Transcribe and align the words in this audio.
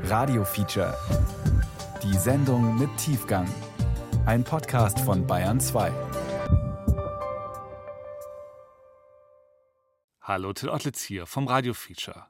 Radio 0.00 0.44
Feature. 0.44 0.96
Die 2.02 2.16
Sendung 2.16 2.76
mit 2.78 2.90
Tiefgang. 2.96 3.48
Ein 4.26 4.42
Podcast 4.42 4.98
von 5.00 5.26
Bayern 5.26 5.60
2. 5.60 5.92
Hallo, 10.22 10.52
Till 10.54 10.70
Ottlitz 10.70 11.02
hier 11.02 11.26
vom 11.26 11.46
Radio 11.46 11.72
Feature. 11.72 12.26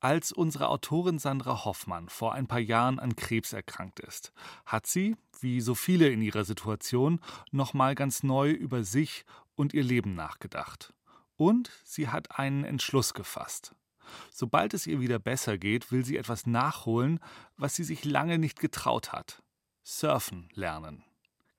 Als 0.00 0.32
unsere 0.32 0.68
Autorin 0.68 1.18
Sandra 1.18 1.64
Hoffmann 1.64 2.08
vor 2.08 2.34
ein 2.34 2.48
paar 2.48 2.58
Jahren 2.58 2.98
an 2.98 3.14
Krebs 3.14 3.52
erkrankt 3.52 4.00
ist, 4.00 4.32
hat 4.64 4.86
sie, 4.86 5.16
wie 5.40 5.60
so 5.60 5.74
viele 5.74 6.08
in 6.08 6.22
ihrer 6.22 6.44
Situation, 6.44 7.20
nochmal 7.52 7.94
ganz 7.94 8.24
neu 8.24 8.50
über 8.50 8.82
sich 8.82 9.24
und 9.54 9.74
ihr 9.74 9.84
Leben 9.84 10.14
nachgedacht. 10.14 10.92
Und 11.36 11.70
sie 11.84 12.08
hat 12.08 12.38
einen 12.38 12.64
Entschluss 12.64 13.14
gefasst. 13.14 13.74
Sobald 14.32 14.74
es 14.74 14.86
ihr 14.86 15.00
wieder 15.00 15.18
besser 15.18 15.58
geht, 15.58 15.92
will 15.92 16.04
sie 16.04 16.16
etwas 16.16 16.46
nachholen, 16.46 17.20
was 17.56 17.76
sie 17.76 17.84
sich 17.84 18.04
lange 18.04 18.38
nicht 18.38 18.60
getraut 18.60 19.12
hat. 19.12 19.42
Surfen 19.82 20.48
lernen. 20.54 21.04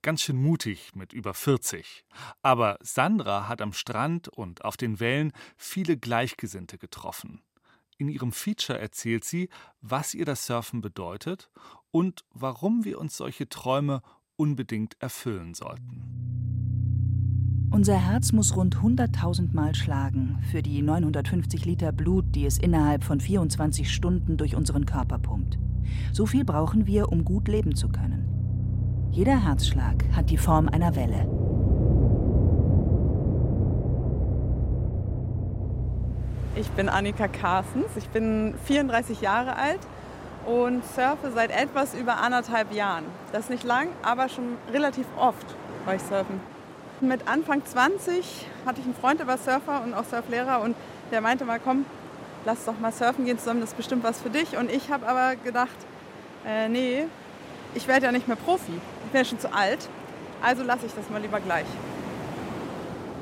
Ganz 0.02 0.21
schön 0.21 0.38
mutig 0.38 0.95
mit 0.95 1.12
über 1.12 1.34
40. 1.34 2.05
Aber 2.41 2.77
Sandra 2.81 3.48
hat 3.48 3.62
am 3.62 3.73
Strand 3.73 4.27
und 4.27 4.63
auf 4.63 4.77
den 4.77 4.99
Wellen 4.99 5.34
viele 5.57 5.98
Gleichgesinnte 5.98 6.77
getroffen. 6.77 7.41
In 7.98 8.09
ihrem 8.09 8.31
Feature 8.31 8.79
erzählt 8.79 9.26
sie, 9.26 9.49
was 9.82 10.13
ihr 10.13 10.26
das 10.26 10.45
Surfen 10.45 10.82
bedeutet 10.82 11.49
und 11.91 12.26
warum 12.29 12.85
wir 12.85 12.99
uns 12.99 13.18
solche 13.18 13.49
Träume 13.49 14.02
unbedingt 14.35 14.95
erfüllen 15.02 15.55
sollten. 15.55 16.77
Unser 17.70 17.95
Herz 17.95 18.31
muss 18.31 18.55
rund 18.55 18.77
100.000 18.77 19.53
Mal 19.53 19.76
schlagen 19.76 20.39
für 20.49 20.62
die 20.62 20.81
950 20.81 21.66
Liter 21.66 21.91
Blut, 21.91 22.23
die 22.34 22.45
es 22.45 22.57
innerhalb 22.57 23.03
von 23.03 23.20
24 23.20 23.93
Stunden 23.93 24.38
durch 24.38 24.55
unseren 24.55 24.85
Körper 24.85 25.20
pumpt. 25.20 25.59
So 26.13 26.26
viel 26.26 26.45
brauchen 26.45 26.88
wir, 26.88 27.12
um 27.12 27.26
gut 27.26 27.49
leben 27.49 27.76
zu 27.76 27.90
können. 27.90 29.10
Jeder 29.12 29.43
Herzschlag 29.43 30.05
hat 30.13 30.29
die 30.29 30.38
Form 30.38 30.70
einer 30.70 30.95
Welle. 30.95 31.27
Ich 36.55 36.70
bin 36.70 36.88
Annika 36.88 37.27
Carstens, 37.27 37.98
ich 37.98 38.07
bin 38.10 38.54
34 38.63 39.20
Jahre 39.20 39.57
alt 39.57 39.82
und 40.45 40.85
surfe 40.85 41.32
seit 41.34 41.51
etwas 41.51 41.93
über 41.93 42.21
anderthalb 42.21 42.73
Jahren. 42.73 43.04
Das 43.34 43.41
ist 43.41 43.49
nicht 43.49 43.65
lang, 43.65 43.90
aber 44.04 44.29
schon 44.29 44.55
relativ 44.71 45.05
oft 45.20 45.45
war 45.85 45.95
ich 45.95 46.01
surfen. 46.01 46.40
Mit 46.99 47.27
Anfang 47.27 47.63
20 47.63 48.48
hatte 48.65 48.79
ich 48.79 48.85
einen 48.85 48.95
Freund, 48.95 49.20
der 49.20 49.27
war 49.27 49.37
Surfer 49.37 49.84
und 49.84 49.93
auch 49.93 50.03
Surflehrer 50.03 50.62
und 50.62 50.76
der 51.12 51.21
meinte 51.21 51.45
mal, 51.45 51.59
komm, 51.59 51.85
lass 52.43 52.65
doch 52.65 52.79
mal 52.79 52.91
surfen 52.91 53.26
gehen 53.26 53.37
zusammen, 53.37 53.62
das 53.62 53.70
ist 53.70 53.77
bestimmt 53.77 54.04
was 54.04 54.20
für 54.20 54.31
dich. 54.31 54.57
Und 54.57 54.71
ich 54.71 54.89
habe 54.89 55.07
aber 55.07 55.35
gedacht, 55.35 55.76
äh, 56.45 56.67
nee, 56.70 57.05
ich 57.76 57.87
werde 57.87 58.07
ja 58.07 58.12
nicht 58.12 58.27
mehr 58.27 58.35
Profi, 58.35 58.71
ich 59.05 59.12
bin 59.12 59.21
ja 59.21 59.26
schon 59.26 59.39
zu 59.39 59.54
alt, 59.54 59.89
also 60.41 60.63
lasse 60.63 60.87
ich 60.87 60.93
das 60.93 61.07
mal 61.12 61.21
lieber 61.21 61.39
gleich. 61.39 61.67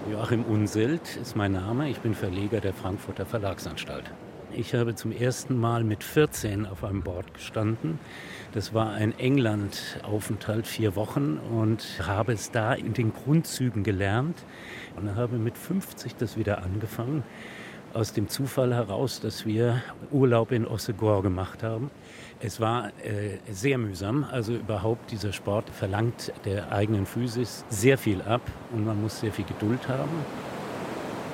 Joachim 0.10 0.44
Unselt 0.44 1.18
ist 1.18 1.36
mein 1.36 1.54
Name. 1.54 1.90
Ich 1.90 2.00
bin 2.00 2.14
Verleger 2.14 2.62
der 2.62 2.74
Frankfurter 2.74 3.26
Verlagsanstalt. 3.26 4.06
Ich 4.58 4.74
habe 4.74 4.96
zum 4.96 5.12
ersten 5.12 5.58
Mal 5.58 5.84
mit 5.84 6.02
14 6.02 6.66
auf 6.66 6.86
einem 6.86 7.02
Board 7.02 7.34
gestanden. 7.34 8.00
Das 8.54 8.74
war 8.74 8.94
ein 8.94 9.18
England-Aufenthalt, 9.20 10.66
vier 10.66 10.96
Wochen, 10.96 11.38
und 11.38 11.84
habe 12.08 12.32
es 12.32 12.52
da 12.52 12.74
in 12.74 12.94
den 12.94 13.12
Grundzügen 13.12 13.84
gelernt 13.84 14.46
und 14.96 15.14
habe 15.16 15.36
mit 15.38 15.58
50 15.58 16.16
das 16.16 16.38
wieder 16.38 16.64
angefangen. 16.64 17.24
Aus 17.94 18.14
dem 18.14 18.30
Zufall 18.30 18.74
heraus, 18.74 19.20
dass 19.20 19.46
wir 19.46 19.82
Urlaub 20.10 20.54
in 20.54 20.66
Ossegor 20.66 21.22
gemacht 21.22 21.62
haben. 21.62 21.92
Es 22.40 22.62
war 22.62 22.88
äh, 23.04 23.40
sehr 23.52 23.78
mühsam. 23.78 24.26
Also 24.32 24.54
überhaupt 24.54 25.12
dieser 25.12 25.34
Sport 25.34 25.70
verlangt 25.70 26.32
der 26.46 26.72
eigenen 26.72 27.06
Physis 27.06 27.66
sehr 27.68 27.98
viel 27.98 28.22
ab 28.22 28.42
und 28.72 28.86
man 28.86 29.02
muss 29.02 29.20
sehr 29.20 29.34
viel 29.34 29.46
Geduld 29.46 29.86
haben. 29.90 30.12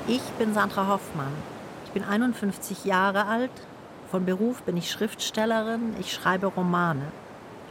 Ich 0.07 0.23
bin 0.39 0.55
Sandra 0.55 0.87
Hoffmann. 0.87 1.50
Ich 1.91 1.93
bin 1.93 2.05
51 2.05 2.85
Jahre 2.85 3.25
alt. 3.25 3.51
Von 4.09 4.23
Beruf 4.23 4.61
bin 4.61 4.77
ich 4.77 4.89
Schriftstellerin. 4.89 5.93
Ich 5.99 6.13
schreibe 6.13 6.47
Romane. 6.47 7.01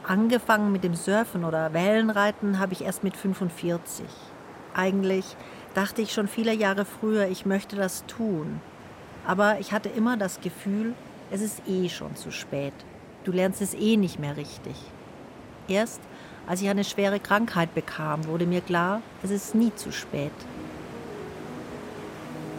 Angefangen 0.06 0.72
mit 0.72 0.84
dem 0.84 0.94
Surfen 0.94 1.42
oder 1.42 1.72
Wellenreiten 1.72 2.58
habe 2.58 2.74
ich 2.74 2.82
erst 2.82 3.02
mit 3.02 3.16
45. 3.16 4.04
Eigentlich 4.74 5.24
dachte 5.72 6.02
ich 6.02 6.12
schon 6.12 6.28
viele 6.28 6.52
Jahre 6.52 6.84
früher, 6.84 7.28
ich 7.28 7.46
möchte 7.46 7.76
das 7.76 8.04
tun. 8.04 8.60
Aber 9.26 9.58
ich 9.58 9.72
hatte 9.72 9.88
immer 9.88 10.18
das 10.18 10.42
Gefühl, 10.42 10.92
es 11.30 11.40
ist 11.40 11.62
eh 11.66 11.88
schon 11.88 12.14
zu 12.14 12.30
spät. 12.30 12.74
Du 13.24 13.32
lernst 13.32 13.62
es 13.62 13.72
eh 13.72 13.96
nicht 13.96 14.18
mehr 14.18 14.36
richtig. 14.36 14.76
Erst 15.66 16.02
als 16.46 16.60
ich 16.60 16.68
eine 16.68 16.84
schwere 16.84 17.20
Krankheit 17.20 17.74
bekam, 17.74 18.26
wurde 18.26 18.44
mir 18.44 18.60
klar, 18.60 19.00
es 19.22 19.30
ist 19.30 19.54
nie 19.54 19.74
zu 19.76 19.90
spät. 19.92 20.30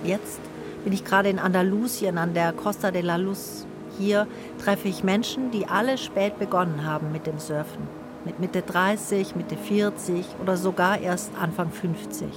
Jetzt 0.03 0.41
bin 0.83 0.93
ich 0.93 1.05
gerade 1.05 1.29
in 1.29 1.39
Andalusien 1.39 2.17
an 2.17 2.33
der 2.33 2.53
Costa 2.53 2.91
de 2.91 3.01
la 3.01 3.15
Luz. 3.15 3.65
Hier 3.97 4.27
treffe 4.63 4.87
ich 4.87 5.03
Menschen, 5.03 5.51
die 5.51 5.67
alle 5.67 5.97
spät 5.97 6.39
begonnen 6.39 6.85
haben 6.85 7.11
mit 7.11 7.27
dem 7.27 7.39
Surfen. 7.39 7.87
Mit 8.25 8.39
Mitte 8.39 8.61
30, 8.61 9.35
Mitte 9.35 9.57
40 9.57 10.25
oder 10.41 10.57
sogar 10.57 10.99
erst 10.99 11.31
Anfang 11.39 11.71
50. 11.71 12.27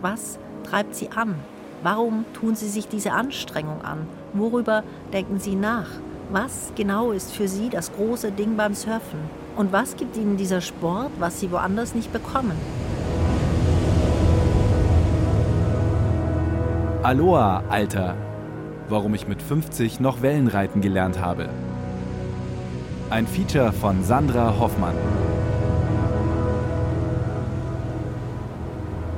Was 0.00 0.38
treibt 0.64 0.94
sie 0.94 1.10
an? 1.10 1.36
Warum 1.82 2.24
tun 2.34 2.54
sie 2.56 2.68
sich 2.68 2.88
diese 2.88 3.12
Anstrengung 3.12 3.82
an? 3.82 4.06
Worüber 4.32 4.82
denken 5.12 5.38
sie 5.38 5.54
nach? 5.54 5.88
Was 6.30 6.72
genau 6.76 7.12
ist 7.12 7.32
für 7.32 7.48
Sie 7.48 7.70
das 7.70 7.90
große 7.92 8.32
Ding 8.32 8.56
beim 8.56 8.74
Surfen? 8.74 9.18
Und 9.56 9.72
was 9.72 9.96
gibt 9.96 10.14
Ihnen 10.16 10.36
dieser 10.36 10.60
Sport, 10.60 11.10
was 11.18 11.40
Sie 11.40 11.50
woanders 11.50 11.94
nicht 11.94 12.12
bekommen? 12.12 12.52
Aloha, 17.08 17.62
Alter. 17.70 18.16
Warum 18.90 19.14
ich 19.14 19.26
mit 19.26 19.40
50 19.40 19.98
noch 19.98 20.20
Wellenreiten 20.20 20.82
gelernt 20.82 21.18
habe. 21.18 21.48
Ein 23.08 23.26
Feature 23.26 23.72
von 23.72 24.04
Sandra 24.04 24.58
Hoffmann. 24.58 24.94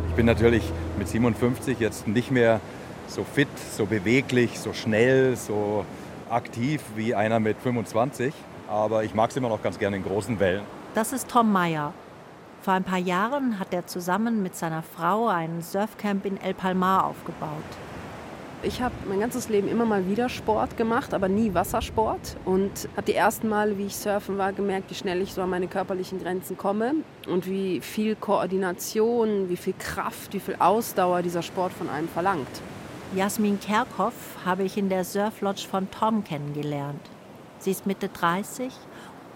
Ich 0.09 0.15
bin 0.15 0.25
natürlich 0.25 0.63
mit 1.01 1.09
57 1.09 1.81
jetzt 1.81 2.07
nicht 2.07 2.31
mehr 2.31 2.61
so 3.09 3.25
fit, 3.25 3.49
so 3.77 3.87
beweglich, 3.87 4.61
so 4.61 4.73
schnell, 4.73 5.35
so 5.35 5.85
aktiv 6.31 6.81
wie 6.95 7.17
einer 7.17 7.41
mit 7.41 7.57
25, 7.59 8.33
aber 8.69 9.03
ich 9.03 9.17
mag 9.17 9.31
es 9.31 9.37
immer 9.37 9.49
noch 9.49 9.65
ganz 9.65 9.81
gerne 9.81 9.97
in 9.97 10.05
großen 10.05 10.39
Wellen. 10.39 10.63
Das 10.95 11.13
ist 11.13 11.29
Tom 11.29 11.51
Meyer. 11.51 11.93
Vor 12.63 12.75
ein 12.75 12.85
paar 12.85 12.99
Jahren 12.99 13.59
hat 13.59 13.73
er 13.73 13.87
zusammen 13.87 14.43
mit 14.43 14.55
seiner 14.55 14.83
Frau 14.83 15.29
ein 15.29 15.63
Surfcamp 15.63 16.27
in 16.27 16.37
El 16.37 16.53
Palmar 16.53 17.07
aufgebaut. 17.07 17.49
Ich 18.63 18.83
habe 18.83 18.95
mein 19.09 19.21
ganzes 19.21 19.49
Leben 19.49 19.67
immer 19.67 19.87
mal 19.87 20.07
wieder 20.07 20.29
Sport 20.29 20.77
gemacht, 20.77 21.15
aber 21.15 21.31
nie 21.31 21.55
Wassersport. 21.55 22.37
Und 22.45 22.87
habe 22.97 23.07
die 23.07 23.15
ersten 23.15 23.49
Male, 23.49 23.79
wie 23.79 23.87
ich 23.87 23.97
surfen 23.97 24.37
war, 24.37 24.53
gemerkt, 24.53 24.91
wie 24.91 24.95
schnell 24.95 25.23
ich 25.23 25.33
so 25.33 25.41
an 25.41 25.49
meine 25.49 25.69
körperlichen 25.69 26.23
Grenzen 26.23 26.59
komme 26.59 26.97
und 27.27 27.47
wie 27.47 27.81
viel 27.81 28.15
Koordination, 28.15 29.49
wie 29.49 29.57
viel 29.57 29.75
Kraft, 29.79 30.35
wie 30.35 30.41
viel 30.41 30.57
Ausdauer 30.59 31.23
dieser 31.23 31.41
Sport 31.41 31.73
von 31.73 31.89
einem 31.89 32.09
verlangt. 32.09 32.61
Jasmin 33.17 33.59
Kerkhoff 33.59 34.37
habe 34.45 34.65
ich 34.65 34.77
in 34.77 34.91
der 34.91 35.05
Surflodge 35.05 35.67
von 35.67 35.91
Tom 35.91 36.25
kennengelernt. 36.25 37.01
Sie 37.59 37.71
ist 37.71 37.87
Mitte 37.87 38.11
30 38.11 38.71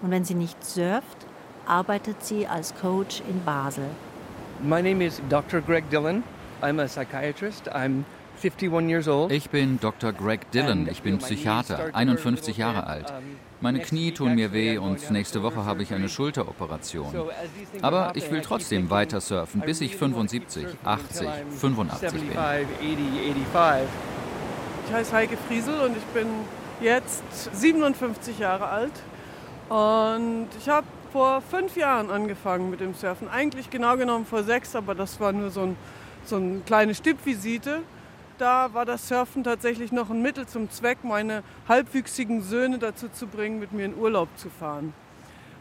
und 0.03 0.11
wenn 0.11 0.25
sie 0.25 0.35
nicht 0.35 0.63
surft, 0.63 1.27
arbeitet 1.67 2.25
sie 2.25 2.47
als 2.47 2.75
Coach 2.81 3.23
in 3.29 3.45
Basel. 3.45 3.91
My 4.63 4.81
name 4.83 5.05
is 5.05 5.21
Dr. 5.29 5.61
Greg 5.61 5.89
Dillon. 5.91 6.23
I'm 6.63 6.81
a 6.81 6.87
psychiatrist. 6.87 7.69
I'm 7.75 8.05
ich 8.43 9.51
bin 9.51 9.81
Dr. 9.81 10.13
Greg 10.13 10.51
Dillon, 10.51 10.89
ich 10.91 11.03
bin 11.03 11.19
Psychiater, 11.19 11.95
51 11.95 12.59
Jahre 12.59 12.87
alt. 12.87 13.13
Meine 13.61 13.81
Knie 13.81 14.13
tun 14.13 14.35
mir 14.35 14.53
weh 14.53 14.77
und 14.77 15.11
nächste 15.11 15.43
Woche 15.43 15.65
habe 15.65 15.83
ich 15.83 15.95
eine 15.95 16.09
Schulteroperation. 16.09 17.15
Aber 17.81 18.13
ich 18.15 18.31
will 18.31 18.43
trotzdem 18.43 18.91
weiter 18.91 19.21
surfen, 19.21 19.63
bis 19.63 19.81
ich 19.81 19.97
75, 19.97 20.67
80, 20.85 21.29
85 21.59 22.21
bin. 22.21 22.31
Ich 24.87 24.93
heiße 24.93 25.13
Heike 25.13 25.37
Friesel 25.49 25.81
und 25.81 25.97
ich 25.97 26.05
bin 26.07 26.27
jetzt 26.83 27.23
57 27.55 28.39
Jahre 28.39 28.69
alt. 28.69 28.93
Und 29.71 30.49
ich 30.59 30.69
habe 30.69 30.87
vor 31.15 31.41
fünf 31.43 31.77
Jahren 31.77 32.11
angefangen 32.11 32.71
mit 32.71 32.81
dem 32.81 32.93
Surfen. 32.93 33.29
Eigentlich 33.29 33.71
genau 33.71 33.97
genommen 33.97 34.27
vor 34.27 34.43
sechs, 34.43 34.75
aber 34.75 34.97
das 34.97 35.21
war 35.21 35.33
nur 35.33 35.53
so, 35.53 35.61
ein, 35.61 35.77
so 36.25 36.35
eine 36.35 36.59
kleine 36.67 36.93
Stippvisite 36.93 37.83
da 38.37 38.75
war 38.75 38.85
das 38.85 39.07
Surfen 39.07 39.45
tatsächlich 39.45 39.93
noch 39.93 40.11
ein 40.11 40.21
Mittel 40.21 40.45
zum 40.47 40.69
Zweck, 40.69 41.05
meine 41.05 41.45
halbwüchsigen 41.69 42.43
Söhne 42.43 42.79
dazu 42.79 43.09
zu 43.09 43.29
bringen, 43.29 43.61
mit 43.61 43.73
mir 43.73 43.85
in 43.85 43.97
Urlaub 43.97 44.29
zu 44.35 44.51
fahren. 44.51 44.93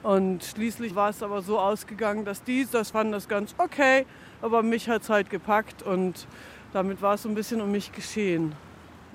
Und 0.01 0.43
schließlich 0.43 0.95
war 0.95 1.11
es 1.11 1.21
aber 1.21 1.43
so 1.43 1.59
ausgegangen, 1.59 2.25
dass 2.25 2.43
die, 2.43 2.67
das 2.69 2.89
fanden 2.89 3.13
das 3.13 3.27
ganz 3.27 3.53
okay, 3.59 4.07
aber 4.41 4.63
mich 4.63 4.89
hat 4.89 5.03
es 5.03 5.09
halt 5.11 5.29
gepackt 5.29 5.83
und 5.83 6.25
damit 6.73 6.99
war 7.03 7.13
es 7.13 7.21
so 7.21 7.29
ein 7.29 7.35
bisschen 7.35 7.61
um 7.61 7.71
mich 7.71 7.91
geschehen. 7.91 8.55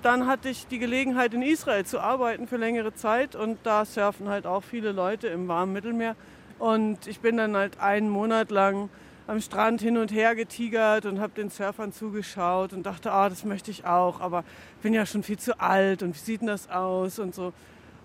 Dann 0.03 0.27
hatte 0.27 0.49
ich 0.49 0.67
die 0.67 0.79
Gelegenheit, 0.79 1.35
in 1.35 1.43
Israel 1.43 1.85
zu 1.85 2.01
arbeiten 2.01 2.47
für 2.47 2.57
längere 2.57 2.95
Zeit 2.95 3.35
und 3.35 3.59
da 3.65 3.85
surfen 3.85 4.29
halt 4.29 4.47
auch 4.47 4.63
viele 4.63 4.93
Leute 4.93 5.29
im 5.29 5.49
warmen 5.49 5.73
Mittelmeer. 5.73 6.17
Und 6.59 7.07
ich 7.07 7.21
bin 7.21 7.37
dann 7.37 7.57
halt 7.57 7.81
einen 7.81 8.09
Monat 8.09 8.51
lang 8.51 8.91
am 9.27 9.41
Strand 9.41 9.81
hin 9.81 9.99
und 9.99 10.11
her 10.11 10.35
getigert 10.35 11.05
und 11.05 11.21
habe 11.21 11.35
den 11.35 11.51
Surfern 11.51 11.93
zugeschaut 11.93 12.73
und 12.73 12.85
dachte, 12.85 13.13
ah, 13.13 13.29
das 13.29 13.45
möchte 13.45 13.71
ich 13.71 13.85
auch, 13.85 14.21
aber 14.21 14.43
bin 14.83 14.95
ja 14.95 15.05
schon 15.05 15.23
viel 15.23 15.39
zu 15.39 15.61
alt 15.61 16.03
und 16.03 16.15
wie 16.15 16.19
sieht 16.19 16.41
denn 16.41 16.49
das 16.49 16.71
aus 16.71 17.19
und 17.19 17.35
so. 17.35 17.53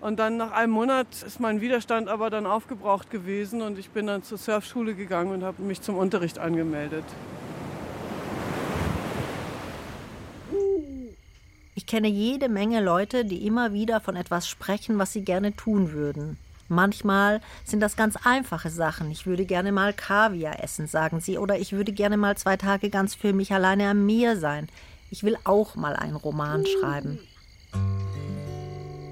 Und 0.01 0.19
dann 0.19 0.35
nach 0.35 0.51
einem 0.51 0.73
Monat 0.73 1.07
ist 1.25 1.39
mein 1.39 1.61
Widerstand 1.61 2.09
aber 2.09 2.29
dann 2.29 2.45
aufgebraucht 2.45 3.09
gewesen 3.09 3.61
und 3.61 3.79
ich 3.79 3.89
bin 3.89 4.05
dann 4.07 4.21
zur 4.21 4.37
Surfschule 4.37 4.95
gegangen 4.95 5.31
und 5.31 5.43
habe 5.43 5.61
mich 5.61 5.81
zum 5.81 5.95
Unterricht 5.95 6.39
angemeldet. 6.39 7.05
Ich 11.75 11.87
kenne 11.87 12.07
jede 12.07 12.49
Menge 12.49 12.81
Leute, 12.81 13.25
die 13.25 13.47
immer 13.47 13.73
wieder 13.73 13.99
von 13.99 14.15
etwas 14.15 14.47
sprechen, 14.47 14.99
was 14.99 15.11
sie 15.11 15.23
gerne 15.23 15.55
tun 15.55 15.91
würden. 15.91 16.37
Manchmal 16.69 17.41
sind 17.65 17.79
das 17.79 17.95
ganz 17.95 18.15
einfache 18.23 18.69
Sachen. 18.69 19.09
Ich 19.11 19.25
würde 19.25 19.45
gerne 19.45 19.71
mal 19.71 19.91
Kaviar 19.91 20.63
essen, 20.63 20.87
sagen 20.87 21.19
sie, 21.19 21.37
oder 21.37 21.57
ich 21.57 21.73
würde 21.73 21.91
gerne 21.91 22.17
mal 22.17 22.37
zwei 22.37 22.57
Tage 22.57 22.89
ganz 22.89 23.15
für 23.15 23.33
mich 23.33 23.53
alleine 23.53 23.89
am 23.89 24.05
Meer 24.05 24.37
sein. 24.37 24.69
Ich 25.09 25.23
will 25.23 25.35
auch 25.43 25.75
mal 25.75 25.95
einen 25.95 26.15
Roman 26.15 26.63
schreiben. 26.65 27.19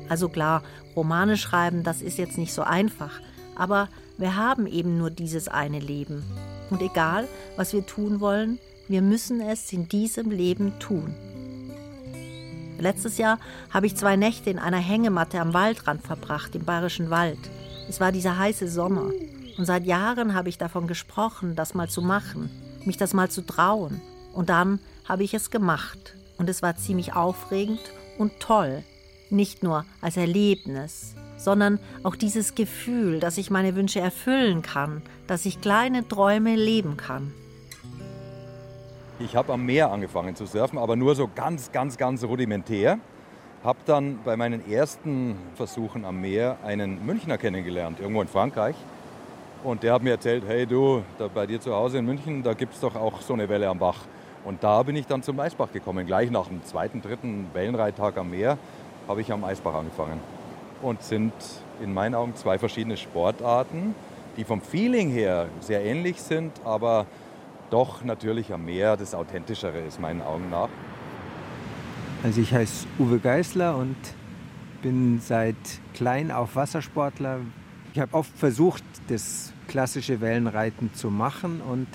Also 0.08 0.30
klar, 0.30 0.64
Romane 0.96 1.38
schreiben, 1.38 1.84
das 1.84 2.02
ist 2.02 2.18
jetzt 2.18 2.38
nicht 2.38 2.54
so 2.54 2.62
einfach, 2.62 3.20
aber 3.56 3.90
wir 4.18 4.36
haben 4.36 4.68
eben 4.68 4.98
nur 4.98 5.10
dieses 5.10 5.48
eine 5.48 5.80
Leben. 5.80 6.24
Und 6.70 6.82
egal, 6.82 7.28
was 7.56 7.74
wir 7.74 7.86
tun 7.86 8.20
wollen, 8.20 8.60
wir 8.88 9.02
müssen 9.02 9.42
es 9.42 9.72
in 9.74 9.88
diesem 9.88 10.32
Leben 10.32 10.78
tun. 10.80 11.16
Letztes 12.82 13.20
Jahr 13.20 13.38
habe 13.70 13.86
ich 13.86 13.96
zwei 13.96 14.16
Nächte 14.16 14.50
in 14.50 14.58
einer 14.58 14.80
Hängematte 14.80 15.40
am 15.40 15.54
Waldrand 15.54 16.02
verbracht, 16.02 16.56
im 16.56 16.66
bayerischen 16.66 17.12
Wald. 17.12 17.38
Es 17.88 18.00
war 18.00 18.12
dieser 18.12 18.40
heiße 18.40 18.68
Sommer. 18.68 19.12
Und 19.58 19.66
seit 19.66 19.86
Jahren 19.86 20.34
habe 20.34 20.50
ich 20.50 20.58
davon 20.58 20.88
gesprochen, 20.88 21.56
das 21.56 21.76
mal 21.76 21.90
zu 21.90 22.02
machen, 22.02 22.50
mich 22.84 22.98
das 22.98 23.14
mal 23.14 23.30
zu 23.30 23.46
trauen. 23.46 24.02
Und 24.34 24.50
dann 24.50 24.80
habe 25.08 25.24
ich 25.24 25.36
es 25.36 25.52
gemacht. 25.52 26.16
Und 26.40 26.50
es 26.50 26.64
war 26.64 26.76
ziemlich 26.76 27.14
aufregend 27.14 27.82
und 28.18 28.40
toll. 28.40 28.84
Nicht 29.30 29.62
nur 29.62 29.86
als 30.02 30.18
Erlebnis, 30.18 31.14
sondern 31.38 31.80
auch 32.02 32.16
dieses 32.16 32.56
Gefühl, 32.56 33.20
dass 33.20 33.38
ich 33.38 33.52
meine 33.52 33.76
Wünsche 33.76 34.00
erfüllen 34.00 34.64
kann, 34.64 35.04
dass 35.28 35.46
ich 35.46 35.62
kleine 35.62 36.08
Träume 36.08 36.56
leben 36.56 36.98
kann. 36.98 37.32
Ich 39.24 39.36
habe 39.36 39.54
am 39.54 39.66
Meer 39.66 39.92
angefangen 39.92 40.36
zu 40.36 40.46
surfen, 40.48 40.80
aber 40.80 40.96
nur 40.96 41.14
so 41.14 41.30
ganz, 41.34 41.72
ganz, 41.72 41.98
ganz 41.98 42.24
rudimentär. 42.24 42.98
Habe 43.64 43.78
dann 43.86 44.20
bei 44.26 44.36
meinen 44.36 44.68
ersten 44.68 45.36
Versuchen 45.54 46.06
am 46.06 46.22
Meer 46.22 46.58
einen 46.64 47.06
Münchner 47.06 47.38
kennengelernt, 47.38 48.00
irgendwo 48.00 48.24
in 48.24 48.28
Frankreich. 48.28 48.76
Und 49.64 49.84
der 49.84 49.94
hat 49.94 50.02
mir 50.02 50.12
erzählt, 50.12 50.44
hey 50.48 50.66
du, 50.66 51.04
bei 51.36 51.46
dir 51.46 51.62
zu 51.62 51.76
Hause 51.76 52.00
in 52.00 52.06
München, 52.06 52.42
da 52.42 52.54
gibt 52.54 52.74
es 52.74 52.80
doch 52.80 52.96
auch 52.96 53.22
so 53.22 53.34
eine 53.34 53.48
Welle 53.48 53.70
am 53.70 53.78
Bach. 53.78 54.00
Und 54.44 54.64
da 54.64 54.82
bin 54.82 54.96
ich 54.96 55.06
dann 55.06 55.22
zum 55.22 55.40
Eisbach 55.40 55.72
gekommen. 55.72 56.08
Gleich 56.08 56.32
nach 56.32 56.48
dem 56.48 56.64
zweiten, 56.66 57.04
dritten 57.04 57.48
Wellenreittag 57.54 58.18
am 58.18 58.32
Meer 58.32 58.58
habe 59.08 59.22
ich 59.22 59.32
am 59.32 59.44
Eisbach 59.44 59.76
angefangen. 59.76 60.20
Und 60.82 61.04
sind 61.04 61.34
in 61.84 61.94
meinen 61.94 62.16
Augen 62.16 62.36
zwei 62.36 62.58
verschiedene 62.58 62.98
Sportarten, 62.98 63.94
die 64.38 64.46
vom 64.46 64.62
Feeling 64.62 65.12
her 65.12 65.48
sehr 65.60 65.84
ähnlich 65.86 66.20
sind, 66.22 66.54
aber 66.66 67.06
doch 67.72 68.04
natürlich 68.04 68.54
am 68.54 68.66
Meer 68.66 68.98
das 68.98 69.16
Authentischere 69.16 69.80
ist, 69.80 70.00
meinen 70.00 70.22
Augen 70.22 70.50
nach. 70.50 70.70
Also 72.24 72.42
ich 72.42 72.54
heiße 72.54 72.86
Uwe 73.00 73.20
Geißler 73.20 73.76
und 73.76 73.96
bin 74.84 75.20
seit 75.20 75.56
klein 75.94 76.32
auf 76.32 76.56
Wassersportler. 76.56 77.40
Ich 77.94 78.00
habe 78.00 78.14
oft 78.14 78.38
versucht, 78.38 78.84
das 79.08 79.54
klassische 79.68 80.22
Wellenreiten 80.22 80.94
zu 80.94 81.10
machen 81.10 81.62
und 81.62 81.88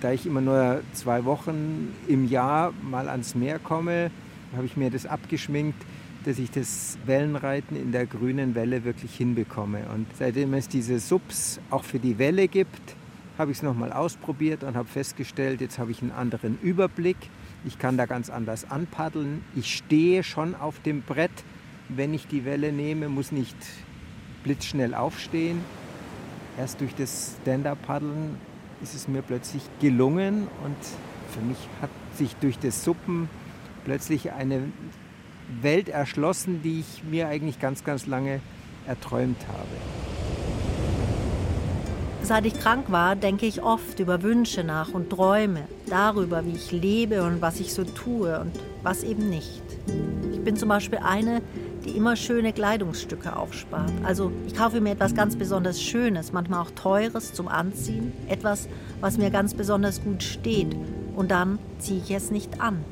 da 0.00 0.12
ich 0.12 0.26
immer 0.26 0.40
nur 0.40 0.82
zwei 0.92 1.24
Wochen 1.24 1.94
im 2.08 2.28
Jahr 2.28 2.72
mal 2.82 3.08
ans 3.08 3.34
Meer 3.34 3.58
komme, 3.58 4.10
habe 4.54 4.66
ich 4.66 4.76
mir 4.76 4.90
das 4.90 5.06
abgeschminkt, 5.06 5.82
dass 6.24 6.38
ich 6.38 6.50
das 6.50 6.98
Wellenreiten 7.06 7.76
in 7.76 7.92
der 7.92 8.06
grünen 8.06 8.54
Welle 8.54 8.84
wirklich 8.84 9.14
hinbekomme. 9.16 9.80
Und 9.94 10.06
seitdem 10.18 10.54
es 10.54 10.68
diese 10.68 10.98
Subs 10.98 11.60
auch 11.70 11.84
für 11.84 11.98
die 11.98 12.18
Welle 12.18 12.48
gibt, 12.48 12.96
habe 13.38 13.50
ich 13.50 13.58
es 13.58 13.62
nochmal 13.62 13.92
ausprobiert 13.92 14.62
und 14.62 14.76
habe 14.76 14.88
festgestellt, 14.88 15.60
jetzt 15.60 15.78
habe 15.78 15.90
ich 15.90 16.02
einen 16.02 16.12
anderen 16.12 16.58
Überblick. 16.60 17.16
Ich 17.64 17.78
kann 17.78 17.96
da 17.96 18.06
ganz 18.06 18.30
anders 18.30 18.70
anpaddeln. 18.70 19.44
Ich 19.54 19.74
stehe 19.74 20.22
schon 20.22 20.54
auf 20.54 20.80
dem 20.80 21.02
Brett, 21.02 21.32
wenn 21.88 22.14
ich 22.14 22.26
die 22.26 22.44
Welle 22.44 22.72
nehme, 22.72 23.08
muss 23.08 23.32
nicht 23.32 23.56
blitzschnell 24.44 24.94
aufstehen. 24.94 25.60
Erst 26.58 26.80
durch 26.80 26.94
das 26.94 27.36
Stand-Up-Paddeln 27.42 28.36
ist 28.82 28.94
es 28.94 29.08
mir 29.08 29.22
plötzlich 29.22 29.62
gelungen 29.80 30.46
und 30.64 30.76
für 31.30 31.40
mich 31.40 31.58
hat 31.80 31.90
sich 32.14 32.36
durch 32.36 32.58
das 32.58 32.84
Suppen 32.84 33.28
plötzlich 33.84 34.32
eine 34.32 34.62
Welt 35.60 35.88
erschlossen, 35.88 36.62
die 36.62 36.80
ich 36.80 37.02
mir 37.04 37.28
eigentlich 37.28 37.58
ganz, 37.58 37.84
ganz 37.84 38.06
lange 38.06 38.40
erträumt 38.86 39.38
habe. 39.48 40.33
Seit 42.24 42.46
ich 42.46 42.58
krank 42.58 42.90
war, 42.90 43.16
denke 43.16 43.44
ich 43.44 43.62
oft 43.62 44.00
über 44.00 44.22
Wünsche 44.22 44.64
nach 44.64 44.94
und 44.94 45.10
träume 45.10 45.64
darüber, 45.90 46.46
wie 46.46 46.52
ich 46.52 46.72
lebe 46.72 47.22
und 47.22 47.42
was 47.42 47.60
ich 47.60 47.74
so 47.74 47.84
tue 47.84 48.40
und 48.40 48.50
was 48.82 49.02
eben 49.02 49.28
nicht. 49.28 49.62
Ich 50.32 50.40
bin 50.40 50.56
zum 50.56 50.70
Beispiel 50.70 51.00
eine, 51.04 51.42
die 51.84 51.90
immer 51.90 52.16
schöne 52.16 52.54
Kleidungsstücke 52.54 53.36
aufspart. 53.36 53.92
Also 54.04 54.32
ich 54.46 54.54
kaufe 54.54 54.80
mir 54.80 54.92
etwas 54.92 55.14
ganz 55.14 55.36
besonders 55.36 55.82
Schönes, 55.82 56.32
manchmal 56.32 56.62
auch 56.62 56.70
Teures 56.70 57.34
zum 57.34 57.46
Anziehen, 57.46 58.14
etwas, 58.26 58.68
was 59.02 59.18
mir 59.18 59.28
ganz 59.28 59.52
besonders 59.52 60.02
gut 60.02 60.22
steht 60.22 60.74
und 61.14 61.30
dann 61.30 61.58
ziehe 61.78 62.00
ich 62.00 62.10
es 62.10 62.30
nicht 62.30 62.58
an. 62.58 62.82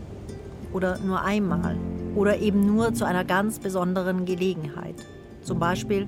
Oder 0.75 0.99
nur 0.99 1.23
einmal. 1.23 1.79
Oder 2.14 2.37
eben 2.40 2.67
nur 2.67 2.93
zu 2.93 3.06
einer 3.06 3.25
ganz 3.25 3.61
besonderen 3.61 4.26
Gelegenheit. 4.26 4.96
Zum 5.40 5.58
Beispiel 5.58 6.06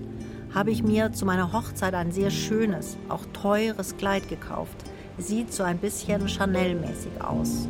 habe 0.55 0.71
ich 0.71 0.85
mir 0.85 1.13
zu 1.13 1.27
meiner 1.27 1.53
Hochzeit 1.53 1.95
ein 1.95 2.13
sehr 2.13 2.31
schönes, 2.31 2.97
auch 3.09 3.23
teures 3.33 3.97
Kleid 3.97 4.29
gekauft. 4.29 4.77
Sieht 5.19 5.53
so 5.53 5.65
ein 5.65 5.79
bisschen 5.79 6.29
Chanel-mäßig 6.29 7.21
aus. 7.21 7.69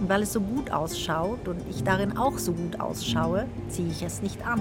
Und 0.00 0.08
weil 0.08 0.22
es 0.22 0.32
so 0.32 0.40
gut 0.40 0.70
ausschaut 0.70 1.46
und 1.46 1.60
ich 1.68 1.84
darin 1.84 2.16
auch 2.16 2.38
so 2.38 2.52
gut 2.52 2.80
ausschaue, 2.80 3.46
ziehe 3.68 3.90
ich 3.90 4.02
es 4.02 4.22
nicht 4.22 4.46
an. 4.46 4.60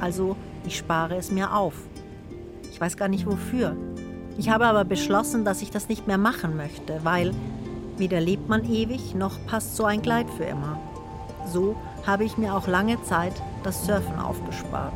Also 0.00 0.36
ich 0.66 0.76
spare 0.76 1.16
es 1.16 1.30
mir 1.30 1.54
auf. 1.54 1.74
Ich 2.70 2.80
weiß 2.80 2.96
gar 2.96 3.08
nicht 3.08 3.26
wofür. 3.26 3.76
Ich 4.36 4.50
habe 4.50 4.66
aber 4.66 4.84
beschlossen, 4.84 5.44
dass 5.44 5.62
ich 5.62 5.70
das 5.70 5.88
nicht 5.88 6.06
mehr 6.06 6.18
machen 6.18 6.56
möchte, 6.56 7.00
weil 7.04 7.32
weder 7.96 8.20
lebt 8.20 8.48
man 8.48 8.64
ewig, 8.64 9.14
noch 9.14 9.34
passt 9.46 9.76
so 9.76 9.84
ein 9.84 10.02
Kleid 10.02 10.26
für 10.36 10.44
immer. 10.44 10.78
So 11.46 11.76
habe 12.06 12.24
ich 12.24 12.38
mir 12.38 12.54
auch 12.54 12.66
lange 12.66 13.02
Zeit 13.02 13.34
das 13.62 13.86
Surfen 13.86 14.18
aufgespart. 14.18 14.94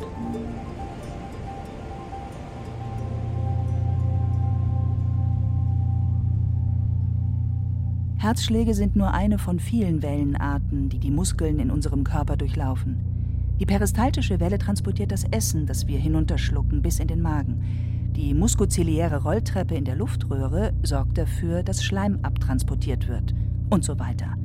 Herzschläge 8.33 8.73
sind 8.73 8.97
nur 8.97 9.13
eine 9.13 9.37
von 9.37 9.61
vielen 9.61 10.03
Wellenarten, 10.03 10.89
die 10.89 10.99
die 10.99 11.11
Muskeln 11.11 11.59
in 11.59 11.71
unserem 11.71 12.03
Körper 12.03 12.39
durchlaufen. 12.39 12.99
Die 13.61 13.67
peristaltische 13.67 14.41
Welle 14.41 14.57
transportiert 14.57 15.13
das 15.13 15.25
Essen, 15.31 15.67
das 15.67 15.87
wir 15.87 15.99
hinunterschlucken, 15.99 16.81
bis 16.81 16.99
in 16.99 17.09
den 17.09 17.21
Magen. 17.21 17.63
Die 18.17 18.33
muskoziliäre 18.33 19.23
Rolltreppe 19.23 19.75
in 19.75 19.85
der 19.85 19.97
Luftröhre 19.97 20.73
sorgt 20.83 21.19
dafür, 21.19 21.63
dass 21.63 21.85
Schleim 21.85 22.21
abtransportiert 22.23 23.07
wird 23.07 23.35
und 23.69 23.85
so 23.85 23.99
weiter. 23.99 24.39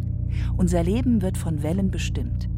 Unser 0.58 0.84
Leben 0.84 1.22
wird 1.22 1.38
von 1.38 1.64
Wellen 1.64 1.90
bestimmt. 1.90 2.50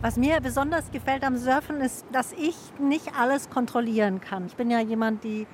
Was 0.00 0.16
mir 0.16 0.40
besonders 0.40 0.90
gefällt 0.90 1.22
am 1.22 1.36
Surfen 1.36 1.80
ist, 1.80 2.04
dass 2.10 2.32
ich 2.32 2.56
nicht 2.80 3.12
alles 3.16 3.50
kontrollieren 3.50 4.20
kann. 4.20 4.46
Ich 4.46 4.56
bin 4.56 4.68
ja 4.68 4.80
jemand, 4.80 5.22
die 5.22 5.46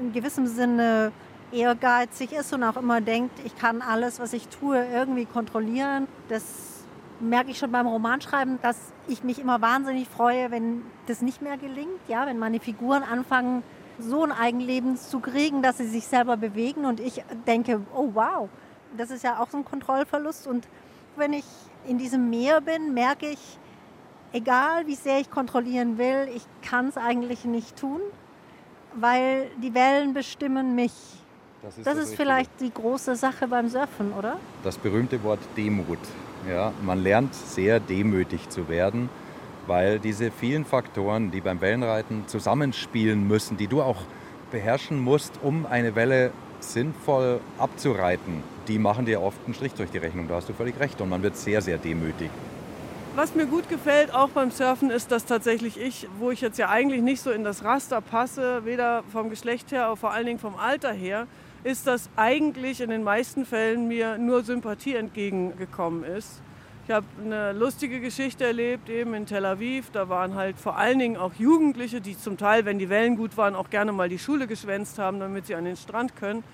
in 0.00 0.12
gewissem 0.12 0.46
Sinne 0.46 1.10
ehrgeizig 1.52 2.32
ist 2.32 2.52
und 2.52 2.62
auch 2.62 2.76
immer 2.76 3.00
denkt, 3.00 3.38
ich 3.44 3.56
kann 3.56 3.82
alles, 3.82 4.20
was 4.20 4.32
ich 4.32 4.48
tue, 4.48 4.84
irgendwie 4.86 5.26
kontrollieren. 5.26 6.08
Das 6.28 6.42
merke 7.20 7.50
ich 7.50 7.58
schon 7.58 7.72
beim 7.72 7.86
Romanschreiben, 7.86 8.58
dass 8.62 8.76
ich 9.08 9.22
mich 9.22 9.38
immer 9.38 9.60
wahnsinnig 9.60 10.08
freue, 10.08 10.50
wenn 10.50 10.82
das 11.06 11.22
nicht 11.22 11.42
mehr 11.42 11.56
gelingt. 11.56 12.00
Ja, 12.08 12.26
wenn 12.26 12.38
meine 12.38 12.60
Figuren 12.60 13.02
anfangen, 13.02 13.62
so 13.98 14.24
ein 14.24 14.32
Eigenleben 14.32 14.96
zu 14.96 15.20
kriegen, 15.20 15.62
dass 15.62 15.78
sie 15.78 15.86
sich 15.86 16.06
selber 16.06 16.36
bewegen 16.36 16.84
und 16.84 17.00
ich 17.00 17.24
denke, 17.46 17.80
oh 17.94 18.10
wow, 18.12 18.48
das 18.96 19.10
ist 19.10 19.24
ja 19.24 19.38
auch 19.40 19.48
so 19.48 19.56
ein 19.58 19.64
Kontrollverlust. 19.64 20.46
Und 20.46 20.68
wenn 21.16 21.32
ich 21.32 21.44
in 21.86 21.98
diesem 21.98 22.28
Meer 22.28 22.60
bin, 22.60 22.92
merke 22.92 23.28
ich, 23.30 23.58
egal 24.32 24.86
wie 24.86 24.94
sehr 24.94 25.18
ich 25.20 25.30
kontrollieren 25.30 25.98
will, 25.98 26.28
ich 26.34 26.42
kann 26.62 26.88
es 26.88 26.96
eigentlich 26.96 27.44
nicht 27.44 27.76
tun, 27.76 28.00
weil 28.94 29.50
die 29.62 29.74
Wellen 29.74 30.12
bestimmen 30.12 30.74
mich. 30.74 30.92
Das 31.66 31.78
ist, 31.78 31.84
das 31.84 31.96
das 31.96 32.08
ist 32.10 32.14
vielleicht 32.14 32.50
die 32.60 32.72
große 32.72 33.16
Sache 33.16 33.48
beim 33.48 33.68
Surfen, 33.68 34.12
oder? 34.12 34.36
Das 34.62 34.78
berühmte 34.78 35.20
Wort 35.24 35.40
Demut 35.56 35.98
Ja, 36.48 36.72
man 36.82 37.02
lernt 37.02 37.34
sehr 37.34 37.80
demütig 37.80 38.48
zu 38.50 38.68
werden, 38.68 39.08
weil 39.66 39.98
diese 39.98 40.30
vielen 40.30 40.64
Faktoren, 40.64 41.32
die 41.32 41.40
beim 41.40 41.60
Wellenreiten 41.60 42.28
zusammenspielen 42.28 43.26
müssen, 43.26 43.56
die 43.56 43.66
du 43.66 43.82
auch 43.82 44.02
beherrschen 44.52 45.00
musst, 45.00 45.40
um 45.42 45.66
eine 45.66 45.96
Welle 45.96 46.30
sinnvoll 46.60 47.40
abzureiten, 47.58 48.44
die 48.68 48.78
machen 48.78 49.04
dir 49.04 49.20
oft 49.20 49.38
einen 49.44 49.54
Strich 49.54 49.74
durch 49.74 49.90
die 49.90 49.98
Rechnung. 49.98 50.28
Da 50.28 50.36
hast 50.36 50.48
du 50.48 50.52
völlig 50.52 50.78
recht. 50.78 51.00
Und 51.00 51.08
man 51.08 51.24
wird 51.24 51.36
sehr, 51.36 51.62
sehr 51.62 51.78
demütig. 51.78 52.30
Was 53.16 53.34
mir 53.34 53.46
gut 53.46 53.68
gefällt, 53.68 54.14
auch 54.14 54.28
beim 54.28 54.52
Surfen, 54.52 54.90
ist, 54.90 55.10
dass 55.10 55.24
tatsächlich 55.24 55.80
ich, 55.80 56.06
wo 56.20 56.30
ich 56.30 56.42
jetzt 56.42 56.58
ja 56.58 56.68
eigentlich 56.68 57.02
nicht 57.02 57.22
so 57.22 57.32
in 57.32 57.42
das 57.42 57.64
Raster 57.64 58.00
passe, 58.00 58.64
weder 58.64 59.02
vom 59.10 59.30
Geschlecht 59.30 59.72
her, 59.72 59.86
aber 59.86 59.96
vor 59.96 60.12
allen 60.12 60.26
Dingen 60.26 60.38
vom 60.38 60.54
Alter 60.54 60.92
her, 60.92 61.26
ist, 61.66 61.88
dass 61.88 62.08
eigentlich 62.14 62.80
in 62.80 62.90
den 62.90 63.02
meisten 63.02 63.44
Fällen 63.44 63.88
mir 63.88 64.18
nur 64.18 64.44
Sympathie 64.44 64.94
entgegengekommen 64.94 66.04
ist. 66.04 66.40
Ich 66.86 66.94
habe 66.94 67.06
eine 67.20 67.52
lustige 67.52 67.98
Geschichte 67.98 68.44
erlebt, 68.44 68.88
eben 68.88 69.14
in 69.14 69.26
Tel 69.26 69.44
Aviv. 69.44 69.90
Da 69.90 70.08
waren 70.08 70.36
halt 70.36 70.56
vor 70.58 70.76
allen 70.76 71.00
Dingen 71.00 71.16
auch 71.16 71.34
Jugendliche, 71.34 72.00
die 72.00 72.16
zum 72.16 72.38
Teil, 72.38 72.64
wenn 72.66 72.78
die 72.78 72.88
Wellen 72.88 73.16
gut 73.16 73.36
waren, 73.36 73.56
auch 73.56 73.68
gerne 73.68 73.90
mal 73.90 74.08
die 74.08 74.20
Schule 74.20 74.46
geschwänzt 74.46 75.00
haben, 75.00 75.18
damit 75.18 75.46
sie 75.46 75.56
an 75.56 75.64
den 75.64 75.76
Strand 75.76 76.14
können. 76.14 76.44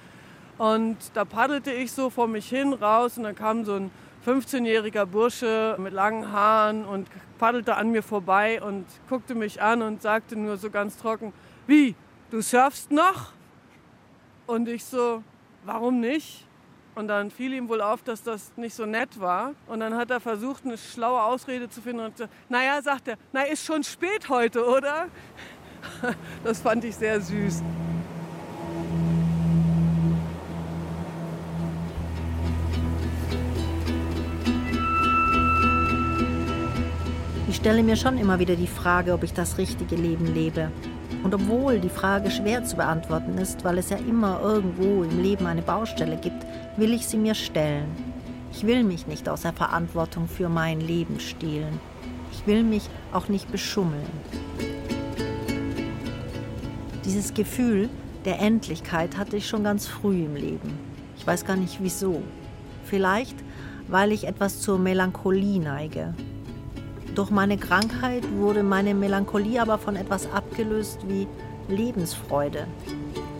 Und 0.56 0.96
da 1.12 1.26
paddelte 1.26 1.72
ich 1.72 1.92
so 1.92 2.08
vor 2.08 2.26
mich 2.26 2.48
hin 2.48 2.72
raus 2.72 3.18
und 3.18 3.24
dann 3.24 3.34
kam 3.34 3.66
so 3.66 3.74
ein 3.74 3.90
15-jähriger 4.26 5.04
Bursche 5.04 5.76
mit 5.78 5.92
langen 5.92 6.32
Haaren 6.32 6.86
und 6.86 7.06
paddelte 7.36 7.76
an 7.76 7.90
mir 7.90 8.02
vorbei 8.02 8.62
und 8.62 8.86
guckte 9.10 9.34
mich 9.34 9.60
an 9.60 9.82
und 9.82 10.00
sagte 10.00 10.36
nur 10.36 10.56
so 10.56 10.70
ganz 10.70 10.96
trocken, 10.96 11.34
wie, 11.66 11.94
du 12.30 12.40
surfst 12.40 12.90
noch? 12.90 13.32
Und 14.52 14.68
ich 14.68 14.84
so, 14.84 15.22
warum 15.64 16.00
nicht? 16.00 16.46
Und 16.94 17.08
dann 17.08 17.30
fiel 17.30 17.54
ihm 17.54 17.70
wohl 17.70 17.80
auf, 17.80 18.02
dass 18.02 18.22
das 18.22 18.52
nicht 18.56 18.74
so 18.74 18.84
nett 18.84 19.18
war. 19.18 19.54
Und 19.66 19.80
dann 19.80 19.96
hat 19.96 20.10
er 20.10 20.20
versucht, 20.20 20.66
eine 20.66 20.76
schlaue 20.76 21.22
Ausrede 21.22 21.70
zu 21.70 21.80
finden 21.80 22.04
und 22.04 22.12
gesagt, 22.12 22.30
naja, 22.50 22.82
sagt 22.82 23.08
er, 23.08 23.16
na, 23.32 23.44
ist 23.44 23.64
schon 23.64 23.82
spät 23.82 24.28
heute, 24.28 24.66
oder? 24.66 25.08
Das 26.44 26.60
fand 26.60 26.84
ich 26.84 26.94
sehr 26.94 27.18
süß. 27.18 27.62
Ich 37.48 37.56
stelle 37.56 37.82
mir 37.82 37.96
schon 37.96 38.18
immer 38.18 38.38
wieder 38.38 38.54
die 38.54 38.66
Frage, 38.66 39.14
ob 39.14 39.22
ich 39.22 39.32
das 39.32 39.56
richtige 39.56 39.96
Leben 39.96 40.26
lebe. 40.26 40.70
Und 41.22 41.34
obwohl 41.34 41.78
die 41.78 41.88
Frage 41.88 42.30
schwer 42.30 42.64
zu 42.64 42.76
beantworten 42.76 43.38
ist, 43.38 43.64
weil 43.64 43.78
es 43.78 43.90
ja 43.90 43.96
immer 43.96 44.40
irgendwo 44.42 45.04
im 45.04 45.22
Leben 45.22 45.46
eine 45.46 45.62
Baustelle 45.62 46.16
gibt, 46.16 46.44
will 46.76 46.92
ich 46.92 47.06
sie 47.06 47.16
mir 47.16 47.34
stellen. 47.34 47.86
Ich 48.52 48.66
will 48.66 48.84
mich 48.84 49.06
nicht 49.06 49.28
aus 49.28 49.42
der 49.42 49.52
Verantwortung 49.52 50.28
für 50.28 50.48
mein 50.48 50.80
Leben 50.80 51.20
stehlen. 51.20 51.80
Ich 52.32 52.46
will 52.46 52.64
mich 52.64 52.88
auch 53.12 53.28
nicht 53.28 53.50
beschummeln. 53.52 54.10
Dieses 57.04 57.34
Gefühl 57.34 57.88
der 58.24 58.40
Endlichkeit 58.40 59.16
hatte 59.16 59.36
ich 59.36 59.48
schon 59.48 59.64
ganz 59.64 59.86
früh 59.86 60.24
im 60.24 60.36
Leben. 60.36 60.78
Ich 61.16 61.26
weiß 61.26 61.44
gar 61.44 61.56
nicht 61.56 61.78
wieso. 61.80 62.22
Vielleicht, 62.84 63.36
weil 63.88 64.12
ich 64.12 64.26
etwas 64.26 64.60
zur 64.60 64.78
Melancholie 64.78 65.60
neige. 65.60 66.14
Durch 67.14 67.30
meine 67.30 67.58
Krankheit 67.58 68.24
wurde 68.36 68.62
meine 68.62 68.94
Melancholie 68.94 69.60
aber 69.60 69.76
von 69.76 69.96
etwas 69.96 70.32
abgelöst 70.32 71.00
wie 71.06 71.28
Lebensfreude. 71.68 72.66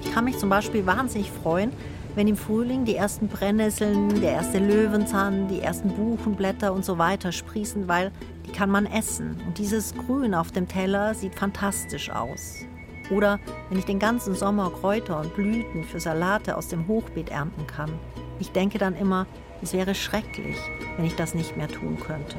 Ich 0.02 0.12
kann 0.12 0.26
mich 0.26 0.37
zum 0.37 0.50
Beispiel 0.50 0.85
wahnsinnig 0.85 1.31
freuen, 1.31 1.73
wenn 2.14 2.29
im 2.29 2.37
Frühling 2.37 2.85
die 2.85 2.97
ersten 2.97 3.29
Brennnesseln, 3.29 4.21
der 4.21 4.33
erste 4.33 4.59
Löwenzahn, 4.59 5.49
die 5.49 5.61
ersten 5.61 5.88
Buchenblätter 5.88 6.75
und 6.75 6.85
so 6.85 6.99
weiter 6.99 7.33
sprießen, 7.33 7.88
weil 7.88 8.12
die 8.47 8.52
kann 8.52 8.69
man 8.69 8.85
essen. 8.85 9.41
Und 9.47 9.57
dieses 9.57 9.95
Grün 9.95 10.35
auf 10.35 10.52
dem 10.52 10.69
Teller 10.69 11.14
sieht 11.14 11.35
fantastisch 11.35 12.11
aus. 12.11 12.67
Oder 13.11 13.41
wenn 13.71 13.79
ich 13.79 13.87
den 13.87 13.99
ganzen 13.99 14.35
Sommer 14.35 14.71
Kräuter 14.71 15.19
und 15.19 15.35
Blüten 15.35 15.85
für 15.85 15.99
Salate 15.99 16.59
aus 16.59 16.69
dem 16.69 16.87
Hochbeet 16.88 17.31
ernten 17.31 17.67
kann. 17.67 17.91
Ich 18.38 18.52
denke 18.52 18.76
dann 18.76 18.95
immer, 18.95 19.26
es 19.62 19.73
wäre 19.73 19.95
schrecklich, 19.95 20.59
wenn 20.97 21.07
ich 21.07 21.17
das 21.17 21.35
nicht 21.35 21.57
mehr 21.57 21.69
tun 21.69 21.99
könnte. 21.99 22.37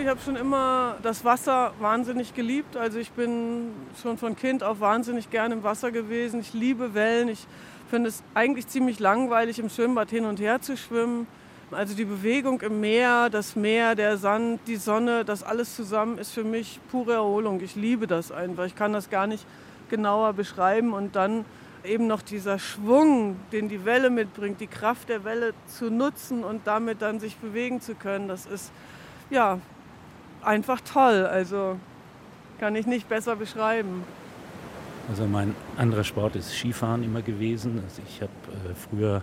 Ich 0.00 0.08
habe 0.08 0.18
schon 0.24 0.36
immer 0.36 0.96
das 1.02 1.26
Wasser 1.26 1.74
wahnsinnig 1.78 2.34
geliebt. 2.34 2.74
Also 2.74 2.98
ich 2.98 3.10
bin 3.10 3.70
schon 4.00 4.16
von 4.16 4.34
Kind 4.34 4.64
auf 4.64 4.80
wahnsinnig 4.80 5.28
gerne 5.28 5.56
im 5.56 5.62
Wasser 5.62 5.92
gewesen. 5.92 6.40
Ich 6.40 6.54
liebe 6.54 6.94
Wellen. 6.94 7.28
Ich 7.28 7.46
finde 7.90 8.08
es 8.08 8.22
eigentlich 8.32 8.66
ziemlich 8.66 8.98
langweilig, 8.98 9.58
im 9.58 9.68
Schwimmbad 9.68 10.08
hin 10.08 10.24
und 10.24 10.40
her 10.40 10.62
zu 10.62 10.78
schwimmen. 10.78 11.26
Also 11.70 11.94
die 11.94 12.06
Bewegung 12.06 12.62
im 12.62 12.80
Meer, 12.80 13.28
das 13.28 13.56
Meer, 13.56 13.94
der 13.94 14.16
Sand, 14.16 14.60
die 14.66 14.76
Sonne, 14.76 15.26
das 15.26 15.42
alles 15.42 15.76
zusammen 15.76 16.16
ist 16.16 16.32
für 16.32 16.44
mich 16.44 16.80
pure 16.90 17.12
Erholung. 17.12 17.60
Ich 17.60 17.76
liebe 17.76 18.06
das 18.06 18.32
einfach. 18.32 18.64
Ich 18.64 18.74
kann 18.74 18.94
das 18.94 19.10
gar 19.10 19.26
nicht 19.26 19.44
genauer 19.90 20.32
beschreiben. 20.32 20.94
Und 20.94 21.14
dann 21.14 21.44
eben 21.84 22.06
noch 22.06 22.22
dieser 22.22 22.58
Schwung, 22.58 23.36
den 23.52 23.68
die 23.68 23.84
Welle 23.84 24.08
mitbringt, 24.08 24.62
die 24.62 24.66
Kraft 24.66 25.10
der 25.10 25.24
Welle 25.24 25.52
zu 25.66 25.90
nutzen 25.90 26.42
und 26.42 26.66
damit 26.66 27.02
dann 27.02 27.20
sich 27.20 27.36
bewegen 27.36 27.82
zu 27.82 27.94
können, 27.94 28.28
das 28.28 28.46
ist 28.46 28.72
ja 29.28 29.58
einfach 30.42 30.80
toll. 30.80 31.26
Also 31.26 31.78
kann 32.58 32.76
ich 32.76 32.86
nicht 32.86 33.08
besser 33.08 33.36
beschreiben. 33.36 34.04
Also 35.08 35.26
mein 35.26 35.54
anderer 35.76 36.04
Sport 36.04 36.36
ist 36.36 36.52
Skifahren 36.52 37.02
immer 37.02 37.22
gewesen. 37.22 37.80
Also 37.84 38.02
ich 38.06 38.20
habe 38.20 38.32
äh, 38.70 38.74
früher 38.74 39.22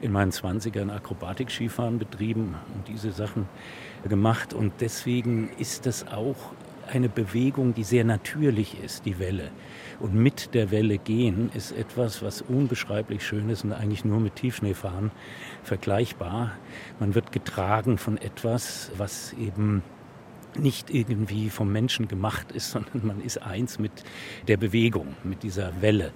in 0.00 0.12
meinen 0.12 0.30
20ern 0.30 0.94
Akrobatik-Skifahren 0.94 1.98
betrieben 1.98 2.54
und 2.74 2.88
diese 2.88 3.12
Sachen 3.12 3.48
gemacht. 4.06 4.52
Und 4.52 4.74
deswegen 4.80 5.48
ist 5.58 5.86
das 5.86 6.06
auch 6.08 6.36
eine 6.92 7.08
Bewegung, 7.08 7.74
die 7.74 7.84
sehr 7.84 8.04
natürlich 8.04 8.82
ist, 8.82 9.06
die 9.06 9.18
Welle. 9.18 9.50
Und 9.98 10.14
mit 10.14 10.54
der 10.54 10.70
Welle 10.70 10.98
gehen 10.98 11.50
ist 11.54 11.72
etwas, 11.72 12.22
was 12.22 12.42
unbeschreiblich 12.42 13.26
schön 13.26 13.48
ist 13.48 13.64
und 13.64 13.72
eigentlich 13.72 14.04
nur 14.04 14.20
mit 14.20 14.36
Tiefschneefahren 14.36 15.10
vergleichbar. 15.62 16.52
Man 17.00 17.14
wird 17.14 17.32
getragen 17.32 17.98
von 17.98 18.18
etwas, 18.18 18.90
was 18.96 19.32
eben 19.32 19.82
nicht 20.58 20.90
irgendwie 20.90 21.50
vom 21.50 21.72
Menschen 21.72 22.08
gemacht 22.08 22.52
ist, 22.52 22.70
sondern 22.72 23.06
man 23.06 23.20
ist 23.20 23.38
eins 23.38 23.78
mit 23.78 23.92
der 24.48 24.56
Bewegung, 24.56 25.14
mit 25.24 25.42
dieser 25.42 25.80
Welle. 25.80 26.12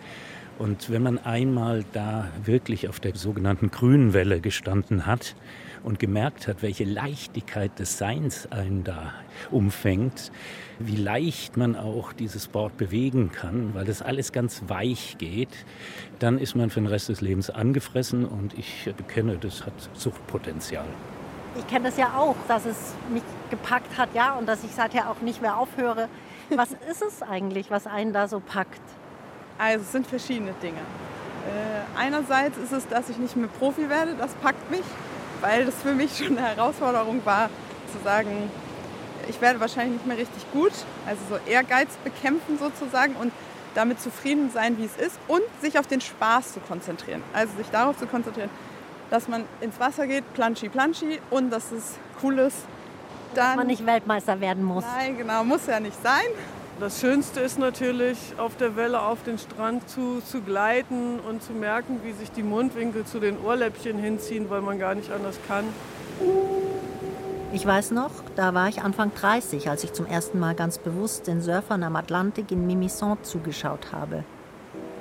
Und 0.61 0.91
wenn 0.91 1.03
man 1.03 1.17
einmal 1.17 1.87
da 1.95 2.29
wirklich 2.45 2.87
auf 2.87 3.01
der 3.01 3.17
sogenannten 3.17 3.71
grünen 3.71 4.13
Welle 4.13 4.43
gestanden 4.43 5.07
hat 5.07 5.35
und 5.83 5.99
gemerkt 5.99 6.49
hat, 6.49 6.63
welche 6.63 6.85
Leichtigkeit 6.85 7.79
des 7.79 7.97
Seins 7.97 8.47
einen 8.53 8.85
da 8.85 9.15
umfängt, 9.51 10.31
wie 10.79 10.97
leicht 10.97 11.57
man 11.57 11.77
auch 11.77 12.13
dieses 12.13 12.49
Board 12.49 12.77
bewegen 12.77 13.33
kann, 13.33 13.73
weil 13.73 13.87
das 13.87 14.03
alles 14.03 14.33
ganz 14.33 14.65
weich 14.69 15.17
geht, 15.17 15.65
dann 16.19 16.37
ist 16.37 16.55
man 16.55 16.69
für 16.69 16.81
den 16.81 16.89
Rest 16.89 17.09
des 17.09 17.23
Lebens 17.23 17.49
angefressen 17.49 18.27
und 18.27 18.53
ich 18.59 18.93
bekenne, 18.99 19.39
das 19.39 19.65
hat 19.65 19.73
Suchtpotenzial 19.95 20.85
ich 21.57 21.67
kenne 21.67 21.87
das 21.87 21.97
ja 21.97 22.15
auch, 22.17 22.37
dass 22.49 22.65
es 22.65 22.95
mich 23.09 23.23
gepackt 23.51 23.99
hat, 23.99 24.11
ja, 24.15 24.35
und 24.35 24.47
dass 24.47 24.65
ich 24.65 24.71
seither 24.73 25.11
auch 25.11 25.21
nicht 25.21 25.43
mehr 25.43 25.57
aufhöre. 25.57 26.09
Was 26.51 26.71
ist 26.91 27.03
es 27.03 27.23
eigentlich, 27.23 27.71
was 27.71 27.87
einen 27.87 28.13
da 28.13 28.29
so 28.29 28.41
packt? 28.41 28.81
Also 29.59 29.83
es 29.83 29.93
sind 29.93 30.07
verschiedene 30.07 30.53
Dinge. 30.63 30.79
Äh, 30.79 31.99
einerseits 31.99 32.57
ist 32.59 32.73
es, 32.73 32.89
dass 32.89 33.09
ich 33.09 33.19
nicht 33.19 33.37
mehr 33.37 33.49
Profi 33.49 33.89
werde, 33.89 34.15
das 34.15 34.33
packt 34.35 34.71
mich, 34.71 34.85
weil 35.41 35.67
das 35.67 35.75
für 35.83 35.95
mich 35.95 36.17
schon 36.17 36.39
eine 36.39 36.47
Herausforderung 36.47 37.21
war, 37.25 37.49
zu 37.93 38.03
sagen, 38.05 38.51
ich 39.29 39.41
werde 39.41 39.61
wahrscheinlich 39.61 39.95
nicht 39.95 40.07
mehr 40.07 40.19
richtig 40.19 40.51
gut. 40.53 40.73
Also 41.07 41.21
so 41.29 41.51
Ehrgeiz 41.51 41.97
bekämpfen 42.05 42.59
sozusagen 42.59 43.17
und 43.17 43.33
damit 43.75 44.01
zufrieden 44.01 44.51
sein, 44.51 44.79
wie 44.79 44.85
es 44.85 44.97
ist 44.97 45.19
und 45.29 45.43
sich 45.61 45.79
auf 45.79 45.87
den 45.87 46.01
Spaß 46.01 46.55
zu 46.55 46.61
konzentrieren. 46.61 47.23
Also 47.33 47.57
sich 47.57 47.69
darauf 47.71 47.97
zu 47.97 48.07
konzentrieren, 48.07 48.51
dass 49.11 49.29
man 49.29 49.45
ins 49.61 49.79
Wasser 49.79 50.07
geht, 50.07 50.33
planschi, 50.35 50.69
planschi 50.69 51.21
und 51.31 51.51
dass 51.51 51.73
es 51.73 51.99
cool 52.23 52.39
ist. 52.39 52.59
Dann, 53.35 53.47
dass 53.47 53.57
man 53.57 53.67
nicht 53.67 53.87
Weltmeister 53.87 54.41
werden 54.41 54.65
muss. 54.65 54.85
Nein, 54.97 55.19
genau, 55.19 55.45
muss 55.45 55.67
ja 55.67 55.79
nicht 55.79 56.01
sein. 56.03 56.27
Das 56.81 56.99
Schönste 56.99 57.41
ist 57.41 57.59
natürlich, 57.59 58.17
auf 58.39 58.57
der 58.57 58.75
Welle 58.75 59.03
auf 59.03 59.23
den 59.23 59.39
Strand 59.39 59.87
zu, 59.89 60.23
zu 60.23 60.41
gleiten 60.41 61.21
und 61.21 61.43
zu 61.43 61.53
merken, 61.53 62.01
wie 62.03 62.13
sich 62.13 62.33
die 62.33 62.43
Mundwinkel 62.43 63.05
zu 63.05 63.21
den 63.21 63.39
Ohrläppchen 63.39 63.99
hinziehen, 63.99 64.49
weil 64.49 64.63
man 64.63 64.79
gar 64.79 64.95
nicht 64.95 65.13
anders 65.13 65.39
kann. 65.47 65.65
Ich 67.53 67.67
weiß 67.67 67.91
noch, 67.91 68.11
da 68.35 68.55
war 68.55 68.69
ich 68.69 68.81
Anfang 68.81 69.13
30, 69.15 69.69
als 69.69 69.85
ich 69.85 69.93
zum 69.93 70.07
ersten 70.07 70.39
Mal 70.39 70.55
ganz 70.55 70.79
bewusst 70.79 71.27
den 71.27 71.43
Surfern 71.43 71.83
am 71.83 71.97
Atlantik 71.97 72.51
in 72.51 72.67
Mimison 72.67 73.19
zugeschaut 73.25 73.93
habe. 73.93 74.25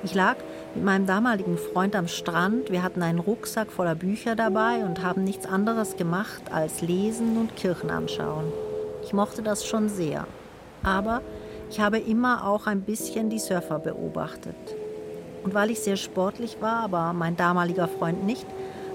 Ich 0.02 0.14
lag 0.14 0.36
mit 0.74 0.84
meinem 0.84 1.06
damaligen 1.06 1.58
Freund 1.58 1.96
am 1.96 2.08
Strand. 2.08 2.70
Wir 2.70 2.82
hatten 2.82 3.02
einen 3.02 3.18
Rucksack 3.18 3.70
voller 3.72 3.94
Bücher 3.94 4.36
dabei 4.36 4.84
und 4.84 5.02
haben 5.02 5.24
nichts 5.24 5.46
anderes 5.46 5.96
gemacht 5.96 6.42
als 6.52 6.80
lesen 6.80 7.36
und 7.36 7.56
Kirchen 7.56 7.90
anschauen. 7.90 8.52
Ich 9.02 9.12
mochte 9.12 9.42
das 9.42 9.66
schon 9.66 9.88
sehr. 9.88 10.26
Aber 10.82 11.22
Ich 11.70 11.78
habe 11.78 12.00
immer 12.00 12.48
auch 12.48 12.66
ein 12.66 12.80
bisschen 12.80 13.30
die 13.30 13.38
Surfer 13.38 13.78
beobachtet. 13.78 14.56
Und 15.44 15.54
weil 15.54 15.70
ich 15.70 15.78
sehr 15.78 15.96
sportlich 15.96 16.56
war, 16.60 16.82
aber 16.82 17.12
mein 17.12 17.36
damaliger 17.36 17.86
Freund 17.86 18.24
nicht, 18.26 18.44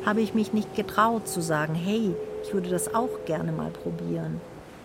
habe 0.05 0.19
ich 0.19 0.33
mich 0.33 0.51
nicht 0.51 0.75
getraut 0.75 1.25
zu 1.25 1.41
sagen, 1.41 1.73
hey, 1.73 2.13
ich 2.43 2.53
würde 2.53 2.69
das 2.69 2.93
auch 2.93 3.23
gerne 3.25 3.53
mal 3.53 3.71
probieren. 3.71 4.41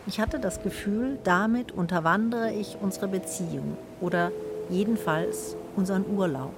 Ich 0.06 0.20
hatte 0.20 0.38
das 0.38 0.62
Gefühl, 0.62 1.18
damit 1.25 1.73
unterwandere 1.73 2.52
ich 2.52 2.78
unsere 2.80 3.09
Beziehung 3.09 3.76
oder 4.00 4.30
jedenfalls 4.70 5.56
unseren 5.75 6.04
Urlaub. 6.16 6.54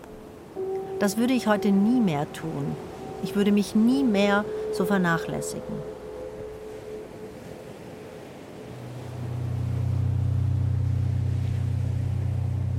Das 1.02 1.16
würde 1.16 1.32
ich 1.32 1.48
heute 1.48 1.72
nie 1.72 1.98
mehr 1.98 2.32
tun. 2.32 2.76
Ich 3.24 3.34
würde 3.34 3.50
mich 3.50 3.74
nie 3.74 4.04
mehr 4.04 4.44
so 4.72 4.84
vernachlässigen. 4.84 5.74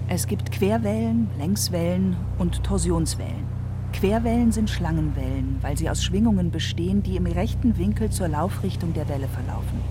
Es 0.08 0.26
gibt 0.26 0.54
Querwellen, 0.54 1.30
Längswellen 1.38 2.16
und 2.40 2.64
Torsionswellen. 2.64 3.44
Querwellen 3.92 4.54
sind 4.54 4.70
Schlangenwellen, 4.70 5.58
weil 5.60 5.78
sie 5.78 5.90
aus 5.90 6.02
Schwingungen 6.02 6.50
bestehen, 6.50 7.04
die 7.04 7.18
im 7.18 7.26
rechten 7.26 7.78
Winkel 7.78 8.10
zur 8.10 8.30
Laufrichtung 8.30 8.94
der 8.94 9.10
Welle 9.10 9.28
verlaufen. 9.28 9.82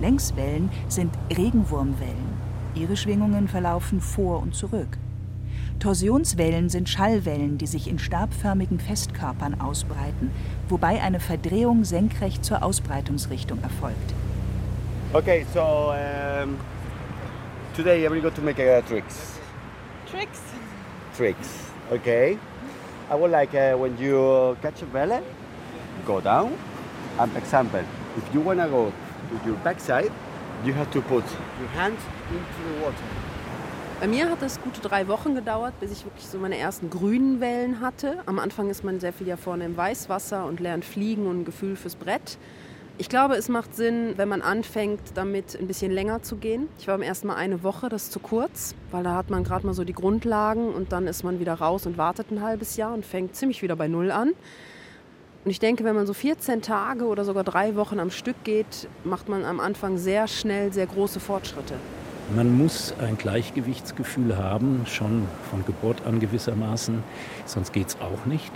Längswellen 0.00 0.70
sind 0.86 1.12
Regenwurmwellen. 1.36 2.38
Ihre 2.76 2.96
Schwingungen 2.96 3.48
verlaufen 3.48 4.00
vor 4.00 4.40
und 4.42 4.54
zurück. 4.54 4.96
Torsionswellen 5.84 6.70
sind 6.70 6.88
Schallwellen, 6.88 7.58
die 7.58 7.66
sich 7.66 7.88
in 7.88 7.98
stabförmigen 7.98 8.80
Festkörpern 8.80 9.60
ausbreiten, 9.60 10.30
wobei 10.66 11.02
eine 11.02 11.20
Verdrehung 11.20 11.84
senkrecht 11.84 12.42
zur 12.42 12.62
Ausbreitungsrichtung 12.62 13.62
erfolgt. 13.62 14.14
Okay, 15.12 15.44
so 15.52 15.92
um, 15.92 16.58
today 17.76 18.06
I'm 18.06 18.18
going 18.22 18.34
to 18.34 18.40
make 18.40 18.58
a 18.58 18.80
tricks. 18.80 19.38
Tricks? 20.10 20.40
Tricks, 21.14 21.48
okay. 21.92 22.38
I 23.10 23.14
would 23.14 23.30
like 23.30 23.52
uh, 23.52 23.76
when 23.76 23.94
you 23.98 24.56
catch 24.62 24.80
a 24.80 24.86
belly, 24.86 25.20
go 26.06 26.18
down. 26.18 26.52
Um, 27.18 27.30
example, 27.36 27.84
if 28.16 28.24
you 28.34 28.40
want 28.40 28.58
to 28.58 28.68
go 28.68 28.90
to 28.90 29.46
your 29.46 29.58
backside, 29.58 30.12
you 30.64 30.72
have 30.72 30.90
to 30.92 31.02
put 31.02 31.24
your 31.60 31.68
hands 31.74 32.00
into 32.30 32.72
the 32.72 32.82
water. 32.82 33.33
Bei 34.00 34.08
mir 34.08 34.28
hat 34.28 34.42
es 34.42 34.60
gute 34.60 34.80
drei 34.80 35.08
Wochen 35.08 35.34
gedauert, 35.34 35.78
bis 35.80 35.92
ich 35.92 36.04
wirklich 36.04 36.26
so 36.26 36.38
meine 36.38 36.58
ersten 36.58 36.90
grünen 36.90 37.40
Wellen 37.40 37.80
hatte. 37.80 38.18
Am 38.26 38.38
Anfang 38.38 38.68
ist 38.68 38.84
man 38.84 38.98
sehr 39.00 39.12
viel 39.12 39.28
ja 39.28 39.36
vorne 39.36 39.64
im 39.64 39.76
Weißwasser 39.76 40.44
und 40.44 40.60
lernt 40.60 40.84
fliegen 40.84 41.26
und 41.26 41.40
ein 41.40 41.44
Gefühl 41.44 41.76
fürs 41.76 41.94
Brett. 41.94 42.36
Ich 42.98 43.08
glaube, 43.08 43.34
es 43.36 43.48
macht 43.48 43.74
Sinn, 43.74 44.14
wenn 44.16 44.28
man 44.28 44.42
anfängt, 44.42 45.00
damit 45.14 45.58
ein 45.58 45.66
bisschen 45.66 45.90
länger 45.90 46.22
zu 46.22 46.36
gehen. 46.36 46.68
Ich 46.78 46.86
war 46.86 46.98
beim 46.98 47.06
ersten 47.06 47.28
Mal 47.28 47.36
eine 47.36 47.62
Woche, 47.62 47.88
das 47.88 48.04
ist 48.04 48.12
zu 48.12 48.18
kurz, 48.18 48.74
weil 48.90 49.04
da 49.04 49.14
hat 49.14 49.30
man 49.30 49.42
gerade 49.42 49.64
mal 49.64 49.74
so 49.74 49.84
die 49.84 49.94
Grundlagen 49.94 50.74
und 50.74 50.92
dann 50.92 51.06
ist 51.06 51.22
man 51.22 51.40
wieder 51.40 51.54
raus 51.54 51.86
und 51.86 51.96
wartet 51.96 52.30
ein 52.30 52.42
halbes 52.42 52.76
Jahr 52.76 52.92
und 52.94 53.06
fängt 53.06 53.36
ziemlich 53.36 53.62
wieder 53.62 53.76
bei 53.76 53.88
Null 53.88 54.10
an. 54.10 54.32
Und 55.44 55.50
ich 55.50 55.60
denke, 55.60 55.84
wenn 55.84 55.94
man 55.94 56.06
so 56.06 56.14
14 56.14 56.62
Tage 56.62 57.06
oder 57.06 57.24
sogar 57.24 57.44
drei 57.44 57.76
Wochen 57.76 58.00
am 58.00 58.10
Stück 58.10 58.42
geht, 58.44 58.88
macht 59.04 59.28
man 59.28 59.44
am 59.44 59.60
Anfang 59.60 59.98
sehr 59.98 60.26
schnell 60.26 60.72
sehr 60.72 60.86
große 60.86 61.20
Fortschritte. 61.20 61.74
Man 62.32 62.56
muss 62.56 62.94
ein 63.00 63.18
Gleichgewichtsgefühl 63.18 64.38
haben, 64.38 64.86
schon 64.86 65.28
von 65.50 65.64
Geburt 65.66 66.06
an 66.06 66.20
gewissermaßen, 66.20 67.02
sonst 67.44 67.72
geht 67.74 67.88
es 67.88 67.98
auch 68.00 68.24
nicht. 68.24 68.50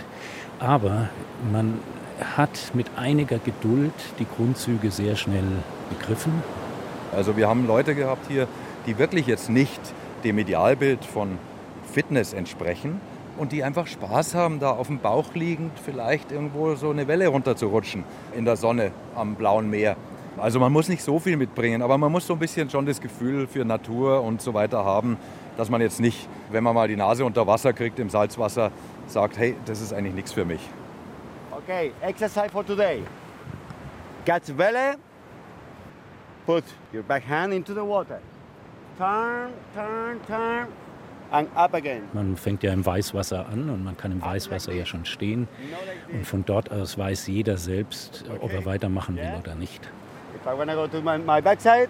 Aber 0.59 1.09
man 1.51 1.77
hat 2.35 2.71
mit 2.73 2.87
einiger 2.95 3.37
Geduld 3.37 3.93
die 4.17 4.25
Grundzüge 4.25 4.89
sehr 4.89 5.15
schnell 5.15 5.45
begriffen. 5.89 6.33
Also 7.15 7.37
wir 7.37 7.47
haben 7.47 7.67
Leute 7.67 7.93
gehabt 7.93 8.25
hier, 8.27 8.47
die 8.87 8.97
wirklich 8.97 9.27
jetzt 9.27 9.51
nicht 9.51 9.79
dem 10.23 10.39
Idealbild 10.39 11.05
von 11.05 11.37
Fitness 11.93 12.33
entsprechen 12.33 12.99
und 13.37 13.51
die 13.51 13.63
einfach 13.63 13.85
Spaß 13.85 14.33
haben, 14.33 14.59
da 14.59 14.71
auf 14.71 14.87
dem 14.87 14.97
Bauch 14.99 15.35
liegend 15.35 15.71
vielleicht 15.85 16.31
irgendwo 16.31 16.73
so 16.73 16.89
eine 16.89 17.07
Welle 17.07 17.27
runterzurutschen 17.27 18.03
in 18.35 18.45
der 18.45 18.57
Sonne 18.57 18.91
am 19.15 19.35
blauen 19.35 19.69
Meer. 19.69 19.95
Also 20.39 20.59
man 20.59 20.71
muss 20.71 20.87
nicht 20.87 21.03
so 21.03 21.19
viel 21.19 21.37
mitbringen, 21.37 21.81
aber 21.81 21.97
man 21.97 22.11
muss 22.11 22.25
so 22.25 22.33
ein 22.33 22.39
bisschen 22.39 22.69
schon 22.69 22.85
das 22.85 23.01
Gefühl 23.01 23.47
für 23.47 23.65
Natur 23.65 24.23
und 24.23 24.41
so 24.41 24.53
weiter 24.53 24.85
haben, 24.85 25.17
dass 25.57 25.69
man 25.69 25.81
jetzt 25.81 25.99
nicht, 25.99 26.27
wenn 26.51 26.63
man 26.63 26.73
mal 26.73 26.87
die 26.87 26.95
Nase 26.95 27.25
unter 27.25 27.45
Wasser 27.45 27.73
kriegt 27.73 27.99
im 27.99 28.09
Salzwasser, 28.09 28.71
sagt, 29.07 29.37
hey, 29.37 29.55
das 29.65 29.81
ist 29.81 29.93
eigentlich 29.93 30.15
nichts 30.15 30.31
für 30.31 30.45
mich. 30.45 30.61
Okay, 31.51 31.91
exercise 32.01 32.49
for 32.49 32.65
today. 32.65 33.03
Catch 34.25 34.55
belly, 34.55 34.95
put 36.45 36.63
your 36.93 37.03
back 37.03 37.23
hand 37.27 37.53
into 37.53 37.73
the 37.73 37.81
water. 37.81 38.19
Turn, 38.97 39.51
turn, 39.73 40.19
turn 40.25 40.67
and 41.31 41.49
up 41.55 41.73
again. 41.73 42.03
Man 42.13 42.37
fängt 42.37 42.63
ja 42.63 42.71
im 42.71 42.85
Weißwasser 42.85 43.47
an 43.47 43.69
und 43.69 43.83
man 43.83 43.97
kann 43.97 44.11
im 44.11 44.21
Weißwasser 44.21 44.73
ja 44.73 44.85
schon 44.85 45.05
stehen. 45.05 45.47
Und 46.11 46.25
von 46.25 46.45
dort 46.45 46.71
aus 46.71 46.97
weiß 46.97 47.27
jeder 47.27 47.57
selbst, 47.57 48.25
ob 48.41 48.53
er 48.53 48.65
weitermachen 48.65 49.17
will 49.17 49.33
oder 49.37 49.55
nicht. 49.55 49.89
If 50.41 50.47
I 50.47 50.53
want 50.53 50.69
to 50.69 50.75
go 50.75 50.87
to 50.87 51.01
my, 51.01 51.17
my 51.17 51.41
backside, 51.41 51.89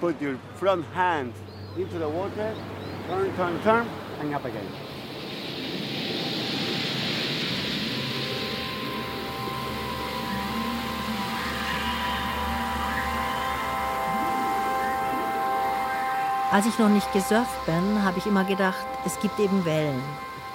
put 0.00 0.20
your 0.20 0.36
front 0.56 0.84
hand 0.92 1.32
into 1.78 1.98
the 1.98 2.08
water, 2.10 2.54
turn, 3.08 3.34
turn, 3.36 3.62
turn, 3.62 3.88
and 4.20 4.34
up 4.34 4.44
again. 4.44 4.68
Als 16.52 16.66
ich 16.66 16.78
noch 16.78 16.88
nicht 16.88 17.10
gesurft 17.14 17.64
bin, 17.64 18.04
habe 18.04 18.18
ich 18.18 18.26
immer 18.26 18.44
gedacht, 18.44 18.84
es 19.06 19.18
gibt 19.20 19.38
eben 19.38 19.64
Wellen. 19.64 20.02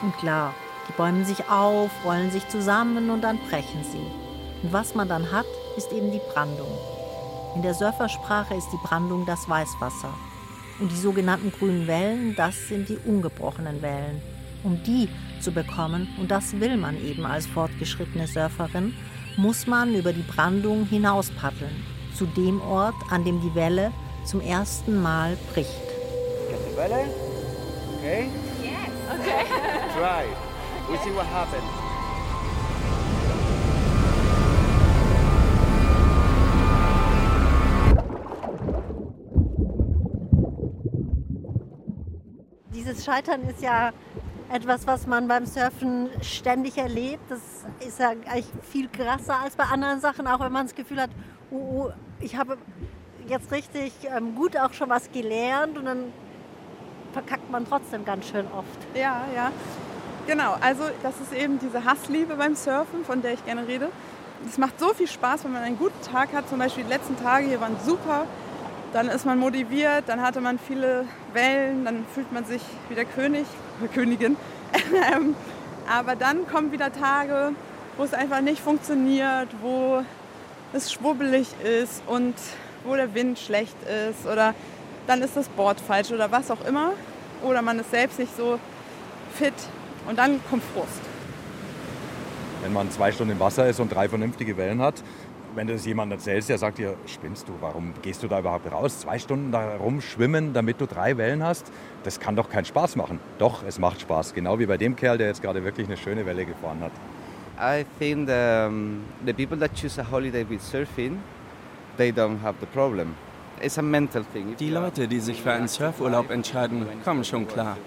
Und 0.03 0.15
klar, 0.17 0.53
die 0.87 0.91
bäumen 0.91 1.25
sich 1.25 1.49
auf, 1.49 1.89
rollen 2.03 2.29
sich 2.29 2.47
zusammen 2.49 3.09
und 3.09 3.21
dann 3.21 3.39
brechen 3.49 3.83
sie. 3.83 4.05
Und 4.61 4.73
was 4.73 4.93
man 4.93 5.07
dann 5.07 5.31
hat, 5.31 5.45
ist 5.75 5.91
eben 5.91 6.11
die 6.11 6.21
Brandung. 6.33 6.67
In 7.55 7.61
der 7.61 7.73
Surfersprache 7.73 8.53
ist 8.53 8.69
die 8.73 8.79
Brandung 8.83 9.25
das 9.25 9.47
Weißwasser. 9.47 10.13
Und 10.79 10.91
die 10.91 10.97
sogenannten 10.97 11.53
grünen 11.53 11.87
Wellen, 11.87 12.35
das 12.35 12.67
sind 12.67 12.89
die 12.89 12.97
ungebrochenen 13.05 13.81
Wellen. 13.81 14.21
Um 14.63 14.83
die 14.83 15.07
zu 15.39 15.53
bekommen, 15.53 16.09
und 16.19 16.31
das 16.31 16.59
will 16.59 16.75
man 16.75 17.01
eben 17.01 17.25
als 17.25 17.47
fortgeschrittene 17.47 18.27
Surferin, 18.27 18.93
muss 19.37 19.67
man 19.67 19.95
über 19.95 20.11
die 20.11 20.23
Brandung 20.23 20.85
hinaus 20.85 21.31
paddeln, 21.31 21.85
zu 22.13 22.25
dem 22.25 22.61
Ort, 22.61 22.95
an 23.09 23.23
dem 23.23 23.39
die 23.39 23.55
Welle 23.55 23.93
zum 24.25 24.41
ersten 24.41 25.01
Mal 25.01 25.37
bricht. 25.53 25.69
Get 26.49 26.59
the 26.69 26.75
belly. 26.75 27.05
Okay? 27.99 28.29
Yes. 28.61 28.73
Okay. 29.17 29.45
Try. 29.95 30.25
We 30.89 30.97
see 30.97 31.15
what 31.15 31.25
happens. 31.27 31.84
Dieses 42.95 43.07
Scheitern 43.07 43.41
ist 43.49 43.61
ja 43.61 43.91
etwas, 44.49 44.87
was 44.87 45.05
man 45.05 45.27
beim 45.27 45.45
Surfen 45.45 46.09
ständig 46.21 46.77
erlebt. 46.77 47.23
Das 47.27 47.41
ist 47.85 47.99
ja 47.99 48.11
eigentlich 48.11 48.45
viel 48.71 48.87
krasser 48.87 49.37
als 49.41 49.57
bei 49.57 49.65
anderen 49.65 49.99
Sachen, 49.99 50.25
auch 50.27 50.39
wenn 50.39 50.51
man 50.53 50.65
das 50.65 50.75
Gefühl 50.75 51.01
hat, 51.01 51.09
oh, 51.51 51.55
oh, 51.55 51.89
ich 52.21 52.37
habe 52.37 52.57
jetzt 53.27 53.51
richtig 53.51 53.91
ähm, 54.15 54.33
gut 54.33 54.55
auch 54.55 54.71
schon 54.71 54.89
was 54.89 55.11
gelernt 55.11 55.77
und 55.77 55.83
dann 55.83 56.13
verkackt 57.11 57.51
man 57.51 57.67
trotzdem 57.67 58.05
ganz 58.05 58.29
schön 58.29 58.45
oft. 58.57 58.79
Ja, 58.93 59.25
ja. 59.35 59.51
Genau, 60.25 60.55
also 60.61 60.83
das 61.03 61.19
ist 61.19 61.33
eben 61.33 61.59
diese 61.59 61.83
Hassliebe 61.83 62.35
beim 62.35 62.55
Surfen, 62.55 63.03
von 63.03 63.21
der 63.21 63.33
ich 63.33 63.43
gerne 63.43 63.67
rede. 63.67 63.89
Es 64.47 64.57
macht 64.57 64.79
so 64.79 64.93
viel 64.93 65.07
Spaß, 65.07 65.43
wenn 65.43 65.51
man 65.51 65.63
einen 65.63 65.77
guten 65.77 66.01
Tag 66.01 66.31
hat. 66.31 66.47
Zum 66.47 66.59
Beispiel 66.59 66.85
die 66.85 66.91
letzten 66.91 67.17
Tage 67.17 67.47
hier 67.47 67.59
waren 67.59 67.75
super. 67.85 68.25
Dann 68.95 69.09
ist 69.09 69.25
man 69.25 69.37
motiviert, 69.39 70.05
dann 70.07 70.21
hatte 70.21 70.39
man 70.39 70.57
viele 70.57 71.03
Wellen, 71.33 71.83
dann 71.83 72.05
fühlt 72.13 72.31
man 72.31 72.45
sich 72.45 72.61
wie 72.87 72.95
der 72.95 73.03
König 73.03 73.45
oder 73.81 73.89
Königin. 73.93 74.37
Ähm, 75.13 75.35
aber 75.85 76.15
dann 76.15 76.47
kommen 76.47 76.71
wieder 76.71 76.93
Tage, 76.93 77.51
wo 77.97 78.03
es 78.05 78.13
einfach 78.13 78.39
nicht 78.39 78.61
funktioniert, 78.61 79.49
wo 79.61 80.01
es 80.71 80.93
schwubbelig 80.93 81.47
ist 81.61 82.03
und 82.07 82.35
wo 82.85 82.95
der 82.95 83.13
Wind 83.13 83.37
schlecht 83.37 83.75
ist 83.83 84.25
oder 84.25 84.55
dann 85.07 85.21
ist 85.21 85.35
das 85.35 85.49
Board 85.49 85.81
falsch 85.81 86.11
oder 86.11 86.31
was 86.31 86.49
auch 86.49 86.65
immer. 86.65 86.93
Oder 87.43 87.61
man 87.61 87.79
ist 87.79 87.91
selbst 87.91 88.17
nicht 88.17 88.35
so 88.37 88.59
fit 89.33 89.53
und 90.07 90.17
dann 90.17 90.39
kommt 90.49 90.63
Frust. 90.73 91.01
Wenn 92.61 92.71
man 92.71 92.89
zwei 92.91 93.11
Stunden 93.11 93.33
im 93.33 93.39
Wasser 93.41 93.67
ist 93.67 93.81
und 93.81 93.93
drei 93.93 94.07
vernünftige 94.07 94.55
Wellen 94.55 94.81
hat, 94.81 95.03
wenn 95.55 95.67
du 95.67 95.73
das 95.73 95.85
jemandem 95.85 96.17
erzählst, 96.17 96.49
der 96.49 96.57
sagt 96.57 96.77
dir, 96.77 96.95
spinnst 97.07 97.47
du, 97.47 97.53
warum 97.61 97.93
gehst 98.01 98.21
du 98.23 98.27
da 98.27 98.39
überhaupt 98.39 98.71
raus? 98.71 98.99
Zwei 98.99 99.17
Stunden 99.17 99.51
da 99.51 99.77
rumschwimmen, 99.77 100.53
damit 100.53 100.81
du 100.81 100.85
drei 100.85 101.17
Wellen 101.17 101.43
hast, 101.43 101.71
das 102.03 102.19
kann 102.19 102.35
doch 102.35 102.49
keinen 102.49 102.65
Spaß 102.65 102.95
machen. 102.97 103.19
Doch, 103.39 103.63
es 103.65 103.79
macht 103.79 104.01
Spaß. 104.01 104.33
Genau 104.33 104.59
wie 104.59 104.65
bei 104.65 104.77
dem 104.77 104.95
Kerl, 104.95 105.17
der 105.17 105.27
jetzt 105.27 105.41
gerade 105.41 105.63
wirklich 105.63 105.87
eine 105.87 105.97
schöne 105.97 106.25
Welle 106.25 106.45
gefahren 106.45 106.81
hat. 106.81 106.91
I 107.57 107.85
think 107.99 108.27
the, 108.27 108.67
um, 108.67 109.03
the 109.25 109.31
people 109.31 109.57
that 109.57 109.73
choose 109.73 109.99
a 109.99 110.11
holiday 110.11 110.45
with 110.47 110.61
surfing, 110.61 111.17
they 111.97 112.11
don't 112.11 112.41
have 112.41 112.55
the 112.59 112.67
problem. 112.67 113.15
Die 114.59 114.69
Leute, 114.69 115.07
die 115.07 115.19
sich 115.21 115.41
für 115.41 115.53
einen 115.53 115.69
Surfurlaub 115.69 116.29
entscheiden, 116.29 116.85
kommen 117.05 117.23
schon 117.23 117.47
klar. 117.47 117.77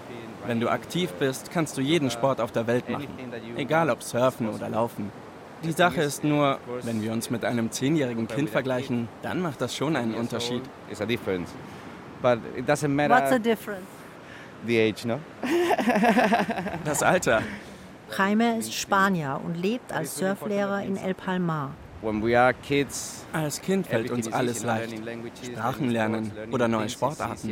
Wenn 0.47 0.59
du 0.59 0.67
aktiv 0.67 1.11
bist, 1.19 1.51
kannst 1.51 1.77
du 1.77 1.81
jeden 1.81 2.09
Sport 2.09 2.41
auf 2.41 2.51
der 2.51 2.65
Welt 2.65 2.89
machen. 2.89 3.07
Egal 3.55 3.91
ob 3.91 4.01
Surfen 4.01 4.49
oder 4.49 4.67
Laufen. 4.67 5.11
Die 5.63 5.71
Sache 5.71 6.01
ist 6.01 6.23
nur, 6.23 6.59
wenn 6.83 7.01
wir 7.01 7.11
uns 7.11 7.29
mit 7.29 7.43
einem 7.43 7.71
zehnjährigen 7.71 8.27
Kind 8.27 8.49
vergleichen, 8.49 9.07
dann 9.21 9.41
macht 9.41 9.61
das 9.61 9.75
schon 9.75 9.95
einen 9.95 10.13
Unterschied. 10.13 10.61
What's 10.87 10.99
the 10.99 11.07
difference? 13.39 13.87
The 14.65 14.79
age, 14.79 15.05
no? 15.05 15.19
Das 16.85 17.03
Alter. 17.03 17.41
Jaime 18.17 18.57
ist 18.57 18.73
Spanier 18.73 19.39
und 19.43 19.55
lebt 19.55 19.93
als 19.93 20.17
Surflehrer 20.17 20.83
in 20.83 20.97
El 20.97 21.13
Palmar. 21.13 21.71
Als 23.33 23.61
Kind 23.61 23.87
fällt 23.87 24.11
uns 24.11 24.31
alles 24.31 24.63
leicht. 24.63 24.93
Sprachen 25.43 25.89
lernen 25.89 26.31
oder 26.51 26.67
neue 26.67 26.87
Sportarten. 26.89 27.49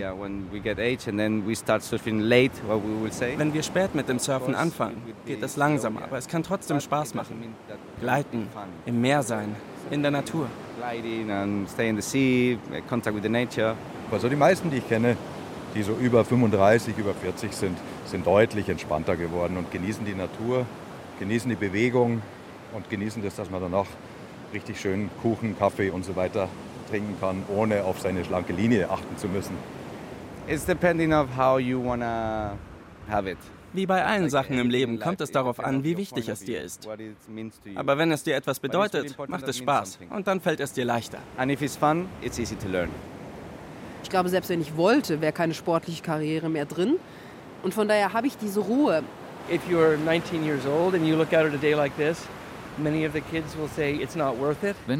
Wenn 3.37 3.53
wir 3.53 3.63
spät 3.63 3.95
mit 3.95 4.07
dem 4.07 4.19
Surfen 4.19 4.55
anfangen, 4.55 5.01
geht 5.25 5.43
es 5.43 5.57
langsam, 5.57 5.97
aber 5.97 6.17
es 6.17 6.27
kann 6.27 6.43
trotzdem 6.43 6.79
Spaß 6.79 7.13
machen. 7.13 7.55
Gleiten, 7.99 8.47
im 8.85 9.01
Meer 9.01 9.23
sein, 9.23 9.55
in 9.91 10.01
der 10.01 10.11
Natur. 10.11 10.47
Also 14.09 14.29
die 14.29 14.35
meisten, 14.35 14.71
die 14.71 14.77
ich 14.77 14.87
kenne, 14.87 15.17
die 15.75 15.83
so 15.83 15.93
über 15.93 16.23
35, 16.23 16.97
über 16.97 17.13
40 17.13 17.51
sind, 17.51 17.77
sind 18.05 18.25
deutlich 18.25 18.69
entspannter 18.69 19.17
geworden 19.17 19.57
und 19.57 19.71
genießen 19.71 20.05
die 20.05 20.15
Natur, 20.15 20.65
genießen 21.19 21.49
die 21.49 21.57
Bewegung 21.57 22.21
und 22.73 22.89
genießen 22.89 23.21
das, 23.21 23.35
dass 23.35 23.49
man 23.49 23.61
dann 23.61 23.73
auch 23.73 23.87
richtig 24.53 24.79
schön 24.79 25.09
Kuchen, 25.21 25.57
Kaffee 25.57 25.89
und 25.89 26.05
so 26.05 26.15
weiter 26.15 26.49
trinken 26.89 27.15
kann, 27.19 27.43
ohne 27.53 27.83
auf 27.83 27.99
seine 27.99 28.23
schlanke 28.23 28.53
Linie 28.53 28.89
achten 28.89 29.17
zu 29.17 29.27
müssen. 29.27 29.55
It's 30.47 30.65
depending 30.65 31.13
of 31.13 31.27
how 31.35 31.59
you 31.59 31.83
wanna 31.83 32.57
have 33.09 33.29
it. 33.29 33.37
Wie 33.73 33.85
bei 33.85 34.03
allen 34.03 34.29
Sachen 34.29 34.57
im 34.57 34.69
Leben 34.69 34.99
kommt 34.99 35.19
es 35.21 35.29
darauf 35.31 35.59
an, 35.59 35.83
wie 35.83 35.97
wichtig 35.97 36.29
es 36.29 36.39
dir 36.39 36.61
ist. 36.61 36.87
Aber 37.75 37.97
wenn 37.97 38.11
es 38.11 38.23
dir 38.23 38.35
etwas 38.35 38.59
bedeutet, 38.59 39.15
macht 39.27 39.47
es 39.47 39.57
Spaß 39.57 39.99
und 40.09 40.27
dann 40.27 40.39
fällt 40.39 40.61
es 40.61 40.71
dir 40.71 40.85
leichter. 40.85 41.19
Ich 44.03 44.09
glaube, 44.09 44.29
selbst 44.29 44.49
wenn 44.49 44.61
ich 44.61 44.77
wollte, 44.77 45.19
wäre 45.19 45.33
keine 45.33 45.53
sportliche 45.53 46.01
Karriere 46.01 46.49
mehr 46.49 46.65
drin. 46.65 46.95
Und 47.61 47.73
von 47.73 47.87
daher 47.87 48.13
habe 48.13 48.27
ich 48.27 48.37
diese 48.37 48.61
Ruhe. 48.61 49.03
If 49.51 49.61
you're 49.69 49.97
19 49.97 50.45
years 50.45 50.65
old 50.65 50.93
and 50.93 51.05
you 51.05 51.15
look 51.15 51.33
out 51.33 51.45
at 51.45 51.53
a 51.53 51.57
day 51.57 51.73
like 51.73 51.95
this, 51.97 52.21
wenn 52.77 52.93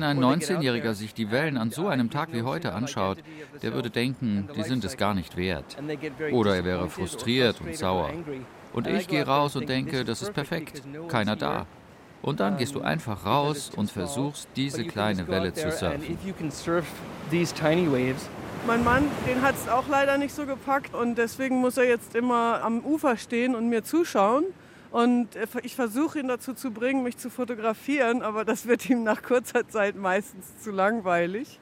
ein 0.03 0.19
19-Jähriger 0.19 0.93
sich 0.93 1.13
die 1.13 1.31
Wellen 1.31 1.57
an 1.57 1.71
so 1.71 1.87
einem 1.87 2.09
Tag 2.09 2.33
wie 2.33 2.41
heute 2.41 2.73
anschaut, 2.73 3.19
der 3.61 3.73
würde 3.73 3.89
denken, 3.89 4.49
die 4.55 4.63
sind 4.63 4.83
es 4.83 4.97
gar 4.97 5.13
nicht 5.13 5.37
wert. 5.37 5.77
Oder 6.31 6.55
er 6.55 6.65
wäre 6.65 6.89
frustriert 6.89 7.61
und 7.61 7.75
sauer. 7.75 8.11
Und 8.73 8.87
ich 8.87 9.07
gehe 9.07 9.25
raus 9.25 9.55
und 9.55 9.69
denke, 9.69 10.03
das 10.03 10.21
ist 10.21 10.33
perfekt, 10.33 10.81
keiner 11.07 11.35
da. 11.35 11.65
Und 12.21 12.39
dann 12.39 12.57
gehst 12.57 12.75
du 12.75 12.81
einfach 12.81 13.25
raus 13.25 13.71
und 13.75 13.91
versuchst, 13.91 14.47
diese 14.55 14.83
kleine 14.85 15.27
Welle 15.27 15.53
zu 15.53 15.71
surfen. 15.71 16.17
Mein 18.65 18.83
Mann, 18.83 19.03
den 19.25 19.41
hat 19.43 19.55
es 19.55 19.69
auch 19.69 19.87
leider 19.87 20.17
nicht 20.17 20.33
so 20.33 20.45
gepackt 20.45 20.93
und 20.93 21.17
deswegen 21.17 21.61
muss 21.61 21.77
er 21.77 21.87
jetzt 21.87 22.15
immer 22.15 22.61
am 22.63 22.79
Ufer 22.79 23.15
stehen 23.15 23.55
und 23.55 23.69
mir 23.69 23.83
zuschauen. 23.83 24.43
Und 24.91 25.29
ich 25.63 25.75
versuche 25.75 26.19
ihn 26.19 26.27
dazu 26.27 26.53
zu 26.53 26.71
bringen, 26.71 27.03
mich 27.03 27.17
zu 27.17 27.29
fotografieren, 27.29 28.21
aber 28.21 28.45
das 28.45 28.67
wird 28.67 28.89
ihm 28.89 29.03
nach 29.03 29.21
kurzer 29.21 29.67
Zeit 29.67 29.95
meistens 29.95 30.59
zu 30.61 30.71
langweilig. 30.71 31.59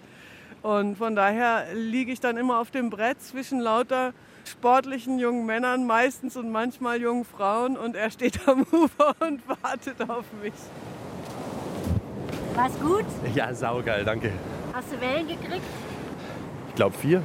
Und 0.62 0.98
von 0.98 1.16
daher 1.16 1.66
liege 1.74 2.12
ich 2.12 2.20
dann 2.20 2.38
immer 2.38 2.60
auf 2.60 2.72
dem 2.72 2.90
Brett 2.90 3.22
zwischen 3.22 3.60
lauter 3.60 4.14
sportlichen 4.48 5.20
jungen 5.20 5.46
Männern, 5.46 5.86
meistens 5.86 6.38
und 6.38 6.52
manchmal 6.52 7.02
jungen 7.02 7.26
Frauen, 7.26 7.78
und 7.78 7.96
er 7.96 8.12
steht 8.12 8.48
am 8.48 8.62
Ufer 8.72 9.16
und 9.20 9.42
wartet 9.48 10.02
auf 10.10 10.26
mich. 10.42 10.54
War's 12.56 12.80
gut? 12.80 13.06
Ja, 13.34 13.54
saugeil, 13.54 14.06
danke. 14.06 14.32
Hast 14.74 14.92
du 14.92 15.02
Wellen 15.02 15.28
gekriegt? 15.28 15.66
Ich 16.70 16.76
glaube 16.76 16.96
vier. 16.98 17.22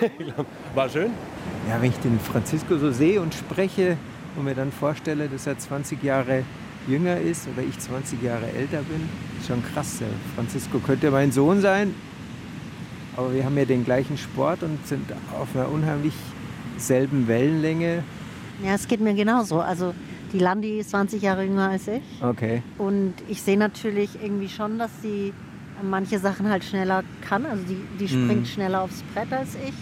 War 0.74 0.88
schön. 0.88 1.12
Ja, 1.68 1.80
wenn 1.80 1.90
ich 1.90 1.98
den 1.98 2.18
Francisco 2.20 2.76
so 2.76 2.90
sehe 2.90 3.20
und 3.20 3.34
spreche, 3.34 3.96
und 4.36 4.44
mir 4.44 4.54
dann 4.54 4.72
vorstelle, 4.72 5.28
dass 5.28 5.46
er 5.46 5.58
20 5.58 6.02
Jahre 6.02 6.44
jünger 6.86 7.18
ist 7.18 7.48
oder 7.48 7.66
ich 7.66 7.78
20 7.78 8.22
Jahre 8.22 8.46
älter 8.52 8.82
bin, 8.82 9.08
ist 9.38 9.48
schon 9.48 9.62
krass. 9.64 10.00
Francisco 10.34 10.78
könnte 10.78 11.10
mein 11.10 11.32
Sohn 11.32 11.60
sein, 11.60 11.94
aber 13.16 13.32
wir 13.34 13.44
haben 13.44 13.56
ja 13.56 13.64
den 13.64 13.84
gleichen 13.84 14.16
Sport 14.18 14.62
und 14.62 14.86
sind 14.86 15.12
auf 15.38 15.48
einer 15.54 15.70
unheimlich 15.70 16.14
selben 16.76 17.26
Wellenlänge. 17.28 18.04
Ja, 18.62 18.74
es 18.74 18.86
geht 18.86 19.00
mir 19.00 19.14
genauso. 19.14 19.60
Also 19.60 19.94
die 20.32 20.38
Landi 20.38 20.78
ist 20.80 20.90
20 20.90 21.22
Jahre 21.22 21.44
jünger 21.44 21.70
als 21.70 21.88
ich. 21.88 22.02
Okay. 22.22 22.62
Und 22.78 23.14
ich 23.28 23.42
sehe 23.42 23.58
natürlich 23.58 24.10
irgendwie 24.22 24.48
schon, 24.48 24.78
dass 24.78 24.90
sie 25.02 25.32
manche 25.82 26.18
Sachen 26.18 26.48
halt 26.48 26.64
schneller 26.64 27.04
kann. 27.26 27.46
Also 27.46 27.62
die, 27.64 27.80
die 27.98 28.08
springt 28.08 28.40
mhm. 28.40 28.46
schneller 28.46 28.82
aufs 28.82 29.02
Brett 29.14 29.32
als 29.32 29.56
ich. 29.66 29.74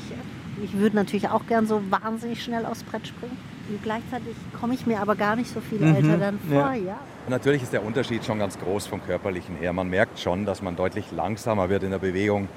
Ich 0.62 0.79
würde 0.79 0.97
natürlich 0.97 1.29
auch 1.29 1.47
gern 1.47 1.67
so 1.67 1.83
wahnsinnig 1.90 2.43
schnell 2.43 2.64
aufs 2.67 2.83
Brett 2.85 3.07
springen. 3.07 3.37
Und 3.68 3.83
gleichzeitig 3.83 4.37
komme 4.61 4.74
ich 4.74 4.87
mir 4.87 5.00
aber 5.00 5.16
gar 5.16 5.37
nicht 5.37 5.53
so 5.53 5.61
viel 5.61 5.81
mhm. 5.81 5.94
älter 5.94 6.18
dann 6.18 6.38
vor, 6.38 6.72
ja. 6.72 6.74
ja. 6.74 6.96
Natürlich 7.29 7.62
ist 7.62 7.72
der 7.72 7.85
Unterschied 7.85 8.24
schon 8.24 8.38
ganz 8.38 8.59
groß 8.59 8.87
vom 8.87 9.03
körperlichen 9.03 9.57
her. 9.57 9.72
Man 9.72 9.88
merkt 9.88 10.18
schon, 10.18 10.44
dass 10.44 10.61
man 10.61 10.77
deutlich 10.77 11.11
langsamer 11.11 11.70
wird 11.70 11.83
in 11.83 11.90
der 11.90 11.98
Bewegung, 11.98 12.48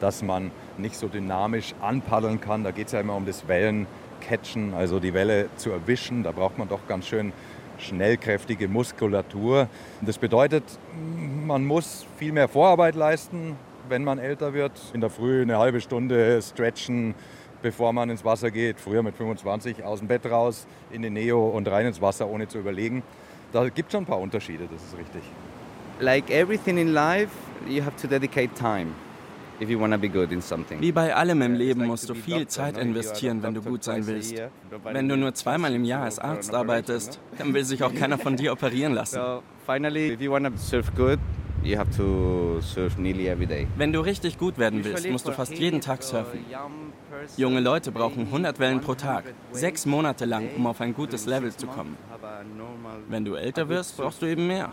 dass 0.00 0.22
man 0.22 0.50
nicht 0.78 0.96
so 0.96 1.08
dynamisch 1.08 1.74
anpaddeln 1.82 2.40
kann. 2.40 2.64
Da 2.64 2.70
geht 2.70 2.86
es 2.86 2.92
ja 2.92 3.00
immer 3.00 3.16
um 3.16 3.26
das 3.26 3.46
Wellencatchen, 3.46 4.72
also 4.72 4.98
die 4.98 5.12
Welle 5.12 5.50
zu 5.56 5.70
erwischen. 5.70 6.22
Da 6.22 6.32
braucht 6.32 6.56
man 6.56 6.68
doch 6.68 6.86
ganz 6.88 7.06
schön 7.06 7.34
schnellkräftige 7.78 8.68
Muskulatur. 8.68 9.68
Das 10.00 10.16
bedeutet, 10.16 10.64
man 11.46 11.66
muss 11.66 12.06
viel 12.16 12.32
mehr 12.32 12.48
Vorarbeit 12.48 12.94
leisten, 12.94 13.56
wenn 13.88 14.04
man 14.04 14.18
älter 14.18 14.54
wird. 14.54 14.72
In 14.94 15.00
der 15.02 15.10
Früh 15.10 15.42
eine 15.42 15.58
halbe 15.58 15.80
Stunde 15.80 16.40
stretchen, 16.40 17.14
bevor 17.64 17.94
man 17.94 18.10
ins 18.10 18.24
Wasser 18.24 18.50
geht. 18.50 18.78
Früher 18.78 19.02
mit 19.02 19.16
25 19.16 19.82
aus 19.84 20.00
dem 20.00 20.08
Bett 20.08 20.26
raus, 20.26 20.66
in 20.92 21.00
den 21.00 21.14
Neo 21.14 21.48
und 21.48 21.66
rein 21.66 21.86
ins 21.86 22.00
Wasser, 22.00 22.28
ohne 22.28 22.46
zu 22.46 22.58
überlegen. 22.58 23.02
Da 23.52 23.66
gibt 23.70 23.88
es 23.88 23.92
schon 23.92 24.02
ein 24.02 24.06
paar 24.06 24.20
Unterschiede, 24.20 24.68
das 24.70 24.82
ist 24.82 24.98
richtig. 24.98 25.22
Like 25.98 26.28
everything 26.30 26.76
in 26.76 26.92
life, 26.92 27.30
you 27.66 27.82
have 27.82 27.96
to 28.00 28.06
dedicate 28.06 28.54
time. 28.54 28.92
If 29.60 29.70
you 29.70 29.78
be 29.78 30.08
good 30.08 30.32
in 30.32 30.42
something. 30.42 30.80
Wie 30.80 30.92
bei 30.92 31.14
allem 31.14 31.40
im 31.40 31.54
Leben 31.54 31.86
musst 31.86 32.08
du 32.08 32.14
viel 32.14 32.46
Zeit 32.48 32.76
investieren, 32.76 33.42
wenn 33.42 33.54
du 33.54 33.62
gut 33.62 33.84
sein 33.84 34.06
willst. 34.06 34.34
Wenn 34.82 35.08
du 35.08 35.16
nur 35.16 35.32
zweimal 35.32 35.72
im 35.74 35.84
Jahr 35.84 36.02
als 36.02 36.18
Arzt 36.18 36.52
arbeitest, 36.52 37.20
dann 37.38 37.54
will 37.54 37.64
sich 37.64 37.82
auch 37.82 37.94
keiner 37.94 38.18
von 38.18 38.36
dir 38.36 38.52
operieren 38.58 38.92
lassen. 38.92 39.20
You 41.64 41.78
have 41.78 41.90
to 41.96 42.60
surf 42.60 42.98
nearly 42.98 43.26
every 43.28 43.46
day. 43.46 43.66
Wenn 43.76 43.90
du 43.90 44.00
richtig 44.00 44.36
gut 44.38 44.58
werden 44.58 44.84
willst, 44.84 45.08
musst 45.08 45.26
du 45.26 45.32
fast 45.32 45.52
jeden 45.52 45.80
Tag 45.80 46.02
surfen. 46.02 46.40
Junge 47.38 47.60
Leute 47.60 47.90
brauchen 47.90 48.26
100 48.26 48.58
Wellen 48.58 48.82
pro 48.82 48.94
Tag, 48.94 49.24
sechs 49.52 49.86
Monate 49.86 50.26
lang, 50.26 50.50
um 50.56 50.66
auf 50.66 50.82
ein 50.82 50.94
gutes 50.94 51.24
Level 51.24 51.56
zu 51.56 51.66
kommen. 51.66 51.96
Wenn 53.08 53.24
du 53.24 53.34
älter 53.34 53.66
wirst, 53.70 53.96
brauchst 53.96 54.20
du 54.20 54.26
eben 54.26 54.46
mehr. 54.46 54.68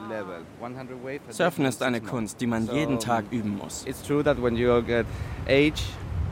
Surfen 1.30 1.64
ist 1.64 1.82
eine 1.82 2.02
Kunst, 2.02 2.42
die 2.42 2.48
man 2.48 2.68
jeden 2.68 3.00
Tag 3.00 3.24
üben 3.32 3.58
muss. 3.58 3.86
It's 3.88 4.04
true 4.04 4.22
that 4.24 4.42
when 4.42 4.58
you 4.58 4.82
get 4.82 5.06
age, 5.48 5.82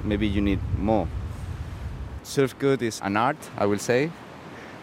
maybe 0.04 0.26
you 0.26 0.42
need 0.42 0.60
more. 0.78 1.08
Surf 2.24 2.60
good 2.60 2.82
is 2.82 3.02
an 3.02 3.16
art, 3.16 3.38
I 3.58 3.66
will 3.66 3.80
say. 3.80 4.10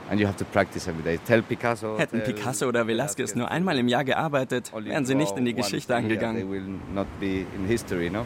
Hätten 0.08 1.42
Picasso 2.22 2.68
oder 2.68 2.82
Velázquez 2.82 3.36
nur 3.36 3.50
einmal 3.50 3.78
im 3.78 3.88
Jahr 3.88 4.04
gearbeitet, 4.04 4.72
wären 4.72 5.04
sie 5.04 5.14
nicht 5.14 5.36
in 5.36 5.44
die 5.44 5.54
Geschichte 5.54 5.96
angegangen. 5.96 6.36
They 6.36 6.48
will 6.48 6.78
not 6.94 7.06
be 7.18 7.44
in 7.56 7.66
history, 7.66 8.08
no? 8.10 8.24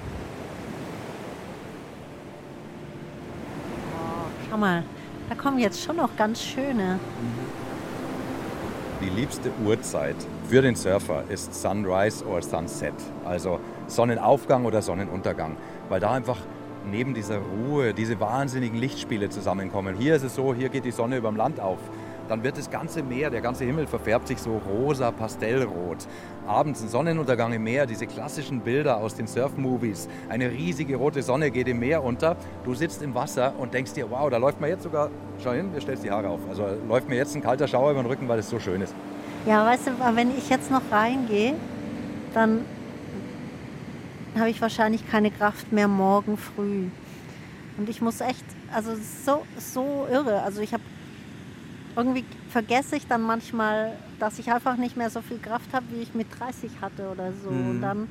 Schau 4.51 4.59
mal, 4.59 4.83
da 5.29 5.35
kommen 5.35 5.59
jetzt 5.59 5.83
schon 5.83 5.97
noch 5.97 6.17
ganz 6.17 6.43
schöne. 6.43 6.99
Die 9.01 9.09
liebste 9.09 9.51
Uhrzeit 9.65 10.17
für 10.51 10.61
den 10.61 10.77
Surfer 10.77 11.25
ist 11.31 11.55
Sunrise 11.55 12.23
oder 12.27 12.43
Sunset, 12.43 12.93
also 13.25 13.59
Sonnenaufgang 13.87 14.67
oder 14.67 14.83
Sonnenuntergang, 14.83 15.57
weil 15.89 16.01
da 16.01 16.13
einfach 16.13 16.37
neben 16.85 17.15
dieser 17.15 17.39
Ruhe 17.39 17.95
diese 17.95 18.21
wahnsinnigen 18.21 18.79
Lichtspiele 18.79 19.29
zusammenkommen. 19.29 19.97
Hier 19.99 20.15
ist 20.17 20.23
es 20.23 20.35
so, 20.35 20.55
hier 20.55 20.69
geht 20.69 20.85
die 20.85 20.91
Sonne 20.91 21.17
über 21.17 21.29
dem 21.29 21.37
Land 21.37 21.61
auf. 21.61 21.79
Dann 22.29 22.45
wird 22.45 22.57
das 22.57 22.71
ganze 22.71 23.03
Meer, 23.03 23.29
der 23.29 23.41
ganze 23.41 23.65
Himmel 23.65 23.89
verfärbt 23.89 24.29
sich 24.29 24.39
so 24.39 24.59
rosa, 24.59 25.11
pastellrot. 25.11 26.07
Abends 26.47 26.81
ein 26.81 26.89
Sonnenuntergang 26.89 27.53
im 27.53 27.65
Meer, 27.65 27.87
diese 27.87 28.07
klassischen 28.07 28.61
Bilder 28.61 28.99
aus 28.99 29.17
den 29.17 29.27
Surf-Movies. 29.27 30.09
Eine 30.29 30.49
riesige 30.49 30.95
rote 30.95 31.23
Sonne 31.23 31.51
geht 31.51 31.67
im 31.67 31.81
Meer 31.81 32.05
unter. 32.05 32.37
Du 32.65 32.75
sitzt 32.75 33.03
im 33.03 33.17
Wasser 33.17 33.53
und 33.59 33.75
denkst 33.75 33.95
dir, 33.95 34.09
wow, 34.11 34.31
da 34.31 34.37
läuft 34.37 34.61
mir 34.61 34.69
jetzt 34.69 34.85
sogar, 34.85 35.11
schau 35.43 35.51
hin, 35.51 35.71
du 35.75 35.81
stellst 35.81 36.05
die 36.05 36.11
Haare 36.13 36.29
auf. 36.29 36.39
Also 36.49 36.67
läuft 36.89 37.09
mir 37.09 37.17
jetzt 37.17 37.35
ein 37.35 37.43
kalter 37.43 37.67
Schauer 37.67 37.91
über 37.91 38.03
den 38.03 38.07
Rücken, 38.07 38.29
weil 38.29 38.39
es 38.39 38.49
so 38.49 38.61
schön 38.61 38.81
ist. 38.81 38.95
Ja, 39.45 39.67
weißt 39.67 39.89
du, 39.89 39.91
wenn 40.15 40.31
ich 40.31 40.49
jetzt 40.51 40.71
noch 40.71 40.83
reingehe, 40.93 41.55
dann 42.33 42.65
habe 44.41 44.51
ich 44.51 44.61
wahrscheinlich 44.61 45.09
keine 45.09 45.31
Kraft 45.31 45.73
mehr 45.73 45.89
morgen 45.89 46.37
früh. 46.37 46.87
Und 47.79 47.89
ich 47.89 48.01
muss 48.01 48.21
echt, 48.21 48.45
also 48.75 48.95
so, 49.25 49.45
so 49.59 50.07
irre. 50.11 50.43
Also 50.43 50.61
ich 50.61 50.73
habe 50.73 50.83
irgendwie 51.97 52.25
vergesse 52.51 52.97
ich 52.97 53.07
dann 53.07 53.23
manchmal, 53.23 53.97
dass 54.19 54.39
ich 54.39 54.53
einfach 54.53 54.77
nicht 54.77 54.97
mehr 54.97 55.11
so 55.11 55.23
viel 55.23 55.39
Kraft 55.39 55.73
habe, 55.73 55.87
wie 55.93 56.03
ich 56.03 56.15
mit 56.15 56.27
30 56.39 56.71
hatte 56.81 57.09
oder 57.11 57.33
so. 57.33 57.51
Mhm. 57.51 57.71
Und 57.71 57.81
dann 57.81 58.09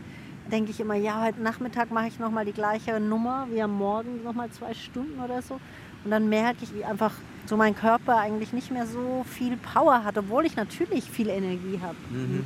denke 0.52 0.72
ich 0.72 0.80
immer, 0.80 0.96
ja, 0.96 1.22
heute 1.24 1.42
Nachmittag 1.42 1.92
mache 1.92 2.08
ich 2.08 2.20
nochmal 2.20 2.46
die 2.46 2.54
gleiche 2.54 3.00
Nummer 3.00 3.48
wie 3.52 3.62
am 3.62 3.78
Morgen, 3.78 4.24
nochmal 4.24 4.50
zwei 4.50 4.74
Stunden 4.74 5.20
oder 5.22 5.42
so. 5.42 5.60
Und 6.04 6.12
dann 6.12 6.30
merke 6.30 6.64
ich, 6.64 6.74
wie 6.74 6.86
einfach 6.86 7.14
so 7.46 7.58
mein 7.58 7.76
Körper 7.76 8.18
eigentlich 8.18 8.54
nicht 8.54 8.72
mehr 8.72 8.86
so 8.86 9.26
viel 9.30 9.58
Power 9.58 10.04
hat, 10.04 10.18
obwohl 10.18 10.46
ich 10.46 10.56
natürlich 10.56 11.10
viel 11.10 11.30
Energie 11.30 11.80
habe. 11.82 11.98
Mhm. 12.10 12.46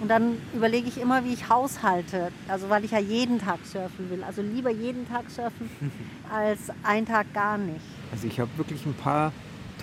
Und, 0.00 0.08
dann 0.08 0.38
überlege 0.54 0.88
ich 0.88 1.00
immer, 1.00 1.24
wie 1.24 1.32
ich 1.32 1.48
haushalte. 1.48 2.32
Also 2.48 2.70
weil 2.70 2.84
ich 2.84 2.92
ja 2.92 2.98
jeden 2.98 3.38
Tag 3.38 3.58
surfen 3.64 4.10
will. 4.10 4.24
Also 4.24 4.42
lieber 4.42 4.70
jeden 4.70 5.06
Tag 5.08 5.30
surfen 5.30 5.70
als 6.32 6.70
einen 6.82 7.06
Tag 7.06 7.32
gar 7.34 7.58
nicht. 7.58 7.80
Also 8.12 8.26
ich 8.26 8.40
habe 8.40 8.50
wirklich 8.56 8.84
ein 8.86 8.94
paar 8.94 9.32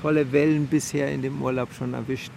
tolle 0.02 0.32
Wellen 0.32 0.68
bisher 0.68 1.12
in 1.12 1.22
dem 1.22 1.42
Urlaub 1.42 1.74
schon 1.74 1.94
erwischt, 1.94 2.32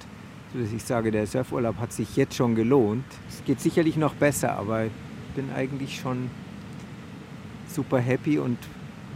sodass 0.53 0.73
ich 0.73 0.85
sage, 0.85 1.11
der 1.11 1.27
Surfurlaub 1.27 1.79
hat 1.79 1.93
sich 1.93 2.17
jetzt 2.17 2.35
schon 2.35 2.55
gelohnt. 2.55 3.05
Es 3.29 3.45
geht 3.45 3.61
sicherlich 3.61 3.97
noch 3.97 4.15
besser, 4.15 4.53
aber 4.53 4.85
ich 4.85 4.93
bin 5.35 5.51
eigentlich 5.55 6.01
schon 6.01 6.31
super 7.69 7.99
happy 7.99 8.39
und 8.39 8.59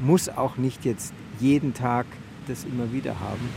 muss 0.00 0.28
auch 0.28 0.56
nicht 0.56 0.84
jetzt 0.84 1.12
jeden 1.40 1.74
Tag 1.74 2.06
das 2.46 2.64
immer 2.64 2.92
wieder 2.92 3.18
haben. 3.20 3.48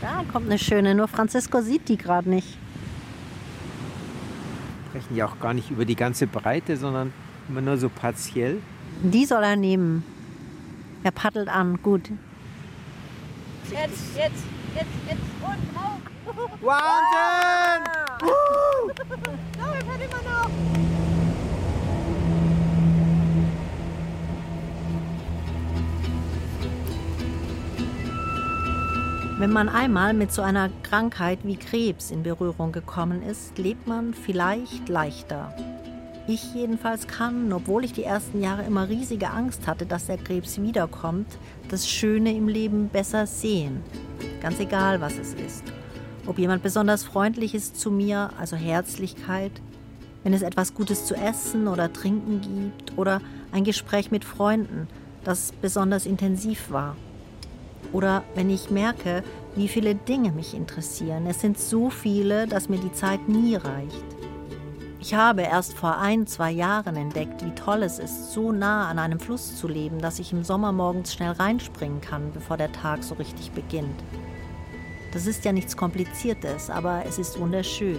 Da 0.00 0.24
kommt 0.30 0.46
eine 0.46 0.58
schöne, 0.58 0.94
nur 0.94 1.08
Francisco 1.08 1.60
sieht 1.60 1.88
die 1.88 1.96
gerade 1.96 2.28
nicht. 2.28 2.58
Wir 4.92 5.00
sprechen 5.00 5.16
ja 5.16 5.26
auch 5.26 5.38
gar 5.40 5.54
nicht 5.54 5.70
über 5.70 5.86
die 5.86 5.96
ganze 5.96 6.26
Breite, 6.26 6.76
sondern 6.76 7.12
immer 7.48 7.62
nur 7.62 7.78
so 7.78 7.88
partiell. 7.88 8.60
Die 9.02 9.24
soll 9.24 9.42
er 9.42 9.56
nehmen. 9.56 10.04
Er 11.02 11.12
paddelt 11.12 11.48
an, 11.48 11.80
gut. 11.82 12.10
Jetzt, 13.70 14.16
jetzt, 14.16 14.44
jetzt, 14.74 14.90
jetzt 15.08 15.20
und 15.40 15.76
auf. 15.76 16.60
Wahnsinn! 16.60 17.86
Ah. 17.88 18.18
so, 18.22 19.72
wir 19.72 19.80
können 19.80 20.02
immer 20.02 20.22
noch. 20.30 21.11
Wenn 29.42 29.50
man 29.50 29.68
einmal 29.68 30.14
mit 30.14 30.30
so 30.30 30.40
einer 30.40 30.70
Krankheit 30.84 31.40
wie 31.42 31.56
Krebs 31.56 32.12
in 32.12 32.22
Berührung 32.22 32.70
gekommen 32.70 33.24
ist, 33.24 33.58
lebt 33.58 33.88
man 33.88 34.14
vielleicht 34.14 34.88
leichter. 34.88 35.52
Ich 36.28 36.54
jedenfalls 36.54 37.08
kann, 37.08 37.52
obwohl 37.52 37.84
ich 37.84 37.92
die 37.92 38.04
ersten 38.04 38.40
Jahre 38.40 38.62
immer 38.62 38.88
riesige 38.88 39.30
Angst 39.30 39.66
hatte, 39.66 39.84
dass 39.84 40.06
der 40.06 40.18
Krebs 40.18 40.62
wiederkommt, 40.62 41.26
das 41.68 41.88
Schöne 41.88 42.32
im 42.36 42.46
Leben 42.46 42.88
besser 42.88 43.26
sehen. 43.26 43.82
Ganz 44.40 44.60
egal, 44.60 45.00
was 45.00 45.18
es 45.18 45.34
ist. 45.34 45.64
Ob 46.24 46.38
jemand 46.38 46.62
besonders 46.62 47.02
freundlich 47.02 47.52
ist 47.56 47.80
zu 47.80 47.90
mir, 47.90 48.30
also 48.38 48.54
Herzlichkeit, 48.54 49.60
wenn 50.22 50.34
es 50.34 50.42
etwas 50.42 50.72
Gutes 50.72 51.04
zu 51.04 51.16
essen 51.16 51.66
oder 51.66 51.92
trinken 51.92 52.42
gibt 52.42 52.96
oder 52.96 53.20
ein 53.50 53.64
Gespräch 53.64 54.12
mit 54.12 54.24
Freunden, 54.24 54.86
das 55.24 55.50
besonders 55.60 56.06
intensiv 56.06 56.70
war. 56.70 56.94
Oder 57.92 58.22
wenn 58.34 58.50
ich 58.50 58.70
merke, 58.70 59.22
wie 59.54 59.68
viele 59.68 59.94
Dinge 59.94 60.32
mich 60.32 60.54
interessieren. 60.54 61.26
Es 61.26 61.40
sind 61.40 61.58
so 61.58 61.90
viele, 61.90 62.46
dass 62.46 62.68
mir 62.68 62.78
die 62.78 62.92
Zeit 62.92 63.28
nie 63.28 63.56
reicht. 63.56 64.04
Ich 65.00 65.14
habe 65.14 65.42
erst 65.42 65.74
vor 65.74 65.98
ein, 65.98 66.26
zwei 66.28 66.52
Jahren 66.52 66.94
entdeckt, 66.94 67.44
wie 67.44 67.54
toll 67.54 67.82
es 67.82 67.98
ist, 67.98 68.32
so 68.32 68.52
nah 68.52 68.88
an 68.88 69.00
einem 69.00 69.18
Fluss 69.18 69.56
zu 69.56 69.66
leben, 69.66 69.98
dass 69.98 70.20
ich 70.20 70.32
im 70.32 70.44
Sommer 70.44 70.70
morgens 70.70 71.12
schnell 71.12 71.32
reinspringen 71.32 72.00
kann, 72.00 72.30
bevor 72.32 72.56
der 72.56 72.70
Tag 72.70 73.02
so 73.02 73.16
richtig 73.16 73.50
beginnt. 73.50 74.00
Das 75.12 75.26
ist 75.26 75.44
ja 75.44 75.52
nichts 75.52 75.76
Kompliziertes, 75.76 76.70
aber 76.70 77.02
es 77.06 77.18
ist 77.18 77.38
wunderschön. 77.38 77.98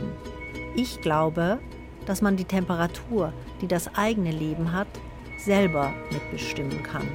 Ich 0.76 1.02
glaube, 1.02 1.60
dass 2.06 2.22
man 2.22 2.38
die 2.38 2.46
Temperatur, 2.46 3.34
die 3.62 3.68
das 3.68 3.94
eigene 3.96 4.32
Leben 4.32 4.72
hat, 4.72 4.88
selber 5.38 5.94
mitbestimmen 6.10 6.82
kann. 6.84 7.08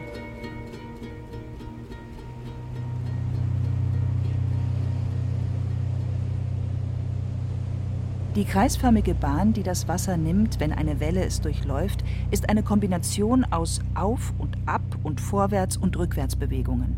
Die 8.39 8.45
kreisförmige 8.45 9.15
Bahn, 9.15 9.53
die 9.53 9.65
das 9.65 9.89
Wasser 9.89 10.17
nimmt, 10.17 10.61
wenn 10.61 10.73
eine 10.73 11.01
Welle 11.01 11.25
es 11.25 11.41
durchläuft, 11.41 12.05
ist 12.31 12.49
eine 12.49 12.63
Kombination 12.63 13.45
aus 13.51 13.81
Auf- 13.97 14.33
und 14.39 14.57
Ab- 14.65 14.97
und 15.03 15.21
Vorwärts- 15.21 15.77
und 15.77 15.99
Rückwärtsbewegungen. 15.99 16.97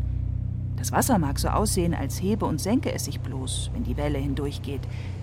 Das 0.77 0.91
Wasser 0.91 1.17
mag 1.17 1.39
so 1.39 1.47
aussehen, 1.47 1.95
als 1.95 2.21
hebe 2.21 2.45
und 2.45 2.61
senke 2.61 2.93
es 2.93 3.05
sich 3.05 3.21
bloß, 3.21 3.71
wenn 3.73 3.83
die 3.83 3.97
Welle 3.97 4.19
hindurchgeht, 4.19 4.81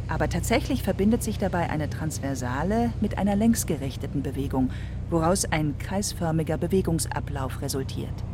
aber 0.08 0.28
tatsächlich 0.28 0.82
verbindet 0.82 1.22
sich 1.22 1.38
dabei 1.38 1.70
eine 1.70 1.88
transversale 1.88 2.92
mit 3.00 3.16
einer 3.16 3.36
längsgerichteten 3.36 4.24
Bewegung, 4.24 4.70
woraus 5.10 5.44
ein 5.44 5.78
kreisförmiger 5.78 6.58
Bewegungsablauf 6.58 7.62
resultiert. 7.62 8.24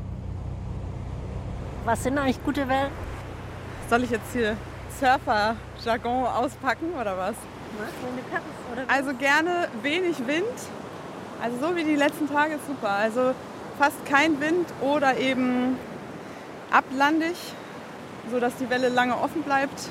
Was 1.85 2.03
sind 2.03 2.17
eigentlich 2.17 2.43
gute 2.43 2.67
Wellen? 2.67 2.93
Soll 3.91 4.05
ich 4.05 4.11
jetzt 4.11 4.33
hier 4.33 4.57
Surfer-Jargon 4.99 6.25
auspacken 6.25 6.95
oder 6.99 7.19
was? 7.19 7.35
Also 8.89 9.15
gerne 9.15 9.69
wenig 9.83 10.27
Wind. 10.27 10.45
Also 11.43 11.59
so 11.61 11.77
wie 11.77 11.85
die 11.85 11.97
letzten 11.97 12.29
Tage 12.29 12.55
ist 12.55 12.67
super. 12.67 12.91
Also 12.91 13.35
fast 13.79 14.05
kein 14.07 14.41
Wind 14.41 14.67
oder 14.81 15.17
eben 15.19 15.79
ablandig, 16.71 17.37
sodass 18.31 18.57
die 18.57 18.71
Welle 18.71 18.89
lange 18.89 19.17
offen 19.17 19.43
bleibt. 19.43 19.89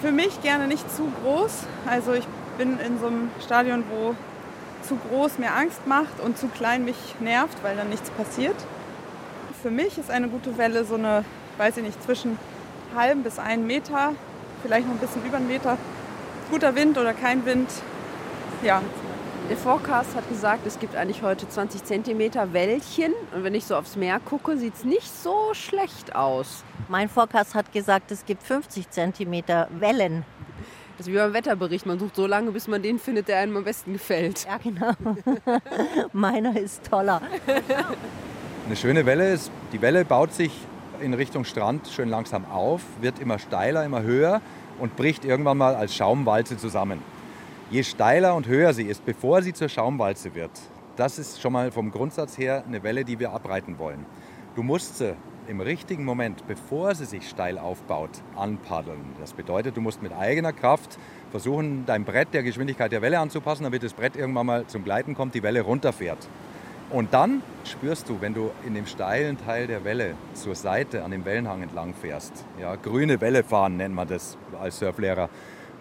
Für 0.00 0.12
mich 0.12 0.40
gerne 0.42 0.66
nicht 0.66 0.90
zu 0.94 1.10
groß. 1.22 1.64
Also 1.86 2.12
ich 2.12 2.26
bin 2.58 2.78
in 2.80 2.98
so 2.98 3.06
einem 3.06 3.30
Stadion, 3.44 3.84
wo 3.90 4.14
zu 4.82 4.96
groß 4.96 5.38
mir 5.38 5.54
Angst 5.54 5.86
macht 5.86 6.20
und 6.24 6.38
zu 6.38 6.48
klein 6.48 6.84
mich 6.84 6.96
nervt, 7.20 7.62
weil 7.62 7.76
dann 7.76 7.88
nichts 7.88 8.10
passiert. 8.10 8.56
Für 9.62 9.70
mich 9.70 9.96
ist 9.98 10.10
eine 10.10 10.28
gute 10.28 10.58
Welle 10.58 10.84
so 10.84 10.96
eine, 10.96 11.24
weiß 11.56 11.76
ich 11.76 11.84
nicht, 11.84 12.02
zwischen 12.02 12.36
halben 12.96 13.22
bis 13.22 13.38
einen 13.38 13.66
Meter, 13.66 14.14
vielleicht 14.62 14.86
noch 14.86 14.94
ein 14.94 14.98
bisschen 14.98 15.24
über 15.24 15.36
einen 15.36 15.46
Meter 15.46 15.78
guter 16.52 16.74
Wind 16.74 16.98
oder 16.98 17.14
kein 17.14 17.46
Wind. 17.46 17.70
Ja. 18.62 18.82
Der 19.48 19.56
Forecast 19.56 20.14
hat 20.14 20.28
gesagt, 20.28 20.66
es 20.66 20.78
gibt 20.78 20.94
eigentlich 20.94 21.22
heute 21.22 21.48
20 21.48 21.82
cm 21.82 22.52
Wellchen. 22.52 23.14
Und 23.34 23.42
wenn 23.42 23.54
ich 23.54 23.64
so 23.64 23.74
aufs 23.74 23.96
Meer 23.96 24.20
gucke, 24.20 24.58
sieht 24.58 24.74
es 24.74 24.84
nicht 24.84 25.08
so 25.10 25.54
schlecht 25.54 26.14
aus. 26.14 26.62
Mein 26.88 27.08
Forecast 27.08 27.54
hat 27.54 27.72
gesagt, 27.72 28.10
es 28.10 28.26
gibt 28.26 28.42
50 28.42 28.90
cm 28.90 29.44
Wellen. 29.80 30.26
Das 30.98 31.06
ist 31.06 31.12
wie 31.14 31.16
beim 31.16 31.32
Wetterbericht. 31.32 31.86
Man 31.86 31.98
sucht 31.98 32.16
so 32.16 32.26
lange, 32.26 32.50
bis 32.52 32.68
man 32.68 32.82
den 32.82 32.98
findet, 32.98 33.28
der 33.28 33.38
einem 33.38 33.56
am 33.56 33.64
besten 33.64 33.94
gefällt. 33.94 34.44
Ja, 34.44 34.58
genau. 34.58 34.92
Meiner 36.12 36.54
ist 36.60 36.84
toller. 36.84 37.22
Eine 38.66 38.76
schöne 38.76 39.06
Welle 39.06 39.32
ist, 39.32 39.50
die 39.72 39.80
Welle 39.80 40.04
baut 40.04 40.34
sich 40.34 40.52
in 41.00 41.14
Richtung 41.14 41.46
Strand 41.46 41.88
schön 41.88 42.10
langsam 42.10 42.44
auf, 42.44 42.82
wird 43.00 43.18
immer 43.20 43.38
steiler, 43.38 43.84
immer 43.84 44.02
höher 44.02 44.42
und 44.78 44.96
bricht 44.96 45.24
irgendwann 45.24 45.58
mal 45.58 45.74
als 45.74 45.94
Schaumwalze 45.94 46.56
zusammen. 46.56 47.00
Je 47.70 47.82
steiler 47.82 48.34
und 48.34 48.46
höher 48.46 48.74
sie 48.74 48.84
ist, 48.84 49.04
bevor 49.04 49.42
sie 49.42 49.52
zur 49.52 49.68
Schaumwalze 49.68 50.34
wird, 50.34 50.50
das 50.96 51.18
ist 51.18 51.40
schon 51.40 51.52
mal 51.54 51.70
vom 51.70 51.90
Grundsatz 51.90 52.36
her 52.36 52.64
eine 52.66 52.82
Welle, 52.82 53.04
die 53.04 53.18
wir 53.18 53.32
abreiten 53.32 53.78
wollen. 53.78 54.04
Du 54.54 54.62
musst 54.62 54.98
sie 54.98 55.16
im 55.48 55.60
richtigen 55.60 56.04
Moment, 56.04 56.46
bevor 56.46 56.94
sie 56.94 57.06
sich 57.06 57.28
steil 57.28 57.58
aufbaut, 57.58 58.10
anpaddeln. 58.36 59.00
Das 59.20 59.32
bedeutet, 59.32 59.76
du 59.76 59.80
musst 59.80 60.02
mit 60.02 60.12
eigener 60.12 60.52
Kraft 60.52 60.98
versuchen, 61.30 61.84
dein 61.86 62.04
Brett 62.04 62.32
der 62.32 62.42
Geschwindigkeit 62.42 62.92
der 62.92 63.02
Welle 63.02 63.18
anzupassen, 63.18 63.64
damit 63.64 63.82
das 63.82 63.94
Brett 63.94 64.16
irgendwann 64.16 64.46
mal 64.46 64.66
zum 64.66 64.84
Gleiten 64.84 65.14
kommt, 65.14 65.34
die 65.34 65.42
Welle 65.42 65.62
runterfährt. 65.62 66.28
Und 66.92 67.14
dann 67.14 67.42
spürst 67.64 68.10
du, 68.10 68.20
wenn 68.20 68.34
du 68.34 68.50
in 68.66 68.74
dem 68.74 68.84
steilen 68.84 69.38
Teil 69.38 69.66
der 69.66 69.82
Welle 69.82 70.14
zur 70.34 70.54
Seite 70.54 71.04
an 71.04 71.10
dem 71.10 71.24
Wellenhang 71.24 71.62
entlang 71.62 71.94
fährst, 71.94 72.44
ja, 72.60 72.76
grüne 72.76 73.22
Welle 73.22 73.44
fahren 73.44 73.78
nennt 73.78 73.94
man 73.94 74.06
das 74.06 74.36
als 74.60 74.78
Surflehrer, 74.78 75.30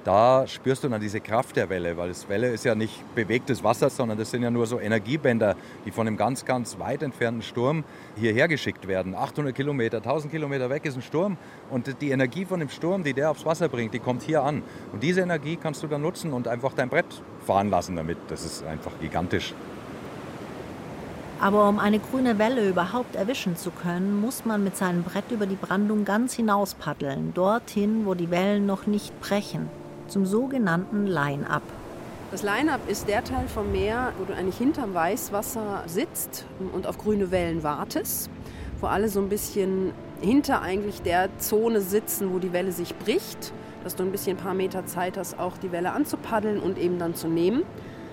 da 0.05 0.47
spürst 0.47 0.83
du 0.83 0.89
dann 0.89 1.01
diese 1.01 1.19
Kraft 1.19 1.57
der 1.57 1.69
Welle, 1.69 1.97
weil 1.97 2.07
das 2.07 2.27
Welle 2.29 2.47
ist 2.47 2.63
ja 2.63 2.75
nicht 2.75 3.03
bewegtes 3.13 3.61
Wasser, 3.63 3.89
sondern 3.89 4.17
das 4.17 4.31
sind 4.31 4.41
ja 4.41 4.49
nur 4.49 4.65
so 4.65 4.79
Energiebänder, 4.79 5.57
die 5.85 5.91
von 5.91 6.07
einem 6.07 6.15
ganz, 6.17 6.45
ganz 6.45 6.79
weit 6.79 7.03
entfernten 7.03 7.43
Sturm 7.43 7.83
hierher 8.15 8.47
geschickt 8.47 8.87
werden. 8.87 9.13
800 9.13 9.53
Kilometer, 9.53 9.97
1000 9.97 10.31
Kilometer 10.31 10.69
weg 10.69 10.85
ist 10.85 10.95
ein 10.95 11.01
Sturm 11.01 11.37
und 11.69 12.01
die 12.01 12.11
Energie 12.11 12.45
von 12.45 12.61
dem 12.61 12.69
Sturm, 12.69 13.03
die 13.03 13.13
der 13.13 13.31
aufs 13.31 13.45
Wasser 13.45 13.67
bringt, 13.67 13.93
die 13.93 13.99
kommt 13.99 14.23
hier 14.23 14.43
an. 14.43 14.63
Und 14.93 15.03
diese 15.03 15.21
Energie 15.21 15.57
kannst 15.57 15.83
du 15.83 15.87
dann 15.87 16.01
nutzen 16.01 16.31
und 16.31 16.47
einfach 16.47 16.73
dein 16.73 16.89
Brett 16.89 17.21
fahren 17.45 17.69
lassen 17.69 17.95
damit. 17.97 18.17
Das 18.29 18.45
ist 18.45 18.63
einfach 18.63 18.93
gigantisch. 18.99 19.53
Aber 21.41 21.67
um 21.67 21.79
eine 21.79 21.97
grüne 21.97 22.37
Welle 22.37 22.69
überhaupt 22.69 23.15
erwischen 23.15 23.55
zu 23.55 23.71
können, 23.71 24.21
muss 24.21 24.45
man 24.45 24.63
mit 24.63 24.77
seinem 24.77 25.01
Brett 25.01 25.31
über 25.31 25.47
die 25.47 25.55
Brandung 25.55 26.05
ganz 26.05 26.35
hinaus 26.35 26.75
paddeln, 26.75 27.33
dorthin, 27.33 28.05
wo 28.05 28.13
die 28.13 28.29
Wellen 28.29 28.67
noch 28.67 28.85
nicht 28.85 29.19
brechen, 29.21 29.67
zum 30.07 30.27
sogenannten 30.27 31.07
Line-Up. 31.07 31.63
Das 32.29 32.43
Line-Up 32.43 32.87
ist 32.87 33.07
der 33.07 33.23
Teil 33.23 33.47
vom 33.47 33.71
Meer, 33.71 34.13
wo 34.19 34.25
du 34.25 34.35
eigentlich 34.35 34.59
hinterm 34.59 34.93
Weißwasser 34.93 35.81
sitzt 35.87 36.45
und 36.73 36.85
auf 36.85 36.99
grüne 36.99 37.31
Wellen 37.31 37.63
wartest, 37.63 38.29
wo 38.79 38.85
alle 38.85 39.09
so 39.09 39.19
ein 39.19 39.29
bisschen 39.29 39.93
hinter 40.21 40.61
eigentlich 40.61 41.01
der 41.01 41.35
Zone 41.39 41.81
sitzen, 41.81 42.31
wo 42.31 42.37
die 42.37 42.53
Welle 42.53 42.71
sich 42.71 42.95
bricht, 42.95 43.51
dass 43.83 43.95
du 43.95 44.03
ein 44.03 44.11
bisschen 44.11 44.37
ein 44.37 44.43
paar 44.43 44.53
Meter 44.53 44.85
Zeit 44.85 45.17
hast, 45.17 45.39
auch 45.39 45.57
die 45.57 45.71
Welle 45.71 45.91
anzupaddeln 45.93 46.59
und 46.59 46.77
eben 46.77 46.99
dann 46.99 47.15
zu 47.15 47.27
nehmen. 47.27 47.63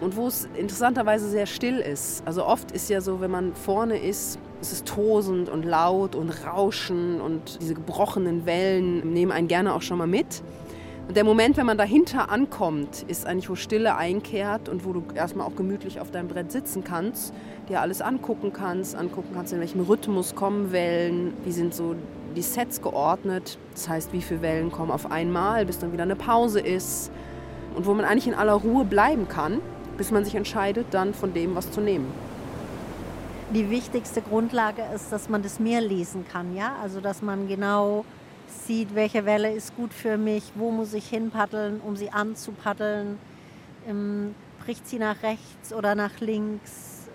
Und 0.01 0.17
wo 0.17 0.29
es 0.29 0.49
interessanterweise 0.57 1.29
sehr 1.29 1.47
still 1.47 1.79
ist. 1.79 2.23
Also 2.25 2.45
oft 2.47 2.71
ist 2.71 2.89
ja 2.89 3.01
so, 3.01 3.21
wenn 3.21 3.31
man 3.31 3.55
vorne 3.55 3.99
ist, 3.99 4.39
ist 4.61 4.73
es 4.73 4.85
tosend 4.85 5.49
und 5.49 5.65
laut 5.65 6.15
und 6.15 6.31
rauschen 6.47 7.21
und 7.21 7.61
diese 7.61 7.75
gebrochenen 7.75 8.47
Wellen 8.47 9.13
nehmen 9.13 9.33
einen 9.33 9.49
gerne 9.49 9.75
auch 9.75 9.83
schon 9.83 9.99
mal 9.99 10.07
mit. 10.07 10.43
Und 11.09 11.17
der 11.17 11.25
Moment, 11.25 11.57
wenn 11.57 11.65
man 11.65 11.79
dahinter 11.79 12.31
ankommt, 12.31 13.03
ist 13.09 13.27
eigentlich, 13.27 13.49
wo 13.49 13.55
Stille 13.55 13.97
einkehrt 13.97 14.69
und 14.69 14.85
wo 14.85 14.93
du 14.93 15.03
erstmal 15.15 15.47
auch 15.47 15.57
gemütlich 15.57 16.01
auf 16.01 16.11
deinem 16.11 16.29
Brett 16.29 16.53
sitzen 16.53 16.85
kannst, 16.85 17.33
dir 17.71 17.81
alles 17.81 18.03
angucken 18.03 18.53
kannst, 18.53 18.95
angucken 18.95 19.31
kannst, 19.35 19.55
in 19.55 19.61
welchem 19.61 19.81
Rhythmus 19.81 20.35
kommen 20.35 20.71
Wellen, 20.71 21.33
wie 21.45 21.53
sind 21.53 21.75
so 21.75 21.95
die 22.37 22.43
Sets 22.43 22.83
geordnet. 22.83 23.57
Das 23.73 23.89
heißt, 23.89 24.13
wie 24.13 24.21
viele 24.21 24.43
Wellen 24.43 24.71
kommen 24.71 24.91
auf 24.91 25.11
einmal, 25.11 25.65
bis 25.65 25.79
dann 25.79 25.95
wieder 25.95 26.03
eine 26.03 26.15
Pause 26.15 26.61
ist. 26.61 27.11
Und 27.75 27.87
wo 27.87 27.95
man 27.95 28.05
eigentlich 28.05 28.27
in 28.27 28.35
aller 28.35 28.53
Ruhe 28.53 28.85
bleiben 28.85 29.29
kann, 29.29 29.63
bis 29.99 30.11
man 30.11 30.25
sich 30.25 30.35
entscheidet, 30.35 30.87
dann 30.93 31.13
von 31.13 31.35
dem 31.35 31.55
was 31.55 31.71
zu 31.71 31.83
nehmen. 31.83 32.07
Die 33.53 33.69
wichtigste 33.69 34.23
Grundlage 34.23 34.83
ist, 34.95 35.11
dass 35.13 35.29
man 35.29 35.43
das 35.43 35.59
Meer 35.59 35.81
lesen 35.81 36.25
kann, 36.31 36.55
ja? 36.55 36.77
Also, 36.83 37.01
dass 37.01 37.21
man 37.21 37.49
genau 37.49 38.05
sieht, 38.67 38.95
welche 38.95 39.27
Welle 39.27 39.53
ist 39.53 39.77
gut 39.77 39.93
für 39.93 40.17
mich, 40.17 40.53
wo 40.55 40.71
muss 40.71 40.95
ich 40.95 41.09
hinpaddeln, 41.09 41.81
um 41.81 41.97
sie 41.97 42.11
anzupaddeln. 42.11 43.19
Ähm, 43.87 44.35
bricht 44.65 44.87
sie 44.87 44.99
nach 44.99 45.23
rechts 45.23 45.73
oder 45.73 45.95
nach 45.95 46.21
links? 46.21 47.09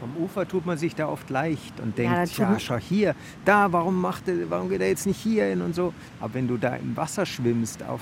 Vom 0.00 0.24
Ufer 0.24 0.48
tut 0.48 0.66
man 0.66 0.78
sich 0.78 0.94
da 0.94 1.08
oft 1.08 1.30
leicht 1.30 1.78
und 1.78 1.96
denkt, 1.96 2.36
ja, 2.36 2.52
ja 2.52 2.58
schau 2.58 2.76
hier, 2.76 3.14
da, 3.44 3.70
warum, 3.72 4.00
macht 4.00 4.28
er, 4.28 4.48
warum 4.50 4.68
geht 4.68 4.80
er 4.80 4.88
jetzt 4.88 5.06
nicht 5.06 5.20
hier 5.20 5.44
hin 5.44 5.60
und 5.60 5.74
so. 5.74 5.92
Aber 6.20 6.34
wenn 6.34 6.48
du 6.48 6.56
da 6.56 6.74
im 6.76 6.96
Wasser 6.96 7.26
schwimmst 7.26 7.82
auf, 7.82 8.00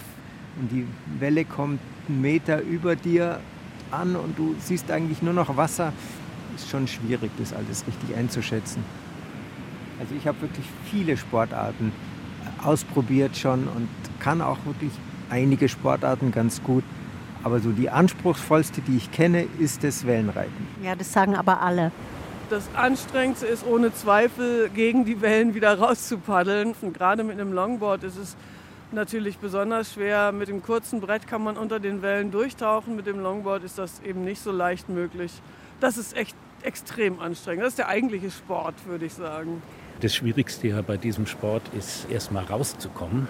und 0.61 0.73
die 0.73 0.87
Welle 1.21 1.45
kommt 1.45 1.81
einen 2.09 2.21
Meter 2.21 2.61
über 2.61 2.97
dir 2.97 3.41
an 3.91 4.17
und 4.17 4.39
du 4.39 4.55
siehst 4.61 4.91
eigentlich 4.91 5.23
nur 5.23 5.35
noch 5.35 5.57
Wasser, 5.57 5.93
ist 6.55 6.71
schon 6.71 6.87
schwierig, 6.89 7.31
das 7.39 7.53
alles 7.53 7.85
richtig 7.87 8.17
einzuschätzen. 8.17 8.83
Also 10.01 10.15
ich 10.17 10.27
habe 10.27 10.41
wirklich 10.43 10.67
viele 10.91 11.17
Sportarten 11.17 11.93
ausprobiert 12.63 13.37
schon 13.37 13.69
und 13.69 13.89
kann 14.21 14.41
auch 14.41 14.59
wirklich 14.65 14.93
einige 15.31 15.69
Sportarten 15.69 16.33
ganz 16.33 16.63
gut. 16.63 16.85
Aber 17.45 17.61
so 17.61 17.71
die 17.71 17.89
anspruchsvollste, 17.91 18.81
die 18.81 18.97
ich 18.97 19.11
kenne, 19.11 19.47
ist 19.59 19.85
das 19.85 20.07
Wellenreiten. 20.07 20.67
Ja, 20.83 20.95
das 20.95 21.13
sagen 21.13 21.37
aber 21.37 21.63
alle. 21.63 21.93
Das 22.51 22.69
Anstrengendste 22.75 23.47
ist 23.47 23.65
ohne 23.67 23.93
Zweifel, 23.93 24.71
gegen 24.71 25.05
die 25.05 25.21
Wellen 25.21 25.55
wieder 25.55 25.79
rauszupaddeln. 25.79 26.75
Und 26.81 26.95
gerade 26.95 27.23
mit 27.23 27.39
einem 27.39 27.53
Longboard 27.53 28.05
ist 28.05 28.17
es 28.17 28.37
natürlich 28.93 29.39
besonders 29.39 29.95
schwer. 29.95 30.33
Mit 30.33 30.49
dem 30.49 30.63
kurzen 30.63 31.01
Brett 31.01 31.27
kann 31.27 31.43
man 31.43 31.57
unter 31.57 31.81
den 31.81 32.03
Wellen 32.03 32.31
durchtauchen. 32.31 32.97
Mit 32.97 33.07
dem 33.07 33.21
Longboard 33.21 33.65
ist 33.65 33.79
das 33.79 34.01
eben 34.01 34.25
nicht 34.25 34.41
so 34.41 34.53
leicht 34.53 34.89
möglich. 34.89 35.33
Das 35.81 35.97
ist 35.97 36.17
echt 36.17 36.37
extrem 36.63 37.21
anstrengend. 37.21 37.63
Das 37.63 37.71
ist 37.71 37.79
der 37.79 37.89
eigentliche 37.89 38.31
Sport, 38.31 38.75
würde 38.87 39.07
ich 39.07 39.15
sagen. 39.15 39.63
Das 40.01 40.15
Schwierigste 40.15 40.69
ja 40.69 40.83
bei 40.83 40.97
diesem 40.97 41.27
Sport 41.27 41.63
ist 41.77 42.11
erstmal 42.11 42.45
rauszukommen. 42.45 43.29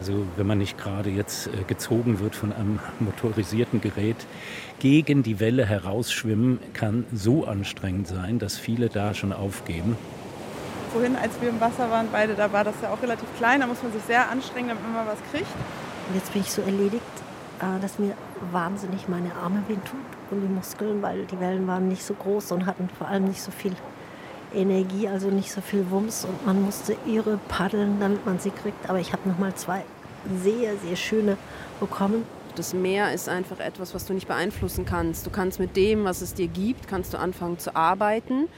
Also 0.00 0.26
wenn 0.36 0.46
man 0.46 0.58
nicht 0.58 0.78
gerade 0.78 1.10
jetzt 1.10 1.48
äh, 1.48 1.64
gezogen 1.66 2.20
wird 2.20 2.36
von 2.36 2.52
einem 2.52 2.78
motorisierten 3.00 3.80
Gerät, 3.80 4.16
gegen 4.78 5.22
die 5.22 5.40
Welle 5.40 5.66
herausschwimmen 5.66 6.60
kann 6.72 7.04
so 7.12 7.44
anstrengend 7.44 8.06
sein, 8.06 8.38
dass 8.38 8.58
viele 8.58 8.88
da 8.88 9.14
schon 9.14 9.32
aufgeben. 9.32 9.96
Vorhin, 10.92 11.16
als 11.16 11.40
wir 11.40 11.50
im 11.50 11.60
Wasser 11.60 11.90
waren, 11.90 12.08
beide, 12.10 12.34
da 12.34 12.52
war 12.52 12.64
das 12.64 12.74
ja 12.82 12.90
auch 12.90 13.02
relativ 13.02 13.28
klein, 13.36 13.60
da 13.60 13.66
muss 13.66 13.82
man 13.82 13.92
sich 13.92 14.02
sehr 14.02 14.30
anstrengen, 14.30 14.68
damit 14.68 14.82
man 14.82 15.06
was 15.06 15.18
kriegt. 15.30 15.50
Und 16.08 16.14
jetzt 16.14 16.32
bin 16.32 16.42
ich 16.42 16.50
so 16.50 16.62
erledigt, 16.62 17.02
äh, 17.60 17.80
dass 17.80 17.98
mir 17.98 18.14
wahnsinnig 18.52 19.08
meine 19.08 19.34
Arme 19.34 19.62
wehtun 19.68 20.00
und 20.30 20.40
die 20.40 20.48
Muskeln, 20.48 21.02
weil 21.02 21.24
die 21.26 21.40
Wellen 21.40 21.66
waren 21.66 21.88
nicht 21.88 22.04
so 22.04 22.14
groß 22.14 22.52
und 22.52 22.66
hatten 22.66 22.88
vor 22.96 23.08
allem 23.08 23.24
nicht 23.24 23.42
so 23.42 23.50
viel 23.50 23.72
Energie, 24.54 25.08
also 25.08 25.28
nicht 25.28 25.52
so 25.52 25.60
viel 25.60 25.90
Wumms 25.90 26.24
und 26.24 26.46
man 26.46 26.62
musste 26.62 26.96
ihre 27.06 27.38
paddeln, 27.48 28.00
damit 28.00 28.24
man 28.24 28.38
sie 28.38 28.50
kriegt. 28.50 28.88
Aber 28.88 28.98
ich 28.98 29.12
habe 29.12 29.28
noch 29.28 29.38
mal 29.38 29.54
zwei 29.54 29.84
sehr, 30.42 30.76
sehr 30.76 30.96
schöne 30.96 31.36
bekommen. 31.80 32.24
Das 32.54 32.74
Meer 32.74 33.12
ist 33.12 33.28
einfach 33.28 33.60
etwas, 33.60 33.94
was 33.94 34.06
du 34.06 34.14
nicht 34.14 34.26
beeinflussen 34.26 34.84
kannst. 34.84 35.26
Du 35.26 35.30
kannst 35.30 35.60
mit 35.60 35.76
dem, 35.76 36.04
was 36.04 36.22
es 36.22 36.34
dir 36.34 36.48
gibt, 36.48 36.88
kannst 36.88 37.14
du 37.14 37.18
anfangen 37.18 37.58
zu 37.58 37.76
arbeiten. 37.76 38.48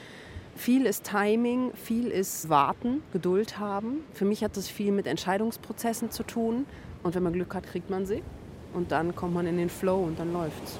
Viel 0.61 0.85
ist 0.85 1.05
Timing, 1.05 1.71
viel 1.73 2.09
ist 2.09 2.47
Warten, 2.47 3.01
Geduld 3.11 3.57
haben. 3.57 4.03
Für 4.13 4.25
mich 4.25 4.43
hat 4.43 4.55
das 4.55 4.67
viel 4.67 4.91
mit 4.91 5.07
Entscheidungsprozessen 5.07 6.11
zu 6.11 6.21
tun. 6.21 6.67
Und 7.01 7.15
wenn 7.15 7.23
man 7.23 7.33
Glück 7.33 7.55
hat, 7.55 7.63
kriegt 7.63 7.89
man 7.89 8.05
sie. 8.05 8.21
Und 8.71 8.91
dann 8.91 9.15
kommt 9.15 9.33
man 9.33 9.47
in 9.47 9.57
den 9.57 9.71
Flow 9.71 10.03
und 10.03 10.19
dann 10.19 10.31
läuft's. 10.31 10.77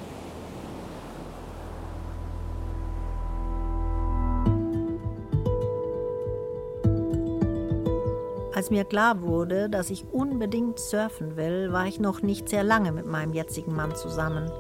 Als 8.54 8.70
mir 8.70 8.84
klar 8.84 9.24
wurde, 9.24 9.68
dass 9.68 9.90
ich 9.90 10.06
unbedingt 10.12 10.78
surfen 10.78 11.38
will, 11.38 11.72
war 11.72 11.88
ich 11.88 12.00
noch 12.00 12.22
nicht 12.22 12.50
sehr 12.50 12.64
lange 12.64 12.92
mit 12.92 13.08
meinem 13.08 13.34
jetzigen 13.34 13.76
Mann 13.76 13.96
zusammen. 13.96 14.52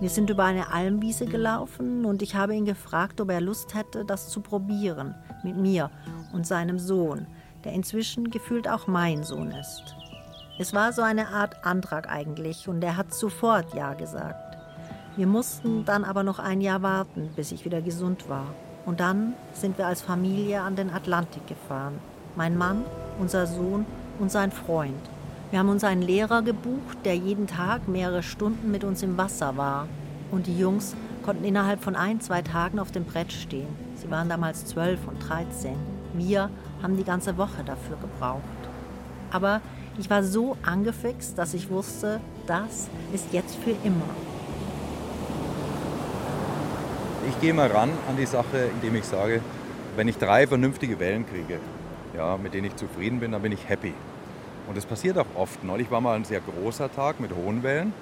Wir 0.00 0.10
sind 0.10 0.30
über 0.30 0.44
eine 0.44 0.72
Almwiese 0.72 1.26
gelaufen 1.26 2.04
und 2.04 2.22
ich 2.22 2.36
habe 2.36 2.54
ihn 2.54 2.64
gefragt, 2.64 3.20
ob 3.20 3.30
er 3.30 3.40
Lust 3.40 3.74
hätte, 3.74 4.04
das 4.04 4.28
zu 4.28 4.40
probieren 4.40 5.16
mit 5.42 5.56
mir 5.56 5.90
und 6.32 6.46
seinem 6.46 6.78
Sohn, 6.78 7.26
der 7.64 7.72
inzwischen 7.72 8.30
gefühlt 8.30 8.68
auch 8.68 8.86
mein 8.86 9.24
Sohn 9.24 9.50
ist. 9.50 9.96
Es 10.60 10.72
war 10.72 10.92
so 10.92 11.02
eine 11.02 11.28
Art 11.28 11.64
Antrag 11.64 12.08
eigentlich 12.08 12.68
und 12.68 12.82
er 12.84 12.96
hat 12.96 13.12
sofort 13.12 13.74
Ja 13.74 13.94
gesagt. 13.94 14.56
Wir 15.16 15.26
mussten 15.26 15.84
dann 15.84 16.04
aber 16.04 16.22
noch 16.22 16.38
ein 16.38 16.60
Jahr 16.60 16.82
warten, 16.82 17.30
bis 17.34 17.50
ich 17.50 17.64
wieder 17.64 17.82
gesund 17.82 18.28
war. 18.28 18.46
Und 18.86 19.00
dann 19.00 19.34
sind 19.52 19.78
wir 19.78 19.88
als 19.88 20.00
Familie 20.00 20.60
an 20.60 20.76
den 20.76 20.90
Atlantik 20.90 21.44
gefahren. 21.48 21.98
Mein 22.36 22.56
Mann, 22.56 22.84
unser 23.18 23.48
Sohn 23.48 23.84
und 24.20 24.30
sein 24.30 24.52
Freund. 24.52 24.94
Wir 25.50 25.60
haben 25.60 25.70
uns 25.70 25.82
einen 25.82 26.02
Lehrer 26.02 26.42
gebucht, 26.42 26.98
der 27.06 27.16
jeden 27.16 27.46
Tag 27.46 27.88
mehrere 27.88 28.22
Stunden 28.22 28.70
mit 28.70 28.84
uns 28.84 29.02
im 29.02 29.16
Wasser 29.16 29.56
war. 29.56 29.88
Und 30.30 30.46
die 30.46 30.58
Jungs 30.58 30.94
konnten 31.24 31.42
innerhalb 31.44 31.82
von 31.82 31.96
ein, 31.96 32.20
zwei 32.20 32.42
Tagen 32.42 32.78
auf 32.78 32.92
dem 32.92 33.04
Brett 33.04 33.32
stehen. 33.32 33.68
Sie 33.96 34.10
waren 34.10 34.28
damals 34.28 34.66
zwölf 34.66 35.00
und 35.06 35.26
dreizehn. 35.26 35.76
Wir 36.12 36.50
haben 36.82 36.98
die 36.98 37.04
ganze 37.04 37.38
Woche 37.38 37.64
dafür 37.64 37.96
gebraucht. 37.96 38.42
Aber 39.30 39.62
ich 39.98 40.10
war 40.10 40.22
so 40.22 40.58
angefixt, 40.62 41.38
dass 41.38 41.54
ich 41.54 41.70
wusste, 41.70 42.20
das 42.46 42.88
ist 43.14 43.32
jetzt 43.32 43.56
für 43.56 43.74
immer. 43.84 44.10
Ich 47.26 47.40
gehe 47.40 47.54
mal 47.54 47.68
ran 47.68 47.90
an 48.06 48.18
die 48.18 48.26
Sache, 48.26 48.68
indem 48.74 48.96
ich 48.96 49.04
sage, 49.04 49.40
wenn 49.96 50.08
ich 50.08 50.18
drei 50.18 50.46
vernünftige 50.46 51.00
Wellen 51.00 51.26
kriege, 51.26 51.58
ja, 52.14 52.36
mit 52.36 52.52
denen 52.52 52.66
ich 52.66 52.76
zufrieden 52.76 53.18
bin, 53.18 53.32
dann 53.32 53.40
bin 53.40 53.52
ich 53.52 53.66
happy. 53.66 53.94
Und 54.68 54.76
das 54.76 54.84
passiert 54.84 55.18
auch 55.18 55.26
oft. 55.34 55.64
Neulich 55.64 55.90
war 55.90 56.00
mal 56.00 56.14
ein 56.14 56.24
sehr 56.24 56.40
großer 56.40 56.92
Tag 56.92 57.20
mit 57.20 57.32
hohen 57.34 57.62
Wellen. 57.62 57.94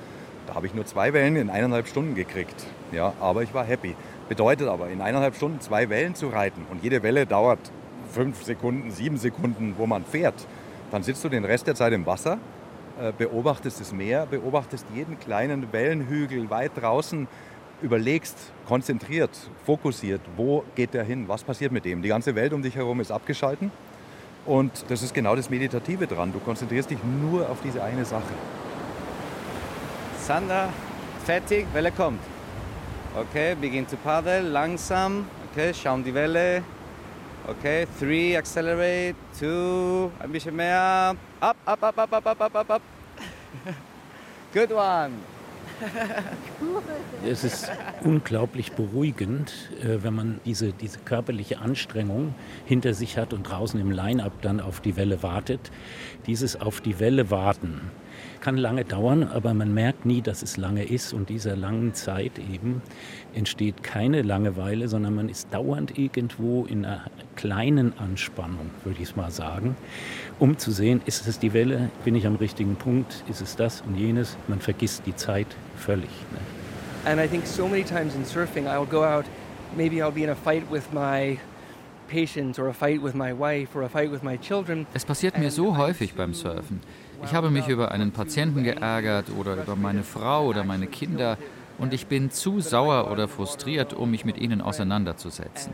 Da 0.46 0.54
habe 0.54 0.66
ich 0.66 0.74
nur 0.74 0.84
zwei 0.84 1.12
Wellen 1.12 1.36
in 1.36 1.48
eineinhalb 1.48 1.86
Stunden 1.86 2.14
gekriegt. 2.14 2.66
Ja, 2.92 3.12
aber 3.20 3.42
ich 3.42 3.54
war 3.54 3.64
happy. 3.64 3.94
Bedeutet 4.28 4.68
aber, 4.68 4.88
in 4.88 5.00
eineinhalb 5.00 5.36
Stunden 5.36 5.60
zwei 5.60 5.88
Wellen 5.88 6.14
zu 6.14 6.28
reiten 6.28 6.66
und 6.70 6.82
jede 6.82 7.02
Welle 7.02 7.26
dauert 7.26 7.60
fünf 8.12 8.42
Sekunden, 8.42 8.90
sieben 8.90 9.16
Sekunden, 9.16 9.74
wo 9.78 9.86
man 9.86 10.04
fährt, 10.04 10.46
dann 10.90 11.02
sitzt 11.02 11.22
du 11.24 11.28
den 11.28 11.44
Rest 11.44 11.66
der 11.66 11.74
Zeit 11.76 11.92
im 11.92 12.06
Wasser, 12.06 12.38
äh, 13.00 13.12
beobachtest 13.16 13.80
das 13.80 13.92
Meer, 13.92 14.26
beobachtest 14.26 14.86
jeden 14.94 15.18
kleinen 15.18 15.72
Wellenhügel 15.72 16.50
weit 16.50 16.72
draußen, 16.76 17.28
überlegst, 17.82 18.52
konzentriert, 18.66 19.30
fokussiert, 19.64 20.20
wo 20.36 20.64
geht 20.74 20.94
der 20.94 21.04
hin, 21.04 21.28
was 21.28 21.44
passiert 21.44 21.72
mit 21.72 21.84
dem. 21.84 22.02
Die 22.02 22.08
ganze 22.08 22.34
Welt 22.34 22.52
um 22.52 22.62
dich 22.62 22.74
herum 22.74 23.00
ist 23.00 23.10
abgeschalten 23.10 23.70
und 24.46 24.84
das 24.88 25.02
ist 25.02 25.14
genau 25.14 25.36
das 25.36 25.50
Meditative 25.50 26.06
dran. 26.06 26.32
Du 26.32 26.38
konzentrierst 26.38 26.90
dich 26.90 26.98
nur 27.02 27.48
auf 27.50 27.58
diese 27.62 27.82
eine 27.82 28.04
Sache. 28.04 28.34
Sander, 30.20 30.68
fertig, 31.24 31.66
Welle 31.72 31.92
kommt. 31.92 32.20
Okay, 33.14 33.54
begin 33.54 33.86
to 33.86 33.96
paddle, 33.96 34.42
langsam. 34.42 35.26
Okay, 35.50 35.72
schauen 35.72 36.04
die 36.04 36.14
Welle. 36.14 36.62
Okay, 37.48 37.86
three, 37.98 38.36
accelerate, 38.36 39.14
two, 39.38 40.10
ein 40.18 40.32
bisschen 40.32 40.56
mehr. 40.56 41.14
Up, 41.40 41.56
up, 41.64 41.82
up, 41.82 41.98
up, 41.98 42.12
up, 42.12 42.26
up, 42.26 42.40
up, 42.40 42.54
up, 42.54 42.70
up. 42.70 42.82
Good 44.52 44.72
one. 44.72 45.35
Es 47.28 47.44
ist 47.44 47.70
unglaublich 48.04 48.72
beruhigend, 48.72 49.52
äh, 49.82 50.02
wenn 50.02 50.14
man 50.14 50.40
diese, 50.44 50.72
diese 50.72 50.98
körperliche 51.00 51.58
Anstrengung 51.58 52.34
hinter 52.64 52.94
sich 52.94 53.18
hat 53.18 53.32
und 53.32 53.44
draußen 53.44 53.80
im 53.80 53.90
Line-up 53.90 54.40
dann 54.42 54.60
auf 54.60 54.80
die 54.80 54.96
Welle 54.96 55.22
wartet. 55.22 55.70
Dieses 56.26 56.60
auf 56.60 56.80
die 56.80 57.00
Welle 57.00 57.30
warten, 57.30 57.80
Kann 58.40 58.56
lange 58.56 58.84
dauern, 58.84 59.24
aber 59.24 59.54
man 59.54 59.74
merkt 59.74 60.06
nie, 60.06 60.22
dass 60.22 60.42
es 60.42 60.56
lange 60.56 60.84
ist. 60.84 61.12
Und 61.12 61.28
dieser 61.28 61.56
langen 61.56 61.94
Zeit 61.94 62.38
eben 62.38 62.80
entsteht 63.34 63.82
keine 63.82 64.22
Langeweile, 64.22 64.88
sondern 64.88 65.14
man 65.14 65.28
ist 65.28 65.52
dauernd 65.52 65.98
irgendwo 65.98 66.64
in 66.64 66.84
einer 66.84 67.10
kleinen 67.34 67.98
Anspannung, 67.98 68.70
würde 68.84 69.02
ich 69.02 69.10
es 69.10 69.16
mal 69.16 69.30
sagen, 69.30 69.76
um 70.38 70.58
zu 70.58 70.70
sehen, 70.70 71.00
ist 71.06 71.26
es 71.26 71.38
die 71.38 71.52
Welle, 71.52 71.90
bin 72.04 72.14
ich 72.14 72.26
am 72.26 72.36
richtigen 72.36 72.76
Punkt, 72.76 73.24
ist 73.28 73.40
es 73.40 73.56
das 73.56 73.82
und 73.82 73.96
jenes. 73.96 74.36
Man 74.48 74.60
vergisst 74.60 75.02
die 75.06 75.16
Zeit 75.16 75.48
völlig. 75.76 76.10
Ne? 76.32 77.10
And 77.10 77.20
I 77.20 77.28
think 77.28 77.46
so 77.46 77.68
many 77.68 77.84
times 77.84 78.14
in 78.14 78.24
surfing, 78.24 78.66
I'll 78.66 78.88
go 78.88 79.04
out, 79.04 79.26
maybe 79.76 79.96
I'll 79.96 80.12
be 80.12 80.24
in 80.24 80.30
a 80.30 80.34
fight 80.34 80.70
with 80.70 80.92
my 80.92 81.38
es 84.94 85.04
passiert 85.04 85.38
mir 85.38 85.50
so 85.50 85.76
häufig 85.76 86.14
beim 86.14 86.34
Surfen. 86.34 86.80
Ich 87.24 87.34
habe 87.34 87.50
mich 87.50 87.68
über 87.68 87.90
einen 87.90 88.12
Patienten 88.12 88.62
geärgert 88.62 89.26
oder 89.36 89.54
über 89.54 89.74
meine 89.74 90.04
Frau 90.04 90.46
oder 90.46 90.62
meine 90.64 90.86
Kinder 90.86 91.36
und 91.78 91.92
ich 91.92 92.06
bin 92.06 92.30
zu 92.30 92.60
sauer 92.60 93.10
oder 93.10 93.28
frustriert, 93.28 93.92
um 93.92 94.10
mich 94.10 94.24
mit 94.24 94.38
ihnen 94.38 94.60
auseinanderzusetzen. 94.60 95.72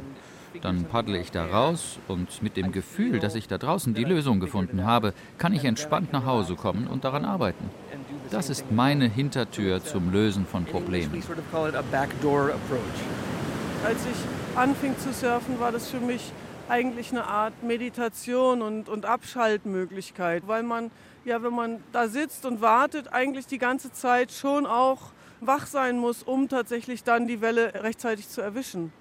Dann 0.60 0.84
paddle 0.84 1.18
ich 1.18 1.30
da 1.30 1.46
raus 1.46 1.98
und 2.08 2.42
mit 2.42 2.56
dem 2.56 2.72
Gefühl, 2.72 3.18
dass 3.18 3.34
ich 3.34 3.48
da 3.48 3.58
draußen 3.58 3.94
die 3.94 4.04
Lösung 4.04 4.40
gefunden 4.40 4.84
habe, 4.84 5.14
kann 5.38 5.52
ich 5.52 5.64
entspannt 5.64 6.12
nach 6.12 6.26
Hause 6.26 6.54
kommen 6.54 6.86
und 6.86 7.04
daran 7.04 7.24
arbeiten. 7.24 7.70
Das 8.30 8.50
ist 8.50 8.70
meine 8.70 9.08
Hintertür 9.08 9.82
zum 9.82 10.12
Lösen 10.12 10.46
von 10.46 10.64
Problemen. 10.64 11.14
Als 13.84 14.06
ich 14.06 14.56
anfing 14.56 14.98
zu 14.98 15.12
surfen, 15.12 15.58
war 15.58 15.72
das 15.72 15.90
für 15.90 16.00
mich 16.00 16.32
eigentlich 16.68 17.10
eine 17.10 17.24
Art 17.24 17.62
Meditation 17.62 18.62
und, 18.62 18.88
und 18.88 19.04
Abschaltmöglichkeit, 19.04 20.44
weil 20.46 20.62
man 20.62 20.90
ja, 21.24 21.42
wenn 21.42 21.54
man 21.54 21.82
da 21.92 22.08
sitzt 22.08 22.44
und 22.46 22.60
wartet, 22.60 23.12
eigentlich 23.12 23.46
die 23.46 23.58
ganze 23.58 23.92
Zeit 23.92 24.32
schon 24.32 24.66
auch 24.66 25.12
wach 25.40 25.66
sein 25.66 25.98
muss, 25.98 26.22
um 26.22 26.48
tatsächlich 26.48 27.04
dann 27.04 27.26
die 27.26 27.40
Welle 27.40 27.74
rechtzeitig 27.82 28.28
zu 28.28 28.40
erwischen. 28.40 28.92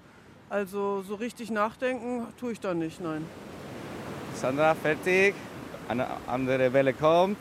Also 0.52 1.00
so 1.00 1.14
richtig 1.14 1.50
nachdenken 1.50 2.26
tue 2.38 2.52
ich 2.52 2.60
da 2.60 2.74
nicht, 2.74 3.00
nein. 3.00 3.24
Sandra, 4.34 4.74
fertig. 4.74 5.34
Eine 5.88 6.06
andere 6.26 6.70
Welle 6.74 6.92
kommt. 6.92 7.38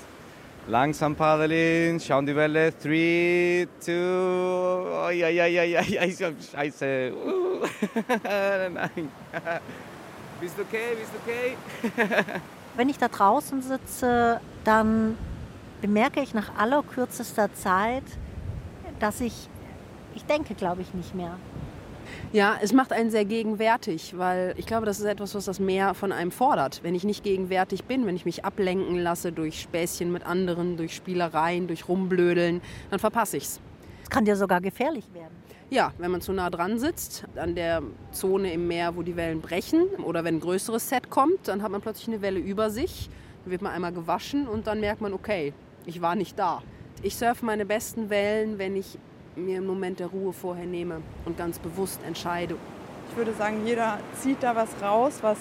Langsam 0.65 1.13
paddeln, 1.17 1.99
schauen 1.99 2.25
die 2.25 2.33
Welle. 2.33 2.71
3, 2.71 3.67
2, 3.79 3.91
oh, 3.91 5.09
ja, 5.09 5.27
ja, 5.27 5.45
ja, 5.45 5.63
ja, 5.63 5.81
ja, 5.81 6.03
scheiße. 6.53 7.11
Uh. 7.13 7.65
Nein. 8.73 9.09
Bist 10.39 10.57
du 10.57 10.61
okay? 10.61 10.95
Bist 10.97 11.11
du 11.13 11.97
okay? 11.97 12.01
Wenn 12.77 12.87
ich 12.87 12.97
da 12.97 13.09
draußen 13.09 13.61
sitze, 13.61 14.39
dann 14.63 15.17
bemerke 15.81 16.21
ich 16.21 16.33
nach 16.33 16.55
allerkürzester 16.55 17.53
Zeit, 17.55 18.05
dass 19.01 19.19
ich, 19.19 19.49
ich 20.15 20.23
denke, 20.23 20.55
glaube 20.55 20.81
ich, 20.81 20.93
nicht 20.93 21.13
mehr. 21.13 21.35
Ja, 22.33 22.57
es 22.61 22.71
macht 22.71 22.93
einen 22.93 23.11
sehr 23.11 23.25
gegenwärtig, 23.25 24.17
weil 24.17 24.53
ich 24.55 24.65
glaube, 24.65 24.85
das 24.85 25.01
ist 25.01 25.05
etwas, 25.05 25.35
was 25.35 25.43
das 25.43 25.59
Meer 25.59 25.93
von 25.93 26.13
einem 26.13 26.31
fordert. 26.31 26.79
Wenn 26.81 26.95
ich 26.95 27.03
nicht 27.03 27.25
gegenwärtig 27.25 27.83
bin, 27.83 28.05
wenn 28.05 28.15
ich 28.15 28.23
mich 28.23 28.45
ablenken 28.45 28.97
lasse 28.99 29.33
durch 29.33 29.59
Späßchen 29.59 30.09
mit 30.09 30.25
anderen, 30.25 30.77
durch 30.77 30.95
Spielereien, 30.95 31.67
durch 31.67 31.89
Rumblödeln, 31.89 32.61
dann 32.89 32.99
verpasse 32.99 33.35
ich 33.35 33.43
Es 33.43 33.59
Es 34.03 34.09
kann 34.09 34.23
dir 34.23 34.37
sogar 34.37 34.61
gefährlich 34.61 35.13
werden. 35.13 35.35
Ja, 35.69 35.91
wenn 35.97 36.09
man 36.09 36.21
zu 36.21 36.31
nah 36.31 36.49
dran 36.49 36.79
sitzt, 36.79 37.25
an 37.35 37.53
der 37.53 37.81
Zone 38.13 38.53
im 38.53 38.65
Meer, 38.65 38.95
wo 38.95 39.01
die 39.03 39.17
Wellen 39.17 39.41
brechen, 39.41 39.87
oder 40.05 40.23
wenn 40.23 40.35
ein 40.35 40.39
größeres 40.39 40.87
Set 40.87 41.09
kommt, 41.09 41.49
dann 41.49 41.61
hat 41.61 41.71
man 41.71 41.81
plötzlich 41.81 42.07
eine 42.07 42.21
Welle 42.21 42.39
über 42.39 42.69
sich, 42.69 43.09
dann 43.43 43.51
wird 43.51 43.61
man 43.61 43.73
einmal 43.73 43.91
gewaschen 43.91 44.47
und 44.47 44.67
dann 44.67 44.79
merkt 44.79 45.01
man, 45.01 45.11
okay, 45.11 45.53
ich 45.85 46.01
war 46.01 46.15
nicht 46.15 46.39
da. 46.39 46.61
Ich 47.03 47.17
surfe 47.17 47.45
meine 47.45 47.65
besten 47.65 48.09
Wellen, 48.09 48.57
wenn 48.57 48.77
ich 48.77 48.97
mir 49.35 49.57
einen 49.57 49.67
Moment 49.67 49.99
der 49.99 50.07
Ruhe 50.07 50.33
vorher 50.33 50.65
nehme 50.65 51.01
und 51.25 51.37
ganz 51.37 51.59
bewusst 51.59 52.01
entscheide. 52.05 52.55
Ich 53.09 53.17
würde 53.17 53.33
sagen, 53.33 53.65
jeder 53.65 53.99
zieht 54.19 54.41
da 54.41 54.55
was 54.55 54.69
raus, 54.81 55.19
was, 55.21 55.37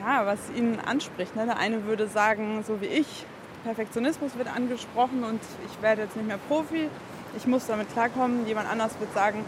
ja, 0.00 0.26
was 0.26 0.38
ihn 0.56 0.78
anspricht. 0.84 1.36
Ne? 1.36 1.46
Der 1.46 1.58
eine 1.58 1.84
würde 1.84 2.06
sagen, 2.08 2.62
so 2.66 2.80
wie 2.80 2.86
ich, 2.86 3.26
Perfektionismus 3.64 4.36
wird 4.36 4.54
angesprochen 4.54 5.24
und 5.24 5.40
ich 5.66 5.82
werde 5.82 6.02
jetzt 6.02 6.16
nicht 6.16 6.26
mehr 6.26 6.38
Profi 6.48 6.88
ich 7.36 7.46
muss 7.46 7.66
damit 7.66 7.92
klarkommen. 7.92 8.46
Jemand 8.46 8.68
anders 8.68 8.98
wird 8.98 9.12
sagen, 9.12 9.44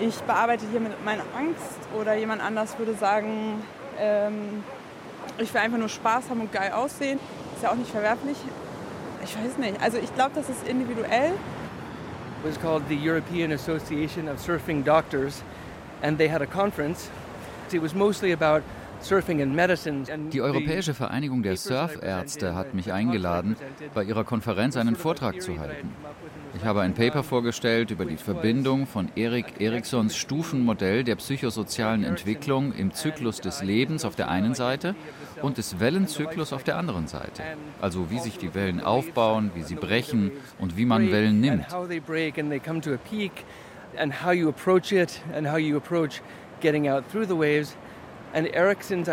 ich 0.00 0.16
bearbeite 0.20 0.64
hier 0.70 0.80
mit 0.80 1.04
meiner 1.04 1.22
Angst. 1.36 1.78
Oder 1.98 2.14
jemand 2.14 2.42
anders 2.42 2.78
würde 2.78 2.94
sagen, 2.94 3.62
ähm, 3.98 4.64
ich 5.38 5.52
will 5.54 5.60
einfach 5.60 5.78
nur 5.78 5.88
Spaß 5.88 6.30
haben 6.30 6.40
und 6.40 6.52
geil 6.52 6.72
aussehen. 6.72 7.18
Ist 7.54 7.62
ja 7.62 7.70
auch 7.70 7.76
nicht 7.76 7.90
verwerflich. 7.90 8.36
Ich 9.24 9.36
weiß 9.36 9.58
nicht. 9.58 9.80
Also 9.80 9.98
ich 9.98 10.14
glaube, 10.14 10.32
das 10.34 10.48
ist 10.48 10.66
individuell. 10.66 11.32
Was 12.42 12.56
called 12.56 12.88
the 12.88 12.96
European 12.96 13.52
Association 13.52 14.26
of 14.26 14.38
Surfing 14.38 14.82
Doctors 14.82 15.42
and 16.00 16.16
they 16.16 16.28
had 16.28 16.40
a 16.40 16.46
conference. 16.46 17.10
It 17.70 17.80
was 17.80 17.94
mostly 17.94 18.32
about 18.32 18.62
die 20.32 20.40
Europäische 20.42 20.94
Vereinigung 20.94 21.42
der 21.42 21.56
Surfärzte 21.56 22.54
hat 22.54 22.74
mich 22.74 22.92
eingeladen, 22.92 23.56
bei 23.94 24.04
ihrer 24.04 24.24
Konferenz 24.24 24.76
einen 24.76 24.96
Vortrag 24.96 25.40
zu 25.40 25.58
halten. 25.58 25.90
Ich 26.54 26.64
habe 26.64 26.82
ein 26.82 26.94
Paper 26.94 27.22
vorgestellt 27.22 27.90
über 27.90 28.04
die 28.04 28.16
Verbindung 28.16 28.86
von 28.86 29.08
Erik 29.16 29.60
Eriksons 29.60 30.16
Stufenmodell 30.16 31.04
der 31.04 31.16
psychosozialen 31.16 32.04
Entwicklung 32.04 32.72
im 32.72 32.92
Zyklus 32.92 33.40
des 33.40 33.62
Lebens 33.62 34.04
auf 34.04 34.16
der 34.16 34.28
einen 34.28 34.54
Seite 34.54 34.94
und 35.42 35.58
des 35.58 35.80
Wellenzyklus 35.80 36.52
auf 36.52 36.64
der 36.64 36.76
anderen 36.76 37.06
Seite. 37.06 37.42
Also 37.80 38.10
wie 38.10 38.18
sich 38.18 38.38
die 38.38 38.54
Wellen 38.54 38.80
aufbauen, 38.80 39.50
wie 39.54 39.62
sie 39.62 39.76
brechen 39.76 40.32
und 40.58 40.76
wie 40.76 40.84
man 40.84 41.10
Wellen 41.10 41.40
nimmt. 41.40 41.66
And 43.98 44.24
how 44.24 44.32
you 44.32 44.48
approach 44.48 44.92
it 44.92 45.20
and 45.34 45.50
how 45.50 45.58
you 45.58 45.76
approach 45.76 46.22
getting 46.60 46.88
out 46.88 47.02
through 47.10 47.26
the 47.26 47.36
waves. 47.36 47.76
Erickson 48.32 49.06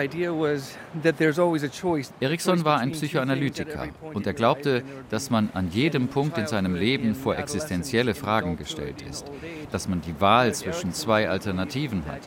war 2.65 2.79
ein 2.79 2.91
Psychoanalytiker 2.91 3.87
und 4.13 4.27
er 4.27 4.33
glaubte, 4.33 4.83
dass 5.09 5.29
man 5.29 5.49
an 5.53 5.69
jedem 5.71 6.07
Punkt 6.07 6.37
in 6.37 6.45
seinem 6.47 6.75
Leben 6.75 7.15
vor 7.15 7.35
existenzielle 7.37 8.13
Fragen 8.13 8.57
gestellt 8.57 9.03
ist, 9.09 9.25
dass 9.71 9.87
man 9.87 10.01
die 10.01 10.19
Wahl 10.21 10.53
zwischen 10.53 10.93
zwei 10.93 11.29
Alternativen 11.29 12.03
hat. 12.05 12.21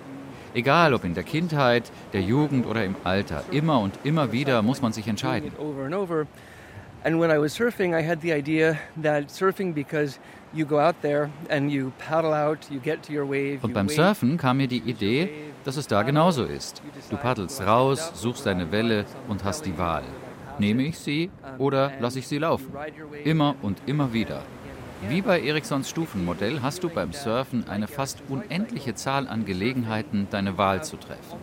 Egal 0.52 0.94
ob 0.94 1.04
in 1.04 1.14
der 1.14 1.22
Kindheit, 1.22 1.92
der 2.12 2.22
Jugend 2.22 2.66
oder 2.66 2.84
im 2.84 2.96
Alter, 3.04 3.44
immer 3.52 3.80
und 3.80 3.94
immer 4.02 4.32
wieder 4.32 4.62
muss 4.62 4.82
man 4.82 4.92
sich 4.92 5.06
entscheiden. 5.06 5.52
And 7.02 7.18
when 7.18 7.30
I 7.30 7.38
was 7.38 7.54
surfing, 7.54 7.94
I 7.94 8.02
had 8.02 8.20
the 8.20 8.30
idea 8.30 8.78
that 9.02 9.30
surfing 9.30 9.72
because 9.72 10.18
und 13.62 13.72
beim 13.72 13.88
Surfen 13.88 14.36
kam 14.36 14.56
mir 14.56 14.68
die 14.68 14.78
Idee, 14.78 15.30
dass 15.64 15.76
es 15.76 15.86
da 15.86 16.02
genauso 16.02 16.44
ist. 16.44 16.82
Du 17.08 17.16
paddelst 17.16 17.60
raus, 17.62 18.12
suchst 18.14 18.46
deine 18.46 18.72
Welle 18.72 19.04
und 19.28 19.44
hast 19.44 19.66
die 19.66 19.78
Wahl. 19.78 20.02
Nehme 20.58 20.82
ich 20.82 20.98
sie 20.98 21.30
oder 21.58 21.92
lasse 22.00 22.18
ich 22.18 22.28
sie 22.28 22.38
laufen? 22.38 22.72
Immer 23.24 23.54
und 23.62 23.80
immer 23.86 24.12
wieder. 24.12 24.42
Wie 25.08 25.22
bei 25.22 25.40
Eriksons 25.40 25.88
Stufenmodell 25.88 26.60
hast 26.60 26.82
du 26.82 26.90
beim 26.90 27.12
Surfen 27.12 27.66
eine 27.68 27.88
fast 27.88 28.22
unendliche 28.28 28.94
Zahl 28.94 29.28
an 29.28 29.46
Gelegenheiten, 29.46 30.26
deine 30.30 30.58
Wahl 30.58 30.84
zu 30.84 30.98
treffen. 30.98 31.38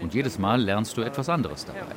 Und 0.00 0.12
jedes 0.14 0.38
Mal 0.38 0.60
lernst 0.60 0.96
du 0.96 1.02
etwas 1.02 1.28
anderes 1.28 1.64
dabei. 1.64 1.94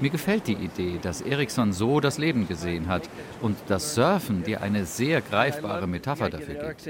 Mir 0.00 0.10
gefällt 0.10 0.46
die 0.46 0.52
Idee, 0.52 0.98
dass 1.02 1.20
Ericsson 1.20 1.72
so 1.72 1.98
das 1.98 2.18
Leben 2.18 2.46
gesehen 2.46 2.86
hat 2.86 3.08
und 3.42 3.56
das 3.66 3.94
Surfen 3.96 4.44
dir 4.44 4.62
eine 4.62 4.84
sehr 4.84 5.20
greifbare 5.20 5.88
Metapher 5.88 6.30
dafür 6.30 6.54
gibt. 6.54 6.88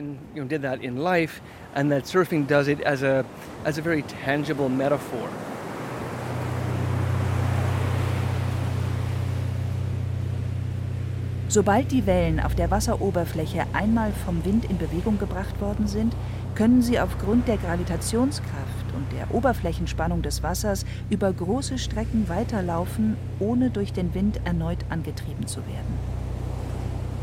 Sobald 11.50 11.90
die 11.90 12.04
Wellen 12.04 12.40
auf 12.40 12.54
der 12.54 12.70
Wasseroberfläche 12.70 13.64
einmal 13.72 14.12
vom 14.12 14.44
Wind 14.44 14.66
in 14.66 14.76
Bewegung 14.76 15.18
gebracht 15.18 15.58
worden 15.62 15.86
sind, 15.86 16.14
können 16.54 16.82
sie 16.82 17.00
aufgrund 17.00 17.48
der 17.48 17.56
Gravitationskraft 17.56 18.77
und 18.98 19.12
der 19.12 19.32
Oberflächenspannung 19.34 20.22
des 20.22 20.42
Wassers 20.42 20.84
über 21.08 21.32
große 21.32 21.78
Strecken 21.78 22.28
weiterlaufen, 22.28 23.16
ohne 23.38 23.70
durch 23.70 23.92
den 23.92 24.12
Wind 24.14 24.40
erneut 24.44 24.84
angetrieben 24.90 25.46
zu 25.46 25.60
werden. 25.60 26.18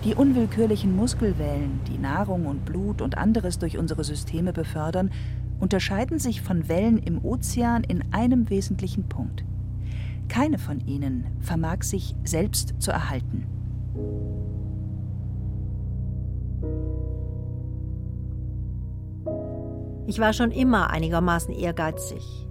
Die 0.05 0.15
unwillkürlichen 0.15 0.95
Muskelwellen, 0.95 1.81
die 1.87 1.97
Nahrung 1.97 2.45
und 2.45 2.63
Blut 2.63 3.01
und 3.01 3.17
anderes 3.17 3.59
durch 3.59 3.77
unsere 3.77 4.03
Systeme 4.03 4.53
befördern, 4.53 5.11
unterscheiden 5.59 6.19
sich 6.19 6.41
von 6.41 6.69
Wellen 6.69 6.97
im 6.97 7.23
Ozean 7.23 7.83
in 7.83 8.03
einem 8.13 8.49
wesentlichen 8.49 9.09
Punkt. 9.09 9.43
Keine 10.27 10.57
von 10.57 10.79
ihnen 10.85 11.25
vermag 11.41 11.83
sich 11.83 12.15
selbst 12.23 12.75
zu 12.79 12.91
erhalten. 12.91 13.54
Ich 20.07 20.19
war 20.19 20.33
schon 20.33 20.51
immer 20.51 20.91
einigermaßen 20.91 21.53
ehrgeizig. 21.53 22.47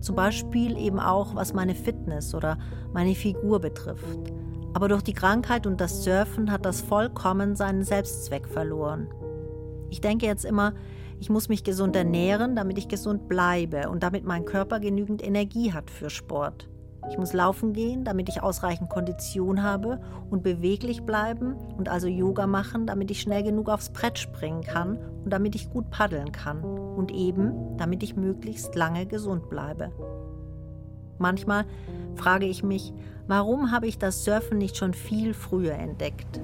Zum 0.00 0.14
Beispiel 0.14 0.76
eben 0.76 1.00
auch, 1.00 1.34
was 1.34 1.52
meine 1.52 1.74
Fitness 1.74 2.34
oder 2.34 2.58
meine 2.92 3.14
Figur 3.14 3.60
betrifft. 3.60 4.32
Aber 4.74 4.88
durch 4.88 5.02
die 5.02 5.12
Krankheit 5.12 5.66
und 5.66 5.80
das 5.80 6.04
Surfen 6.04 6.50
hat 6.50 6.64
das 6.64 6.80
vollkommen 6.80 7.56
seinen 7.56 7.82
Selbstzweck 7.82 8.46
verloren. 8.48 9.08
Ich 9.90 10.00
denke 10.00 10.26
jetzt 10.26 10.44
immer, 10.44 10.74
ich 11.18 11.28
muss 11.28 11.48
mich 11.48 11.62
gesund 11.64 11.94
ernähren, 11.94 12.56
damit 12.56 12.78
ich 12.78 12.88
gesund 12.88 13.28
bleibe 13.28 13.88
und 13.88 14.02
damit 14.02 14.24
mein 14.24 14.44
Körper 14.44 14.80
genügend 14.80 15.24
Energie 15.24 15.72
hat 15.72 15.90
für 15.90 16.08
Sport. 16.08 16.68
Ich 17.10 17.18
muss 17.18 17.32
laufen 17.32 17.72
gehen, 17.72 18.04
damit 18.04 18.28
ich 18.28 18.42
ausreichend 18.42 18.88
Kondition 18.88 19.62
habe 19.62 20.00
und 20.30 20.42
beweglich 20.42 21.02
bleiben 21.02 21.54
und 21.76 21.88
also 21.88 22.06
Yoga 22.06 22.46
machen, 22.46 22.86
damit 22.86 23.10
ich 23.10 23.20
schnell 23.20 23.42
genug 23.42 23.68
aufs 23.68 23.90
Brett 23.90 24.18
springen 24.18 24.62
kann 24.62 24.98
und 25.24 25.30
damit 25.32 25.54
ich 25.54 25.70
gut 25.70 25.90
paddeln 25.90 26.32
kann 26.32 26.62
und 26.62 27.10
eben, 27.10 27.76
damit 27.76 28.02
ich 28.02 28.16
möglichst 28.16 28.74
lange 28.74 29.06
gesund 29.06 29.50
bleibe. 29.50 29.90
Manchmal 31.18 31.64
frage 32.14 32.46
ich 32.46 32.62
mich, 32.62 32.92
warum 33.26 33.70
habe 33.70 33.86
ich 33.86 33.98
das 33.98 34.24
Surfen 34.24 34.58
nicht 34.58 34.76
schon 34.76 34.94
viel 34.94 35.34
früher 35.34 35.74
entdeckt? 35.74 36.40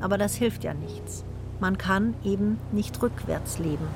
Aber 0.00 0.18
das 0.18 0.34
hilft 0.34 0.64
ja 0.64 0.74
nichts. 0.74 1.24
Man 1.60 1.78
kann 1.78 2.14
eben 2.24 2.58
nicht 2.72 3.00
rückwärts 3.02 3.58
leben. 3.58 3.86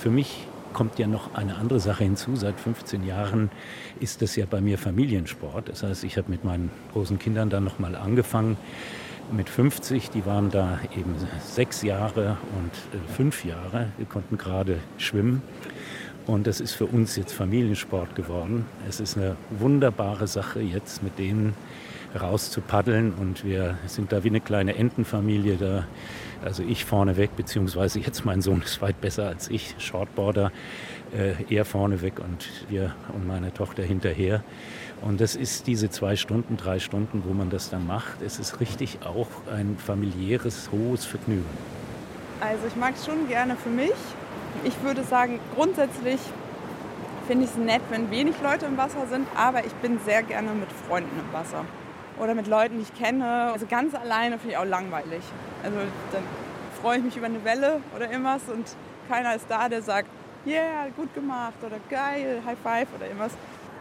Für 0.00 0.08
mich 0.08 0.46
kommt 0.72 0.98
ja 0.98 1.06
noch 1.06 1.34
eine 1.34 1.56
andere 1.56 1.78
Sache 1.78 2.04
hinzu. 2.04 2.34
Seit 2.34 2.58
15 2.58 3.04
Jahren 3.04 3.50
ist 4.00 4.22
das 4.22 4.34
ja 4.34 4.46
bei 4.48 4.62
mir 4.62 4.78
Familiensport. 4.78 5.68
Das 5.68 5.82
heißt, 5.82 6.04
ich 6.04 6.16
habe 6.16 6.30
mit 6.30 6.42
meinen 6.42 6.70
großen 6.94 7.18
Kindern 7.18 7.50
dann 7.50 7.64
nochmal 7.64 7.94
angefangen. 7.94 8.56
Mit 9.30 9.50
50, 9.50 10.08
die 10.08 10.24
waren 10.24 10.50
da 10.50 10.80
eben 10.96 11.14
sechs 11.44 11.82
Jahre 11.82 12.38
und 12.56 12.98
äh, 12.98 13.12
fünf 13.12 13.44
Jahre. 13.44 13.88
Wir 13.98 14.06
konnten 14.06 14.38
gerade 14.38 14.78
schwimmen. 14.96 15.42
Und 16.26 16.46
das 16.46 16.60
ist 16.60 16.72
für 16.72 16.86
uns 16.86 17.16
jetzt 17.16 17.34
Familiensport 17.34 18.14
geworden. 18.14 18.64
Es 18.88 19.00
ist 19.00 19.18
eine 19.18 19.36
wunderbare 19.50 20.26
Sache, 20.26 20.62
jetzt 20.62 21.02
mit 21.02 21.18
denen 21.18 21.52
raus 22.18 22.50
zu 22.50 22.62
paddeln. 22.62 23.12
Und 23.12 23.44
wir 23.44 23.76
sind 23.86 24.12
da 24.12 24.24
wie 24.24 24.28
eine 24.28 24.40
kleine 24.40 24.76
Entenfamilie. 24.76 25.56
Da 25.58 25.84
also 26.44 26.62
ich 26.62 26.84
vorneweg, 26.84 27.36
beziehungsweise 27.36 27.98
jetzt 28.00 28.24
mein 28.24 28.40
Sohn 28.40 28.62
ist 28.62 28.80
weit 28.80 29.00
besser 29.00 29.28
als 29.28 29.48
ich, 29.48 29.74
Shortboarder, 29.78 30.52
äh, 31.12 31.34
er 31.54 31.64
vorneweg 31.64 32.18
und 32.18 32.48
wir 32.68 32.94
und 33.12 33.26
meine 33.26 33.52
Tochter 33.52 33.82
hinterher. 33.82 34.42
Und 35.02 35.20
das 35.20 35.34
ist 35.34 35.66
diese 35.66 35.90
zwei 35.90 36.16
Stunden, 36.16 36.56
drei 36.56 36.78
Stunden, 36.78 37.22
wo 37.26 37.32
man 37.32 37.50
das 37.50 37.70
dann 37.70 37.86
macht. 37.86 38.22
Es 38.22 38.38
ist 38.38 38.60
richtig 38.60 38.98
auch 39.04 39.28
ein 39.50 39.76
familiäres, 39.78 40.70
hohes 40.72 41.04
Vergnügen. 41.04 41.44
Also 42.40 42.66
ich 42.66 42.76
mag 42.76 42.94
es 42.94 43.06
schon 43.06 43.28
gerne 43.28 43.56
für 43.56 43.70
mich. 43.70 43.94
Ich 44.64 44.82
würde 44.82 45.04
sagen, 45.04 45.38
grundsätzlich 45.54 46.20
finde 47.26 47.44
ich 47.44 47.50
es 47.50 47.56
nett, 47.56 47.82
wenn 47.90 48.10
wenig 48.10 48.34
Leute 48.42 48.66
im 48.66 48.76
Wasser 48.76 49.06
sind, 49.08 49.26
aber 49.36 49.64
ich 49.64 49.72
bin 49.74 49.98
sehr 50.04 50.22
gerne 50.22 50.50
mit 50.52 50.70
Freunden 50.72 51.18
im 51.18 51.32
Wasser 51.32 51.64
oder 52.20 52.34
mit 52.34 52.46
Leuten, 52.46 52.76
die 52.76 52.82
ich 52.82 52.94
kenne. 52.94 53.50
Also 53.52 53.66
ganz 53.66 53.94
alleine 53.94 54.38
finde 54.38 54.52
ich 54.52 54.58
auch 54.58 54.64
langweilig. 54.64 55.22
Also 55.62 55.78
dann 56.12 56.22
freue 56.80 56.98
ich 56.98 57.04
mich 57.04 57.16
über 57.16 57.26
eine 57.26 57.44
Welle 57.44 57.80
oder 57.96 58.10
irgendwas 58.10 58.42
und 58.48 58.66
keiner 59.08 59.34
ist 59.34 59.46
da, 59.48 59.68
der 59.68 59.82
sagt, 59.82 60.08
yeah, 60.46 60.88
gut 60.96 61.12
gemacht 61.14 61.56
oder 61.64 61.76
geil, 61.88 62.40
High 62.46 62.58
Five 62.62 62.88
oder 62.96 63.06
irgendwas. 63.06 63.32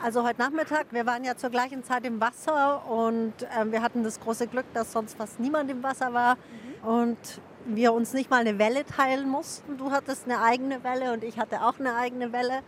Also 0.03 0.25
heute 0.25 0.39
Nachmittag, 0.39 0.87
wir 0.91 1.05
waren 1.05 1.23
ja 1.25 1.35
zur 1.35 1.49
gleichen 1.49 1.83
Zeit 1.83 2.05
im 2.05 2.21
Wasser 2.21 2.89
und 2.89 3.33
äh, 3.43 3.69
wir 3.69 3.81
hatten 3.81 4.03
das 4.03 4.19
große 4.19 4.47
Glück, 4.47 4.65
dass 4.73 4.93
sonst 4.93 5.17
fast 5.17 5.39
niemand 5.39 5.69
im 5.69 5.83
Wasser 5.83 6.13
war 6.13 6.35
mhm. 6.35 6.87
und 6.87 7.17
wir 7.65 7.93
uns 7.93 8.13
nicht 8.13 8.29
mal 8.29 8.39
eine 8.39 8.57
Welle 8.57 8.85
teilen 8.85 9.29
mussten. 9.29 9.77
Du 9.77 9.91
hattest 9.91 10.25
eine 10.25 10.41
eigene 10.41 10.83
Welle 10.83 11.11
und 11.11 11.23
ich 11.23 11.37
hatte 11.37 11.61
auch 11.63 11.79
eine 11.79 11.95
eigene 11.95 12.31
Welle. 12.31 12.61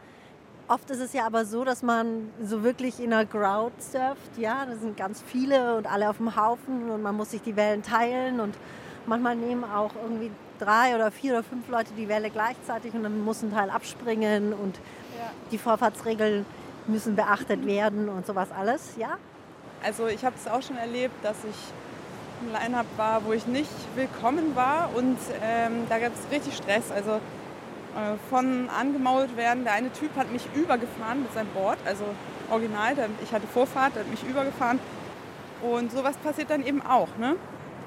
Oft 0.72 0.90
ist 0.90 1.02
es 1.02 1.12
ja 1.12 1.26
aber 1.26 1.44
so, 1.44 1.66
dass 1.66 1.84
man 1.84 2.30
so 2.42 2.64
wirklich 2.64 3.02
in 3.02 3.12
einer 3.12 3.26
Crowd 3.26 3.74
surft. 3.80 4.38
Ja, 4.38 4.66
da 4.66 4.78
sind 4.78 4.96
ganz 4.96 5.22
viele 5.22 5.76
und 5.76 5.86
alle 5.86 6.10
auf 6.10 6.16
dem 6.16 6.34
Haufen 6.38 6.90
und 6.90 7.02
man 7.02 7.18
muss 7.18 7.32
sich 7.32 7.42
die 7.42 7.58
Wellen 7.58 7.84
teilen 7.84 8.40
und 8.40 8.56
manchmal 9.06 9.36
nehmen 9.36 9.66
auch 9.66 9.92
irgendwie 10.02 10.32
drei 10.60 10.96
oder 10.96 11.12
vier 11.12 11.34
oder 11.34 11.44
fünf 11.44 11.68
Leute 11.68 11.92
die 11.98 12.08
Welle 12.08 12.30
gleichzeitig 12.30 12.94
und 12.94 13.04
dann 13.04 13.22
muss 13.22 13.42
ein 13.42 13.52
Teil 13.52 13.70
abspringen 13.70 14.54
und 14.54 14.78
ja. 15.20 15.30
die 15.52 15.58
Vorfahrtsregeln 15.58 16.46
müssen 16.88 17.18
beachtet 17.18 17.66
werden 17.66 18.08
und 18.08 18.26
sowas 18.26 18.48
alles, 18.58 18.96
ja? 18.96 19.18
Also 19.84 20.08
ich 20.08 20.24
habe 20.24 20.38
es 20.42 20.50
auch 20.50 20.62
schon 20.62 20.78
erlebt, 20.78 21.16
dass 21.22 21.36
ich 21.44 21.58
im 22.46 22.54
Line-Up 22.54 22.88
war, 22.96 23.26
wo 23.26 23.34
ich 23.34 23.46
nicht 23.46 23.70
willkommen 23.96 24.56
war 24.56 24.90
und 24.96 25.18
ähm, 25.44 25.88
da 25.90 26.00
gab 26.00 26.14
es 26.14 26.32
richtig 26.34 26.56
Stress. 26.56 26.92
Also 26.92 27.20
von 28.30 28.70
angemault 28.70 29.36
werden. 29.36 29.64
Der 29.64 29.74
eine 29.74 29.92
Typ 29.92 30.16
hat 30.16 30.32
mich 30.32 30.48
übergefahren 30.56 31.24
mit 31.24 31.34
seinem 31.34 31.50
Board, 31.50 31.78
also 31.86 32.06
original. 32.50 32.96
Ich 33.24 33.34
hatte 33.34 33.48
Vorfahrt, 33.48 33.96
der 33.96 34.04
hat 34.04 34.12
mich 34.12 34.24
übergefahren. 34.24 34.80
Und 35.62 35.92
sowas 35.92 36.18
passiert 36.18 36.50
dann 36.50 36.66
eben 36.66 36.82
auch. 36.82 37.10
Ne? 37.18 37.36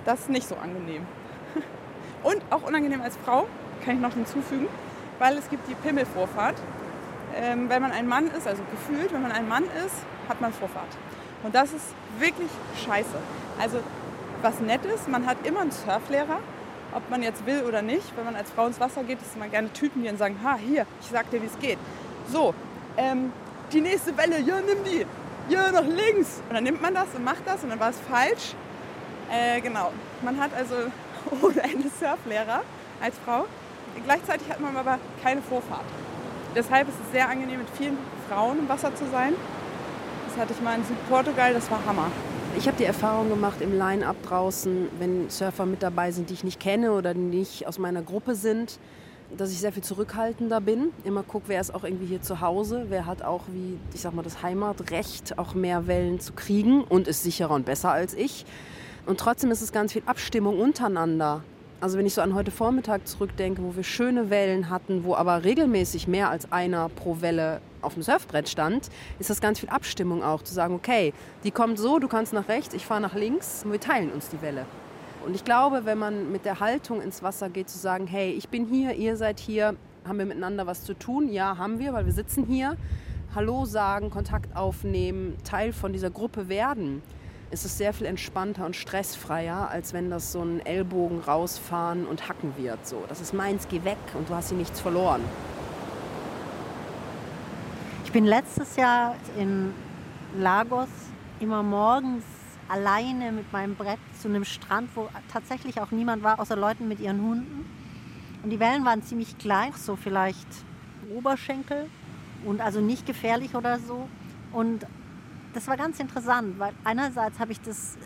Das 0.05 0.21
ist 0.21 0.31
nicht 0.31 0.49
so 0.49 0.57
angenehm. 0.57 1.07
Und 2.23 2.41
auch 2.51 2.63
unangenehm 2.63 3.03
als 3.03 3.17
Frau, 3.25 3.47
kann 3.85 3.97
ich 3.97 4.01
noch 4.01 4.15
hinzufügen, 4.15 4.69
weil 5.19 5.37
es 5.37 5.49
gibt 5.51 5.69
die 5.69 5.75
Pimmelvorfahrt. 5.75 6.57
Ähm, 7.37 7.69
wenn 7.69 7.83
man 7.83 7.91
ein 7.91 8.07
Mann 8.07 8.29
ist, 8.29 8.47
also 8.47 8.63
gefühlt, 8.71 9.13
wenn 9.13 9.23
man 9.23 9.33
ein 9.33 9.49
Mann 9.49 9.65
ist, 9.85 9.97
hat 10.29 10.41
man 10.41 10.53
Vorfahrt. 10.53 10.97
Und 11.43 11.55
das 11.55 11.73
ist 11.73 11.95
wirklich 12.19 12.51
scheiße. 12.85 13.17
Also 13.61 13.79
was 14.41 14.61
nett 14.61 14.85
ist, 14.85 15.09
man 15.09 15.27
hat 15.27 15.39
immer 15.45 15.61
einen 15.61 15.73
Surflehrer, 15.73 16.39
ob 16.95 17.11
man 17.11 17.23
jetzt 17.23 17.45
will 17.47 17.63
oder 17.63 17.83
nicht. 17.83 18.17
Wenn 18.17 18.25
man 18.25 18.37
als 18.37 18.51
Frau 18.51 18.67
ins 18.67 18.81
Wasser 18.81 19.05
geht, 19.05 19.21
ist 19.21 19.37
immer 19.37 19.49
gerne 19.49 19.73
Typen, 19.73 20.03
die 20.03 20.09
dann 20.09 20.17
sagen, 20.17 20.39
ha, 20.43 20.57
hier, 20.57 20.87
ich 21.01 21.09
sag 21.09 21.31
dir, 21.31 21.43
wie 21.43 21.47
es 21.47 21.59
geht. 21.59 21.79
So, 22.31 22.55
ähm, 22.97 23.33
die 23.73 23.81
nächste 23.81 24.17
Welle, 24.17 24.41
ja, 24.41 24.57
nimm 24.61 24.85
die, 24.85 25.07
ja, 25.53 25.71
nach 25.71 25.85
links. 25.85 26.43
Und 26.49 26.55
dann 26.55 26.65
nimmt 26.65 26.81
man 26.81 26.95
das 26.95 27.09
und 27.15 27.25
macht 27.25 27.43
das 27.47 27.63
und 27.63 27.71
dann 27.71 27.81
war 27.81 27.91
es 27.91 28.01
falsch. 28.09 28.55
Äh, 29.31 29.61
genau, 29.61 29.93
man 30.23 30.39
hat 30.39 30.51
also 30.55 30.75
ohne 31.43 31.63
Ende 31.63 31.89
Surflehrer 31.89 32.63
als 33.03 33.17
Frau. 33.25 33.47
Gleichzeitig 34.05 34.49
hat 34.51 34.61
man 34.61 34.77
aber 34.77 34.99
keine 35.23 35.43
Vorfahrt. 35.43 35.85
Deshalb 36.55 36.89
ist 36.89 36.97
es 37.05 37.13
sehr 37.13 37.29
angenehm, 37.29 37.59
mit 37.59 37.69
vielen 37.77 37.99
Frauen 38.29 38.61
im 38.61 38.69
Wasser 38.69 38.95
zu 38.95 39.07
sein. 39.11 39.35
Das 40.29 40.39
hatte 40.39 40.53
ich 40.53 40.61
mal 40.63 40.77
in 40.77 40.85
Südportugal, 40.85 41.53
das 41.55 41.71
war 41.71 41.81
Hammer. 41.87 42.11
Ich 42.57 42.69
habe 42.69 42.77
die 42.77 42.85
Erfahrung 42.85 43.29
gemacht 43.29 43.61
im 43.61 43.77
Line-up 43.77 44.17
draußen, 44.23 44.89
wenn 45.01 45.29
Surfer 45.29 45.67
mit 45.67 45.83
dabei 45.83 46.13
sind, 46.13 46.31
die 46.31 46.35
ich 46.35 46.45
nicht 46.45 46.61
kenne 46.61 46.93
oder 46.93 47.13
die 47.13 47.21
nicht 47.21 47.67
aus 47.67 47.79
meiner 47.79 48.01
Gruppe 48.01 48.37
sind, 48.37 48.79
dass 49.37 49.51
ich 49.51 49.59
sehr 49.59 49.73
viel 49.73 49.83
zurückhaltender 49.83 50.61
bin. 50.61 50.91
Immer 51.03 51.25
gucke, 51.25 51.49
wer 51.49 51.61
ist 51.61 51.75
auch 51.75 51.83
irgendwie 51.83 52.07
hier 52.07 52.23
zu 52.23 52.41
Hause, 52.41 52.87
wer 52.89 53.07
hat 53.07 53.23
auch 53.23 53.43
wie, 53.49 53.79
ich 53.93 54.01
sag 54.01 54.15
mal, 54.15 54.23
das 54.23 54.43
Heimatrecht, 54.43 55.37
auch 55.37 55.55
mehr 55.55 55.89
Wellen 55.89 56.21
zu 56.21 56.33
kriegen 56.33 56.85
und 56.85 57.09
ist 57.09 57.25
sicherer 57.25 57.55
und 57.55 57.67
besser 57.67 57.91
als 57.91 58.15
ich. 58.15 58.47
Und 59.05 59.19
trotzdem 59.19 59.51
ist 59.51 59.61
es 59.61 59.73
ganz 59.73 59.93
viel 59.93 60.03
Abstimmung 60.07 60.59
untereinander. 60.61 61.43
Also 61.81 61.99
wenn 61.99 62.07
ich 62.07 62.15
so 62.15 62.23
an 62.23 62.35
heute 62.35 62.51
Vormittag 62.51 63.07
zurückdenke, 63.07 63.63
wo 63.63 63.77
wir 63.77 63.83
schöne 63.83 64.31
Wellen 64.31 64.71
hatten, 64.71 65.05
wo 65.05 65.15
aber 65.15 65.45
regelmäßig 65.45 66.09
mehr 66.09 66.31
als 66.31 66.51
einer 66.51 66.89
pro 66.89 67.21
Welle 67.21 67.61
auf 67.83 67.95
dem 67.95 68.03
Surfbrett 68.03 68.49
stand, 68.49 68.89
ist 69.19 69.29
das 69.29 69.41
ganz 69.41 69.61
viel 69.61 69.69
Abstimmung 69.69 70.23
auch, 70.23 70.43
zu 70.43 70.55
sagen, 70.55 70.75
okay, 70.75 71.13
die 71.43 71.51
kommt 71.51 71.79
so, 71.79 71.99
du 71.99 72.09
kannst 72.09 72.33
nach 72.33 72.49
rechts, 72.49 72.75
ich 72.75 72.87
fahre 72.87 73.01
nach 73.01 73.15
links 73.15 73.63
und 73.65 73.73
wir 73.73 73.81
teilen 73.81 74.11
uns 74.13 74.29
die 74.31 74.41
Welle. 74.41 74.65
Und 75.27 75.35
ich 75.35 75.45
glaube, 75.45 75.85
wenn 75.85 75.99
man 75.99 76.33
mit 76.33 76.45
der 76.45 76.61
Haltung 76.61 77.03
ins 77.03 77.23
Wasser 77.23 77.51
geht, 77.51 77.69
zu 77.69 77.79
sagen, 77.79 78.07
hey, 78.07 78.33
ich 78.33 78.49
bin 78.49 78.67
hier, 78.67 78.95
ihr 78.95 79.17
seid 79.17 79.41
hier, 79.41 79.75
haben 80.07 80.19
wir 80.19 80.27
miteinander 80.27 80.67
was 80.67 80.85
zu 80.85 80.95
tun? 80.95 81.31
Ja, 81.31 81.57
haben 81.59 81.79
wir, 81.79 81.93
weil 81.93 82.07
wir 82.07 82.13
sitzen 82.13 82.45
hier. 82.45 82.77
Hallo 83.35 83.65
sagen, 83.65 84.11
Kontakt 84.11 84.55
aufnehmen, 84.55 85.37
Teil 85.45 85.73
von 85.73 85.93
dieser 85.93 86.11
Gruppe 86.11 86.49
werden 86.49 87.03
ist 87.51 87.65
es 87.65 87.79
sehr 87.79 87.93
viel 87.93 88.07
entspannter 88.07 88.67
und 88.67 88.75
stressfreier, 88.75 89.69
als 89.71 89.93
wenn 89.93 90.11
das 90.11 90.33
so 90.33 90.43
ein 90.43 90.65
Ellbogen 90.65 91.21
rausfahren 91.21 92.07
und 92.07 92.29
hacken 92.29 92.55
wird. 92.57 92.87
So, 92.87 93.05
das 93.09 93.21
ist 93.21 93.33
meins, 93.33 93.69
geh 93.69 93.85
weg 93.85 93.99
und 94.15 94.29
du 94.29 94.35
hast 94.35 94.49
hier 94.49 94.59
nichts 94.59 94.81
verloren. 94.81 95.23
Ich 98.05 98.13
bin 98.13 98.25
letztes 98.25 98.77
Jahr 98.77 99.17
in 99.39 99.73
Lagos 100.39 100.89
immer 101.41 101.63
morgens 101.63 102.25
alleine 102.69 103.33
mit 103.33 103.53
meinem 103.53 103.75
Brett 103.75 103.99
zu 104.21 104.29
einem 104.29 104.45
Strand, 104.45 104.91
wo 104.95 105.09
tatsächlich 105.33 105.81
auch 105.81 105.91
niemand 105.91 106.23
war, 106.23 106.41
außer 106.41 106.57
Leuten 106.57 106.89
mit 106.89 107.01
ihren 107.01 107.21
Hunden. 107.21 107.69
Und 108.43 108.51
die 108.51 108.61
Wellen 108.61 108.85
waren 108.85 109.03
ziemlich 109.03 109.39
klein, 109.39 109.73
so 109.77 109.97
vielleicht 109.97 110.47
Oberschenkel 111.15 111.89
und 112.45 112.61
also 112.61 112.81
nicht 112.81 113.07
gefährlich 113.07 113.55
oder 113.55 113.79
so. 113.79 114.09
Und 114.53 114.87
das 115.55 115.69
war 115.69 115.77
ganz 115.77 116.01
interessant, 116.01 116.59
weil 116.59 116.73
einerseits 116.85 117.39
habe 117.39 117.53
ich 117.53 117.61
das 117.61 117.97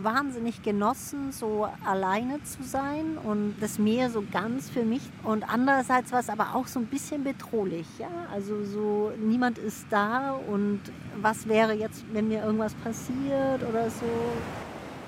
wahnsinnig 0.00 0.62
genossen, 0.62 1.32
so 1.32 1.68
alleine 1.84 2.42
zu 2.44 2.62
sein 2.62 3.18
und 3.22 3.56
das 3.60 3.78
Meer 3.78 4.10
so 4.10 4.24
ganz 4.32 4.70
für 4.70 4.84
mich. 4.84 5.02
Und 5.22 5.44
andererseits 5.48 6.12
war 6.12 6.20
es 6.20 6.28
aber 6.28 6.54
auch 6.54 6.66
so 6.66 6.80
ein 6.80 6.86
bisschen 6.86 7.24
bedrohlich. 7.24 7.86
Ja? 7.98 8.08
Also 8.32 8.64
so 8.64 9.12
niemand 9.18 9.58
ist 9.58 9.86
da 9.90 10.32
und 10.32 10.80
was 11.20 11.48
wäre 11.48 11.74
jetzt, 11.74 12.04
wenn 12.12 12.28
mir 12.28 12.42
irgendwas 12.42 12.74
passiert 12.76 13.62
oder 13.68 13.90
so. 13.90 14.06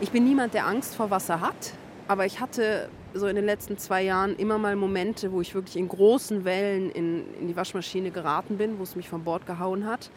Ich 0.01 0.11
bin 0.11 0.24
niemand, 0.24 0.55
der 0.55 0.66
Angst 0.66 0.95
vor 0.95 1.11
Wasser 1.11 1.41
hat. 1.41 1.74
Aber 2.07 2.26
ich 2.26 2.41
hatte 2.41 2.91
so 3.14 3.26
in 3.26 3.37
den 3.37 3.47
letzten 3.47 3.78
zwei 3.78 4.03
Jahren 4.03 4.37
immer 4.37 4.59
mal 4.59 4.76
Momente, 4.76 5.32
wo 5.32 5.41
ich 5.41 5.55
wirklich 5.55 5.76
in 5.76 5.89
großen 5.89 6.45
Wellen 6.45 6.91
in, 6.91 7.24
in 7.41 7.49
die 7.49 7.57
Waschmaschine 7.57 8.11
geraten 8.11 8.59
bin, 8.59 8.78
wo 8.78 8.82
es 8.82 8.95
mich 8.95 9.09
von 9.09 9.24
Bord 9.24 9.47
gehauen 9.47 9.87
hat. 9.87 10.11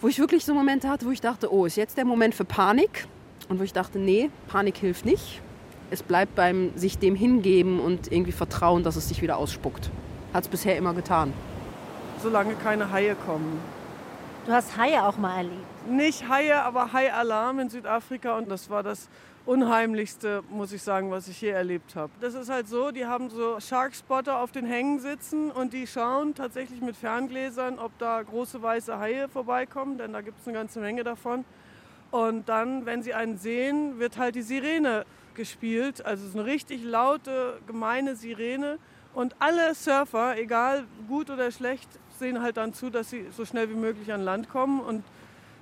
Wo 0.00 0.08
ich 0.08 0.18
wirklich 0.18 0.44
so 0.44 0.52
Momente 0.52 0.88
hatte, 0.88 1.06
wo 1.06 1.10
ich 1.10 1.22
dachte, 1.22 1.52
oh, 1.52 1.64
ist 1.64 1.76
jetzt 1.76 1.96
der 1.96 2.04
Moment 2.04 2.34
für 2.34 2.44
Panik? 2.44 3.06
Und 3.48 3.58
wo 3.58 3.62
ich 3.62 3.72
dachte, 3.72 3.98
nee, 3.98 4.30
Panik 4.48 4.76
hilft 4.76 5.06
nicht. 5.06 5.40
Es 5.90 6.02
bleibt 6.02 6.34
beim 6.34 6.72
sich 6.76 6.98
dem 6.98 7.14
hingeben 7.14 7.80
und 7.80 8.12
irgendwie 8.12 8.32
vertrauen, 8.32 8.82
dass 8.82 8.96
es 8.96 9.08
sich 9.08 9.22
wieder 9.22 9.38
ausspuckt. 9.38 9.90
Hat 10.34 10.44
es 10.44 10.48
bisher 10.48 10.76
immer 10.76 10.92
getan. 10.92 11.32
Solange 12.22 12.54
keine 12.54 12.90
Haie 12.90 13.14
kommen. 13.14 13.58
Du 14.44 14.52
hast 14.52 14.76
Haie 14.76 15.02
auch 15.02 15.16
mal 15.16 15.38
erlebt? 15.38 15.75
Nicht 15.88 16.28
Haie, 16.28 16.62
aber 16.62 16.92
Hai-Alarm 16.92 17.60
in 17.60 17.68
Südafrika. 17.68 18.36
Und 18.36 18.50
das 18.50 18.70
war 18.70 18.82
das 18.82 19.08
Unheimlichste, 19.44 20.42
muss 20.50 20.72
ich 20.72 20.82
sagen, 20.82 21.12
was 21.12 21.28
ich 21.28 21.40
je 21.40 21.50
erlebt 21.50 21.94
habe. 21.94 22.12
Das 22.20 22.34
ist 22.34 22.50
halt 22.50 22.68
so, 22.68 22.90
die 22.90 23.06
haben 23.06 23.30
so 23.30 23.60
Sharkspotter 23.60 24.40
auf 24.40 24.50
den 24.50 24.66
Hängen 24.66 24.98
sitzen 24.98 25.52
und 25.52 25.72
die 25.72 25.86
schauen 25.86 26.34
tatsächlich 26.34 26.80
mit 26.80 26.96
Ferngläsern, 26.96 27.78
ob 27.78 27.96
da 27.98 28.20
große 28.22 28.60
weiße 28.60 28.98
Haie 28.98 29.28
vorbeikommen, 29.28 29.98
denn 29.98 30.12
da 30.12 30.20
gibt 30.20 30.40
es 30.40 30.48
eine 30.48 30.56
ganze 30.56 30.80
Menge 30.80 31.04
davon. 31.04 31.44
Und 32.10 32.48
dann, 32.48 32.86
wenn 32.86 33.04
sie 33.04 33.14
einen 33.14 33.38
sehen, 33.38 34.00
wird 34.00 34.18
halt 34.18 34.34
die 34.34 34.42
Sirene 34.42 35.04
gespielt. 35.34 36.04
Also 36.04 36.24
es 36.24 36.30
ist 36.30 36.36
eine 36.36 36.46
richtig 36.46 36.82
laute, 36.82 37.60
gemeine 37.68 38.16
Sirene. 38.16 38.78
Und 39.14 39.36
alle 39.38 39.74
Surfer, 39.74 40.36
egal 40.36 40.84
gut 41.08 41.30
oder 41.30 41.52
schlecht, 41.52 41.88
sehen 42.18 42.42
halt 42.42 42.56
dann 42.56 42.74
zu, 42.74 42.90
dass 42.90 43.10
sie 43.10 43.26
so 43.30 43.44
schnell 43.44 43.70
wie 43.70 43.74
möglich 43.74 44.12
an 44.12 44.22
Land 44.22 44.48
kommen. 44.48 44.80
Und 44.80 45.04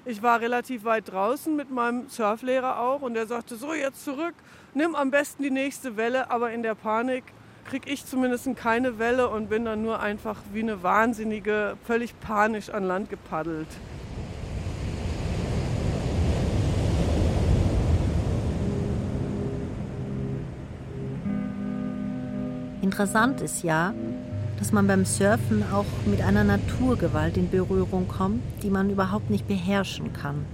ich 0.06 0.22
war 0.22 0.40
relativ 0.40 0.84
weit 0.84 1.10
draußen 1.10 1.54
mit 1.56 1.70
meinem 1.70 2.08
Surflehrer 2.08 2.78
auch 2.78 3.00
und 3.00 3.16
er 3.16 3.26
sagte, 3.26 3.56
so 3.56 3.72
jetzt 3.72 4.04
zurück, 4.04 4.34
nimm 4.74 4.94
am 4.94 5.10
besten 5.10 5.42
die 5.42 5.50
nächste 5.50 5.96
Welle, 5.96 6.30
aber 6.30 6.52
in 6.52 6.62
der 6.62 6.74
Panik 6.74 7.24
kriege 7.64 7.90
ich 7.90 8.04
zumindest 8.04 8.54
keine 8.56 8.98
Welle 8.98 9.30
und 9.30 9.48
bin 9.48 9.64
dann 9.64 9.82
nur 9.82 10.00
einfach 10.00 10.40
wie 10.52 10.60
eine 10.60 10.82
Wahnsinnige 10.82 11.78
völlig 11.84 12.18
panisch 12.20 12.68
an 12.68 12.84
Land 12.84 13.08
gepaddelt. 13.08 13.68
Interessant 22.82 23.40
ist 23.40 23.62
ja, 23.62 23.94
dass 24.64 24.72
man 24.72 24.86
beim 24.86 25.04
Surfen 25.04 25.62
auch 25.74 25.84
mit 26.06 26.22
einer 26.22 26.42
Naturgewalt 26.42 27.36
in 27.36 27.50
Berührung 27.50 28.08
kommt, 28.08 28.40
die 28.62 28.70
man 28.70 28.88
überhaupt 28.88 29.28
nicht 29.28 29.46
beherrschen 29.46 30.14
kann. 30.14 30.46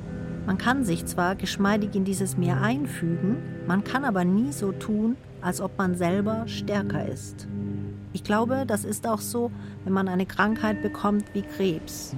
Man 0.46 0.58
kann 0.58 0.84
sich 0.84 1.06
zwar 1.06 1.36
geschmeidig 1.36 1.94
in 1.94 2.02
dieses 2.02 2.36
Meer 2.36 2.60
einfügen, 2.60 3.36
man 3.68 3.84
kann 3.84 4.04
aber 4.04 4.24
nie 4.24 4.50
so 4.50 4.72
tun, 4.72 5.14
als 5.42 5.60
ob 5.60 5.78
man 5.78 5.94
selber 5.94 6.42
stärker 6.48 7.06
ist. 7.06 7.46
Ich 8.12 8.24
glaube, 8.24 8.64
das 8.66 8.84
ist 8.84 9.06
auch 9.06 9.20
so, 9.20 9.52
wenn 9.84 9.92
man 9.92 10.08
eine 10.08 10.26
Krankheit 10.26 10.82
bekommt 10.82 11.26
wie 11.32 11.42
Krebs. 11.42 12.16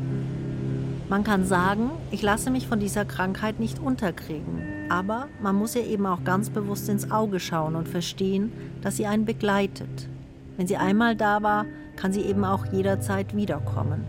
Man 1.10 1.24
kann 1.24 1.44
sagen, 1.44 1.90
ich 2.10 2.22
lasse 2.22 2.50
mich 2.50 2.66
von 2.66 2.80
dieser 2.80 3.04
Krankheit 3.04 3.60
nicht 3.60 3.78
unterkriegen, 3.78 4.62
aber 4.88 5.28
man 5.42 5.56
muss 5.56 5.76
ihr 5.76 5.86
eben 5.86 6.06
auch 6.06 6.24
ganz 6.24 6.48
bewusst 6.48 6.88
ins 6.88 7.10
Auge 7.10 7.38
schauen 7.38 7.76
und 7.76 7.86
verstehen, 7.86 8.50
dass 8.80 8.96
sie 8.96 9.04
einen 9.04 9.26
begleitet. 9.26 10.08
Wenn 10.56 10.66
sie 10.66 10.76
einmal 10.76 11.16
da 11.16 11.42
war, 11.42 11.66
kann 11.96 12.12
sie 12.12 12.22
eben 12.22 12.44
auch 12.44 12.66
jederzeit 12.66 13.36
wiederkommen. 13.36 14.06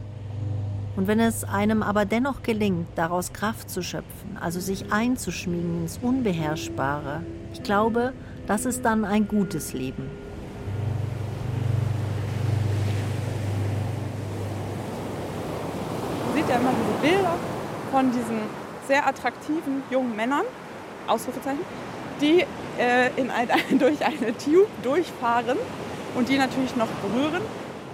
Und 0.96 1.08
wenn 1.08 1.20
es 1.20 1.44
einem 1.44 1.82
aber 1.82 2.06
dennoch 2.06 2.44
gelingt, 2.44 2.88
daraus 2.96 3.34
Kraft 3.34 3.70
zu 3.70 3.82
schöpfen, 3.82 4.38
also 4.40 4.60
sich 4.60 4.92
einzuschmiegen 4.92 5.82
ins 5.82 5.98
Unbeherrschbare, 6.02 7.24
ich 7.52 7.64
glaube, 7.64 8.14
das 8.46 8.66
ist 8.66 8.86
dann 8.86 9.04
ein 9.04 9.28
gutes 9.28 9.74
Leben. 9.74 10.10
Man 16.28 16.36
sieht 16.36 16.50
ja 16.50 16.58
immer 16.58 16.72
diese 16.72 17.14
Bilder 17.14 17.36
von 17.92 18.12
diesen 18.12 18.40
sehr 18.88 19.08
attraktiven 19.08 19.82
jungen 19.90 20.16
Männern, 20.16 20.44
Ausrufezeichen, 21.08 21.62
die 22.22 22.46
äh, 22.80 23.10
in 23.16 23.32
ein, 23.32 23.48
durch 23.80 24.06
eine 24.06 24.38
Tube 24.38 24.68
durchfahren 24.84 25.58
und 26.16 26.30
die 26.30 26.38
natürlich 26.38 26.76
noch 26.76 26.88
berühren. 26.88 27.42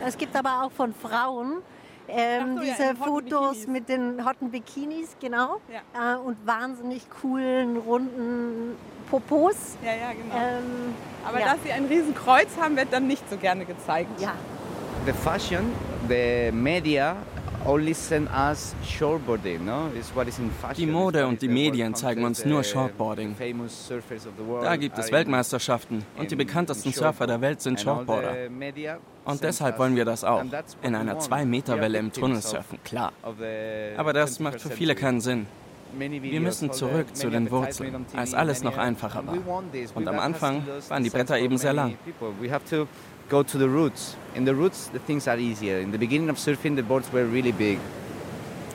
Es 0.06 0.18
gibt 0.18 0.36
aber 0.36 0.64
auch 0.64 0.72
von 0.72 0.94
Frauen 0.94 1.62
ähm, 2.08 2.56
so, 2.56 2.64
diese 2.64 2.84
ja, 2.84 2.96
Fotos 2.96 3.68
mit 3.68 3.90
den 3.90 4.26
hotten 4.26 4.50
Bikinis, 4.52 5.16
genau. 5.20 5.60
Ja. 5.72 6.16
Äh, 6.16 6.18
und 6.18 6.38
wahnsinnig 6.46 7.10
coolen, 7.22 7.78
runden 7.78 8.76
Popos. 9.10 9.78
Ja, 9.84 9.92
ja, 9.92 10.12
genau. 10.14 10.36
Ähm, 10.36 10.96
aber 11.26 11.40
ja. 11.40 11.54
dass 11.54 11.64
sie 11.64 11.72
ein 11.72 11.86
Riesenkreuz 11.86 12.50
haben, 12.60 12.76
wird 12.78 12.92
dann 12.92 13.08
nicht 13.08 13.28
so 13.30 13.38
gerne 13.38 13.66
gezeigt. 13.66 14.20
Ja. 14.20 14.34
The 15.06 15.14
fashion, 15.14 15.72
the 16.08 16.52
media 16.52 17.16
die 20.78 20.86
Mode 20.86 21.28
und 21.28 21.42
die 21.42 21.48
Medien 21.48 21.96
zeigen 21.96 22.24
uns 22.24 22.46
nur 22.46 22.64
Shortboarding. 22.64 23.36
Da 24.62 24.76
gibt 24.76 24.98
es 24.98 25.12
Weltmeisterschaften 25.12 26.06
und 26.18 26.32
die 26.32 26.36
bekanntesten 26.36 26.94
Surfer 26.94 27.28
der 27.28 27.42
Welt 27.42 27.62
sind 27.62 27.80
Shortboarder. 27.80 28.36
Und 29.26 29.44
deshalb 29.44 29.78
wollen 29.78 29.96
wir 29.96 30.06
das 30.06 30.24
auch. 30.24 30.44
In 30.82 30.96
einer 30.96 31.20
2-Meter-Welle 31.20 31.98
im 32.00 32.12
Tunnel 32.12 32.42
surfen, 32.42 32.80
klar. 32.84 33.14
Aber 33.98 34.14
das 34.14 34.40
macht 34.40 34.62
für 34.62 34.70
viele 34.70 34.96
keinen 34.96 35.22
Sinn. 35.22 35.46
Wir 35.98 36.40
müssen 36.40 36.72
zurück 36.72 37.16
zu 37.16 37.30
den 37.30 37.50
Wurzeln, 37.50 38.06
als 38.16 38.34
alles 38.34 38.64
noch 38.64 38.78
einfacher 38.78 39.26
war. 39.26 39.38
Und 39.96 40.08
am 40.08 40.20
Anfang 40.20 40.64
waren 40.88 41.04
die 41.04 41.10
Bretter 41.10 41.40
eben 41.40 41.58
sehr 41.58 41.74
lang 41.74 41.96
go 43.30 43.44
to 43.44 43.60
the 43.60 43.66
roots. 43.66 44.16
In 44.36 44.46
the 44.46 44.54
roots, 44.54 44.90
the 44.94 45.00
things 45.00 45.28
are 45.28 45.40
easier. 45.40 45.80
In 45.80 45.92
the 45.92 45.98
beginning 45.98 46.30
of 46.30 46.38
surfing, 46.38 46.76
the 46.76 46.84
boards 46.84 47.12
were 47.12 47.26
really 47.26 47.52
big. 47.52 47.80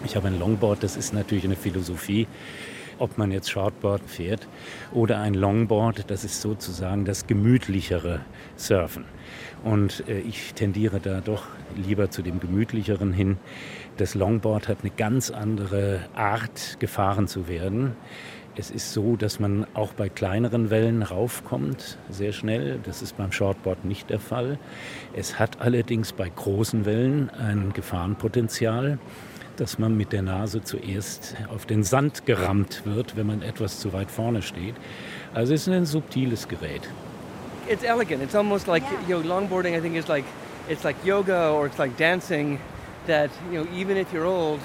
Ich 0.04 0.16
habe 0.16 0.26
ein 0.26 0.38
Longboard, 0.38 0.82
das 0.82 0.96
ist 0.96 1.14
natürlich 1.14 1.44
eine 1.44 1.56
Philosophie. 1.56 2.26
Ob 2.98 3.18
man 3.18 3.32
jetzt 3.32 3.50
Shortboard 3.50 4.02
fährt 4.06 4.46
oder 4.92 5.18
ein 5.18 5.34
Longboard, 5.34 6.10
das 6.10 6.24
ist 6.24 6.40
sozusagen 6.40 7.04
das 7.04 7.26
gemütlichere 7.26 8.20
Surfen. 8.56 9.04
Und 9.64 10.04
äh, 10.08 10.20
ich 10.20 10.54
tendiere 10.54 11.00
da 11.00 11.20
doch 11.20 11.44
lieber 11.74 12.10
zu 12.10 12.22
dem 12.22 12.38
gemütlicheren 12.38 13.12
hin. 13.12 13.38
Das 13.96 14.14
Longboard 14.14 14.68
hat 14.68 14.78
eine 14.82 14.90
ganz 14.90 15.30
andere 15.30 16.00
Art, 16.14 16.76
gefahren 16.80 17.26
zu 17.26 17.48
werden. 17.48 17.96
Es 18.56 18.70
ist 18.70 18.92
so, 18.92 19.16
dass 19.16 19.40
man 19.40 19.66
auch 19.74 19.94
bei 19.94 20.08
kleineren 20.08 20.70
Wellen 20.70 21.02
raufkommt, 21.02 21.98
sehr 22.08 22.32
schnell. 22.32 22.78
Das 22.84 23.02
ist 23.02 23.16
beim 23.16 23.32
Shortboard 23.32 23.84
nicht 23.84 24.10
der 24.10 24.20
Fall. 24.20 24.58
Es 25.12 25.40
hat 25.40 25.60
allerdings 25.60 26.12
bei 26.12 26.28
großen 26.28 26.84
Wellen 26.84 27.30
ein 27.30 27.72
Gefahrenpotenzial, 27.72 28.98
dass 29.56 29.80
man 29.80 29.96
mit 29.96 30.12
der 30.12 30.22
Nase 30.22 30.62
zuerst 30.62 31.34
auf 31.52 31.66
den 31.66 31.82
Sand 31.82 32.26
gerammt 32.26 32.82
wird, 32.84 33.16
wenn 33.16 33.26
man 33.26 33.42
etwas 33.42 33.80
zu 33.80 33.92
weit 33.92 34.10
vorne 34.10 34.40
steht. 34.40 34.76
Also 35.32 35.52
es 35.52 35.66
ist 35.66 35.72
ein 35.72 35.84
subtiles 35.84 36.46
Gerät. 36.46 36.88
It's 37.68 37.82
elegant. 37.82 38.22
It's 38.22 38.36
almost 38.36 38.68
like 38.68 38.84
you 39.08 39.20
know, 39.20 39.28
longboarding. 39.28 39.76
I 39.76 39.80
think 39.80 39.96
is 39.96 40.06
like 40.06 40.24
it's 40.68 40.84
like 40.84 40.96
yoga 41.04 41.50
or 41.50 41.66
it's 41.66 41.78
like 41.78 41.96
dancing. 41.96 42.60
That 43.06 43.30
you 43.52 43.62
know, 43.62 43.70
even 43.74 43.96
if 43.96 44.12
you're 44.12 44.26
old, 44.26 44.60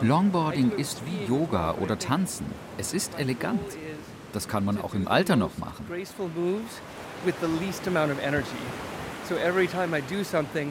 Longboarding 0.00 0.72
ist 0.76 1.02
wie 1.06 1.24
Yoga 1.26 1.74
oder 1.80 1.98
Tanzen. 1.98 2.46
Es 2.78 2.92
ist 2.92 3.18
elegant. 3.18 3.60
Das 4.32 4.48
kann 4.48 4.64
man 4.64 4.80
auch 4.80 4.94
im 4.94 5.08
Alter 5.08 5.36
noch 5.36 5.58
machen. 5.58 5.84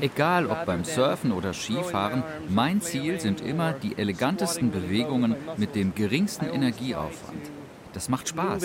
Egal 0.02 0.46
ob 0.48 0.66
beim 0.66 0.84
Surfen 0.84 1.32
oder 1.32 1.54
Skifahren, 1.54 2.24
mein 2.50 2.82
Ziel 2.82 3.20
sind 3.20 3.42
immer 3.42 3.74
die 3.74 3.98
elegantesten 3.98 4.72
Bewegungen 4.72 5.36
mit 5.58 5.76
dem 5.76 5.96
geringsten 5.96 6.46
Energieaufwand. 6.46 7.50
Das 7.94 8.10
macht 8.10 8.30
Spaß. 8.30 8.62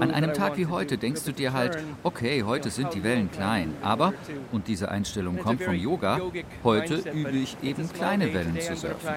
An 0.00 0.10
einem 0.10 0.34
Tag 0.34 0.56
wie 0.56 0.66
heute 0.66 0.98
denkst 0.98 1.24
du 1.24 1.32
dir 1.32 1.52
halt, 1.52 1.78
okay, 2.02 2.42
heute 2.44 2.70
sind 2.70 2.94
die 2.94 3.02
Wellen 3.02 3.30
klein, 3.30 3.74
aber, 3.82 4.14
und 4.52 4.68
diese 4.68 4.90
Einstellung 4.90 5.38
kommt 5.38 5.62
vom 5.62 5.74
Yoga, 5.74 6.20
heute 6.64 6.96
übe 7.12 7.36
ich 7.36 7.56
eben 7.62 7.92
kleine 7.92 8.32
Wellen 8.32 8.58
zu 8.60 8.76
surfen. 8.76 9.10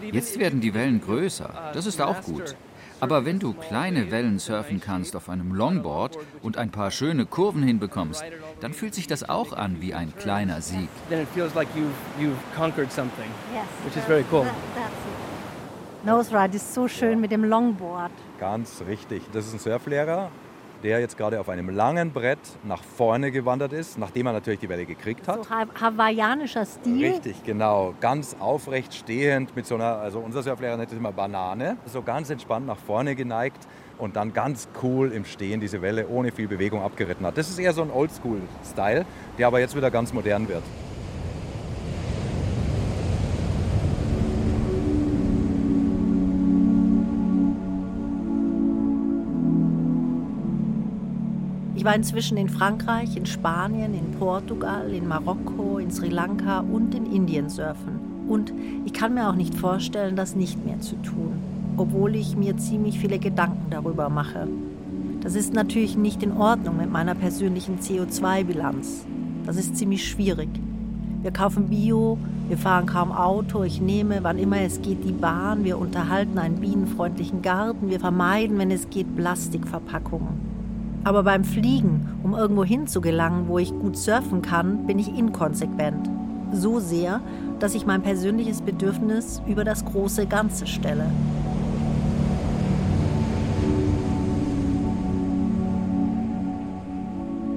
Jetzt 0.12 0.38
werden 0.38 0.60
die 0.60 0.74
Wellen 0.74 1.00
größer, 1.00 1.70
das 1.74 1.86
ist 1.86 2.00
auch 2.00 2.22
gut. 2.22 2.54
Aber 3.00 3.24
wenn 3.24 3.38
du 3.38 3.54
kleine 3.54 4.10
Wellen 4.10 4.38
surfen 4.38 4.80
kannst 4.80 5.16
auf 5.16 5.28
einem 5.28 5.54
Longboard 5.54 6.18
und 6.42 6.58
ein 6.58 6.70
paar 6.70 6.90
schöne 6.90 7.26
Kurven 7.26 7.62
hinbekommst, 7.62 8.22
dann 8.60 8.72
fühlt 8.72 8.94
sich 8.94 9.06
das 9.06 9.28
auch 9.28 9.52
an 9.52 9.80
wie 9.80 9.94
ein 9.94 10.14
kleiner 10.16 10.60
Sieg. 10.60 10.88
Nose 16.02 16.34
Ride 16.34 16.56
ist 16.56 16.72
so 16.72 16.88
schön 16.88 17.20
mit 17.20 17.30
dem 17.30 17.44
Longboard. 17.44 18.12
Ganz 18.38 18.82
richtig. 18.86 19.22
Das 19.32 19.46
ist 19.46 19.54
ein 19.54 19.58
Surflehrer 19.58 20.30
der 20.82 21.00
jetzt 21.00 21.16
gerade 21.16 21.40
auf 21.40 21.48
einem 21.48 21.70
langen 21.70 22.12
Brett 22.12 22.38
nach 22.64 22.82
vorne 22.82 23.30
gewandert 23.30 23.72
ist, 23.72 23.98
nachdem 23.98 24.26
er 24.26 24.32
natürlich 24.32 24.60
die 24.60 24.68
Welle 24.68 24.86
gekriegt 24.86 25.28
hat. 25.28 25.44
So 25.44 25.50
hawaiianischer 25.50 26.66
Stil. 26.66 27.10
Richtig, 27.12 27.42
genau. 27.44 27.94
Ganz 28.00 28.36
aufrecht 28.38 28.94
stehend 28.94 29.54
mit 29.56 29.66
so 29.66 29.74
einer, 29.74 29.98
also 29.98 30.18
unser 30.20 30.42
Surflehrer 30.42 30.76
nennt 30.76 30.90
es 30.90 30.96
immer 30.96 31.12
Banane, 31.12 31.76
so 31.86 32.02
ganz 32.02 32.30
entspannt 32.30 32.66
nach 32.66 32.78
vorne 32.78 33.14
geneigt 33.14 33.66
und 33.98 34.16
dann 34.16 34.32
ganz 34.32 34.68
cool 34.82 35.12
im 35.12 35.24
Stehen 35.24 35.60
diese 35.60 35.82
Welle 35.82 36.08
ohne 36.08 36.32
viel 36.32 36.48
Bewegung 36.48 36.82
abgeritten 36.82 37.26
hat. 37.26 37.36
Das 37.36 37.50
ist 37.50 37.58
eher 37.58 37.72
so 37.72 37.82
ein 37.82 37.90
Oldschool-Style, 37.90 39.04
der 39.38 39.46
aber 39.46 39.60
jetzt 39.60 39.76
wieder 39.76 39.90
ganz 39.90 40.12
modern 40.12 40.48
wird. 40.48 40.62
Ich 51.80 51.86
war 51.86 51.94
inzwischen 51.94 52.36
in 52.36 52.50
Frankreich, 52.50 53.16
in 53.16 53.24
Spanien, 53.24 53.94
in 53.94 54.10
Portugal, 54.18 54.92
in 54.92 55.08
Marokko, 55.08 55.78
in 55.78 55.90
Sri 55.90 56.10
Lanka 56.10 56.60
und 56.60 56.94
in 56.94 57.10
Indien 57.10 57.48
surfen. 57.48 58.26
Und 58.28 58.52
ich 58.84 58.92
kann 58.92 59.14
mir 59.14 59.30
auch 59.30 59.34
nicht 59.34 59.54
vorstellen, 59.54 60.14
das 60.14 60.36
nicht 60.36 60.62
mehr 60.66 60.78
zu 60.80 60.96
tun, 60.96 61.38
obwohl 61.78 62.16
ich 62.16 62.36
mir 62.36 62.58
ziemlich 62.58 62.98
viele 62.98 63.18
Gedanken 63.18 63.70
darüber 63.70 64.10
mache. 64.10 64.46
Das 65.22 65.34
ist 65.34 65.54
natürlich 65.54 65.96
nicht 65.96 66.22
in 66.22 66.32
Ordnung 66.32 66.76
mit 66.76 66.92
meiner 66.92 67.14
persönlichen 67.14 67.78
CO2-Bilanz. 67.78 69.06
Das 69.46 69.56
ist 69.56 69.78
ziemlich 69.78 70.06
schwierig. 70.06 70.50
Wir 71.22 71.30
kaufen 71.30 71.70
Bio, 71.70 72.18
wir 72.48 72.58
fahren 72.58 72.84
kaum 72.84 73.10
Auto, 73.10 73.62
ich 73.62 73.80
nehme, 73.80 74.18
wann 74.20 74.36
immer 74.36 74.60
es 74.60 74.82
geht, 74.82 75.02
die 75.02 75.12
Bahn, 75.12 75.64
wir 75.64 75.78
unterhalten 75.78 76.36
einen 76.36 76.56
bienenfreundlichen 76.56 77.40
Garten, 77.40 77.88
wir 77.88 78.00
vermeiden, 78.00 78.58
wenn 78.58 78.70
es 78.70 78.90
geht, 78.90 79.16
Plastikverpackungen. 79.16 80.49
Aber 81.02 81.22
beim 81.22 81.44
Fliegen, 81.44 82.08
um 82.22 82.34
irgendwo 82.34 82.64
hin 82.64 82.86
zu 82.86 83.00
gelangen, 83.00 83.48
wo 83.48 83.58
ich 83.58 83.70
gut 83.70 83.96
surfen 83.96 84.42
kann, 84.42 84.86
bin 84.86 84.98
ich 84.98 85.16
inkonsequent. 85.16 86.10
So 86.52 86.78
sehr, 86.78 87.20
dass 87.58 87.74
ich 87.74 87.86
mein 87.86 88.02
persönliches 88.02 88.60
Bedürfnis 88.60 89.40
über 89.46 89.64
das 89.64 89.84
große 89.84 90.26
Ganze 90.26 90.66
stelle. 90.66 91.06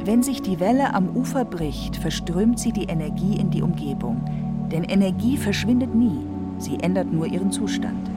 Wenn 0.06 0.22
sich 0.22 0.42
die 0.42 0.60
Welle 0.60 0.94
am 0.94 1.10
Ufer 1.16 1.46
bricht, 1.46 1.96
verströmt 1.96 2.60
sie 2.60 2.74
die 2.74 2.84
Energie 2.84 3.38
in 3.38 3.50
die 3.50 3.62
Umgebung. 3.62 4.22
Denn 4.72 4.84
Energie 4.84 5.38
verschwindet 5.38 5.96
nie, 5.96 6.20
sie 6.60 6.80
ändert 6.82 7.12
nur 7.12 7.26
ihren 7.26 7.52
Zustand. 7.52 8.10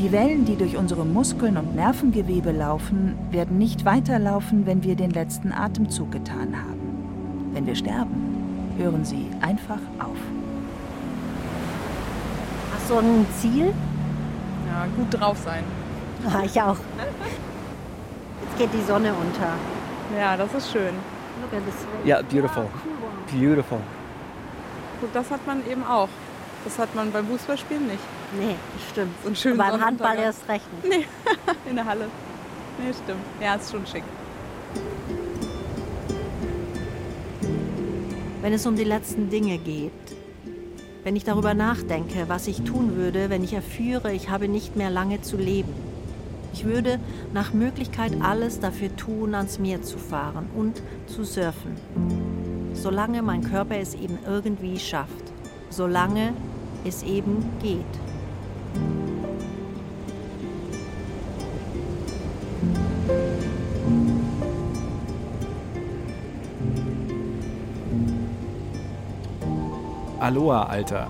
Die 0.00 0.12
Wellen, 0.12 0.46
die 0.46 0.56
durch 0.56 0.78
unsere 0.78 1.04
Muskeln 1.04 1.58
und 1.58 1.76
Nervengewebe 1.76 2.52
laufen, 2.52 3.18
werden 3.30 3.58
nicht 3.58 3.84
weiterlaufen, 3.84 4.64
wenn 4.64 4.82
wir 4.82 4.96
den 4.96 5.10
letzten 5.10 5.52
Atemzug 5.52 6.10
getan 6.10 6.56
haben. 6.56 7.50
Wenn 7.52 7.66
wir 7.66 7.74
sterben, 7.74 8.72
hören 8.78 9.04
sie 9.04 9.26
einfach 9.42 9.78
auf. 9.98 10.16
Hast 12.74 12.88
du 12.88 12.96
ein 12.96 13.26
Ziel? 13.38 13.74
Ja, 14.72 14.86
gut 14.96 15.20
drauf 15.20 15.36
sein. 15.44 15.64
Ah, 16.26 16.44
ich 16.46 16.58
auch. 16.58 16.78
Jetzt 18.42 18.56
geht 18.56 18.70
die 18.72 18.86
Sonne 18.86 19.12
unter. 19.12 19.52
Ja, 20.18 20.34
das 20.34 20.54
ist 20.54 20.72
schön. 20.72 20.94
Ja, 22.06 22.22
beautiful. 22.22 22.68
Beautiful. 23.30 23.80
Gut, 25.02 25.10
das 25.12 25.30
hat 25.30 25.46
man 25.46 25.58
eben 25.70 25.84
auch. 25.84 26.08
Das 26.64 26.78
hat 26.78 26.94
man 26.94 27.12
beim 27.12 27.26
Fußballspielen 27.26 27.86
nicht. 27.86 28.19
Nee, 28.38 28.56
stimmt. 28.90 29.14
So 29.22 29.26
einen 29.28 29.36
schönen 29.36 29.58
Beim 29.58 29.84
Handball 29.84 30.16
erst 30.18 30.48
recht 30.48 30.64
nicht. 30.84 30.98
Nee, 30.98 31.06
in 31.68 31.76
der 31.76 31.84
Halle. 31.84 32.06
Nee, 32.78 32.92
stimmt. 32.92 33.20
Ja, 33.40 33.56
ist 33.56 33.70
schon 33.70 33.86
schick. 33.86 34.04
Wenn 38.42 38.52
es 38.52 38.66
um 38.66 38.76
die 38.76 38.84
letzten 38.84 39.28
Dinge 39.28 39.58
geht, 39.58 39.92
wenn 41.02 41.16
ich 41.16 41.24
darüber 41.24 41.54
nachdenke, 41.54 42.28
was 42.28 42.46
ich 42.46 42.62
tun 42.62 42.96
würde, 42.96 43.30
wenn 43.30 43.42
ich 43.42 43.52
erführe, 43.52 44.12
ich 44.12 44.30
habe 44.30 44.48
nicht 44.48 44.76
mehr 44.76 44.90
lange 44.90 45.20
zu 45.22 45.36
leben. 45.36 45.72
Ich 46.52 46.64
würde 46.64 46.98
nach 47.32 47.52
Möglichkeit 47.52 48.12
alles 48.22 48.60
dafür 48.60 48.94
tun, 48.96 49.34
ans 49.34 49.58
Meer 49.58 49.82
zu 49.82 49.98
fahren 49.98 50.46
und 50.56 50.82
zu 51.06 51.24
surfen. 51.24 51.76
Solange 52.74 53.22
mein 53.22 53.42
Körper 53.42 53.76
es 53.76 53.94
eben 53.94 54.18
irgendwie 54.26 54.78
schafft. 54.78 55.32
Solange 55.70 56.32
es 56.84 57.02
eben 57.02 57.44
geht. 57.62 58.09
Aloha, 70.20 70.64
Alter. 70.64 71.08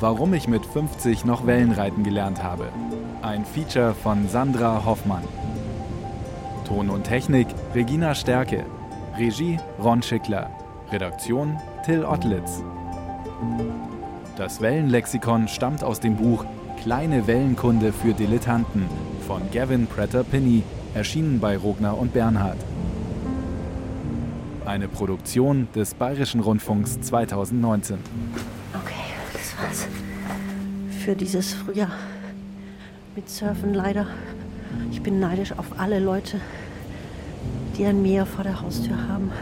Warum 0.00 0.32
ich 0.32 0.46
mit 0.46 0.64
50 0.64 1.24
noch 1.24 1.44
Wellenreiten 1.44 2.04
gelernt 2.04 2.42
habe. 2.42 2.68
Ein 3.20 3.44
Feature 3.44 3.94
von 3.94 4.28
Sandra 4.28 4.84
Hoffmann. 4.84 5.24
Ton 6.64 6.88
und 6.88 7.04
Technik 7.04 7.48
Regina 7.74 8.14
Stärke. 8.14 8.64
Regie 9.18 9.58
Ron 9.82 10.02
Schickler. 10.02 10.50
Redaktion 10.92 11.58
Till 11.84 12.04
Ottlitz. 12.04 12.62
Das 14.36 14.60
Wellenlexikon 14.60 15.48
stammt 15.48 15.82
aus 15.82 15.98
dem 15.98 16.16
Buch 16.16 16.44
Kleine 16.82 17.26
Wellenkunde 17.26 17.92
für 17.92 18.14
Dilettanten 18.14 18.84
von 19.26 19.42
Gavin 19.52 19.88
Prater-Pinney, 19.88 20.62
erschienen 20.94 21.40
bei 21.40 21.56
Rogner 21.56 21.98
und 21.98 22.12
Bernhard. 22.12 22.56
Eine 24.64 24.86
Produktion 24.86 25.66
des 25.74 25.94
Bayerischen 25.94 26.40
Rundfunks 26.40 27.00
2019. 27.00 27.98
Okay, 28.74 28.94
das 29.32 29.58
war's. 29.60 29.88
Für 31.04 31.16
dieses 31.16 31.52
Frühjahr. 31.52 31.90
Mit 33.16 33.28
Surfen 33.28 33.74
leider. 33.74 34.06
Ich 34.92 35.02
bin 35.02 35.18
neidisch 35.18 35.52
auf 35.52 35.78
alle 35.78 35.98
Leute, 35.98 36.40
die 37.76 37.86
ein 37.86 38.02
Meer 38.02 38.24
vor 38.24 38.44
der 38.44 38.60
Haustür 38.60 38.96
haben. 39.08 39.32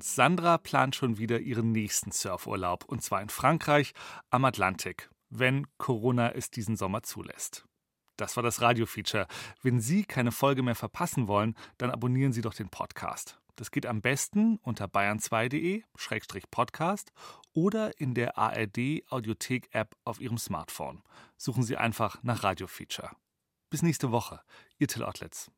Übrigens, 0.00 0.16
Sandra 0.16 0.56
plant 0.56 0.96
schon 0.96 1.18
wieder 1.18 1.40
ihren 1.40 1.72
nächsten 1.72 2.10
Surfurlaub, 2.10 2.86
und 2.86 3.02
zwar 3.02 3.20
in 3.20 3.28
Frankreich 3.28 3.92
am 4.30 4.46
Atlantik, 4.46 5.10
wenn 5.28 5.66
Corona 5.76 6.30
es 6.30 6.50
diesen 6.50 6.74
Sommer 6.74 7.02
zulässt. 7.02 7.66
Das 8.16 8.34
war 8.36 8.42
das 8.42 8.62
Radio-Feature. 8.62 9.26
Wenn 9.60 9.78
Sie 9.78 10.06
keine 10.06 10.32
Folge 10.32 10.62
mehr 10.62 10.74
verpassen 10.74 11.28
wollen, 11.28 11.54
dann 11.76 11.90
abonnieren 11.90 12.32
Sie 12.32 12.40
doch 12.40 12.54
den 12.54 12.70
Podcast. 12.70 13.42
Das 13.56 13.70
geht 13.70 13.84
am 13.84 14.00
besten 14.00 14.56
unter 14.62 14.86
bayern2.de-podcast 14.86 17.12
oder 17.52 18.00
in 18.00 18.14
der 18.14 18.38
ARD-Audiothek-App 18.38 19.96
auf 20.04 20.18
Ihrem 20.18 20.38
Smartphone. 20.38 21.02
Suchen 21.36 21.62
Sie 21.62 21.76
einfach 21.76 22.22
nach 22.22 22.42
Radio-Feature. 22.42 23.10
Bis 23.68 23.82
nächste 23.82 24.12
Woche. 24.12 24.40
Ihr 24.78 24.88
Till 24.88 25.02
Ottlitz. 25.02 25.50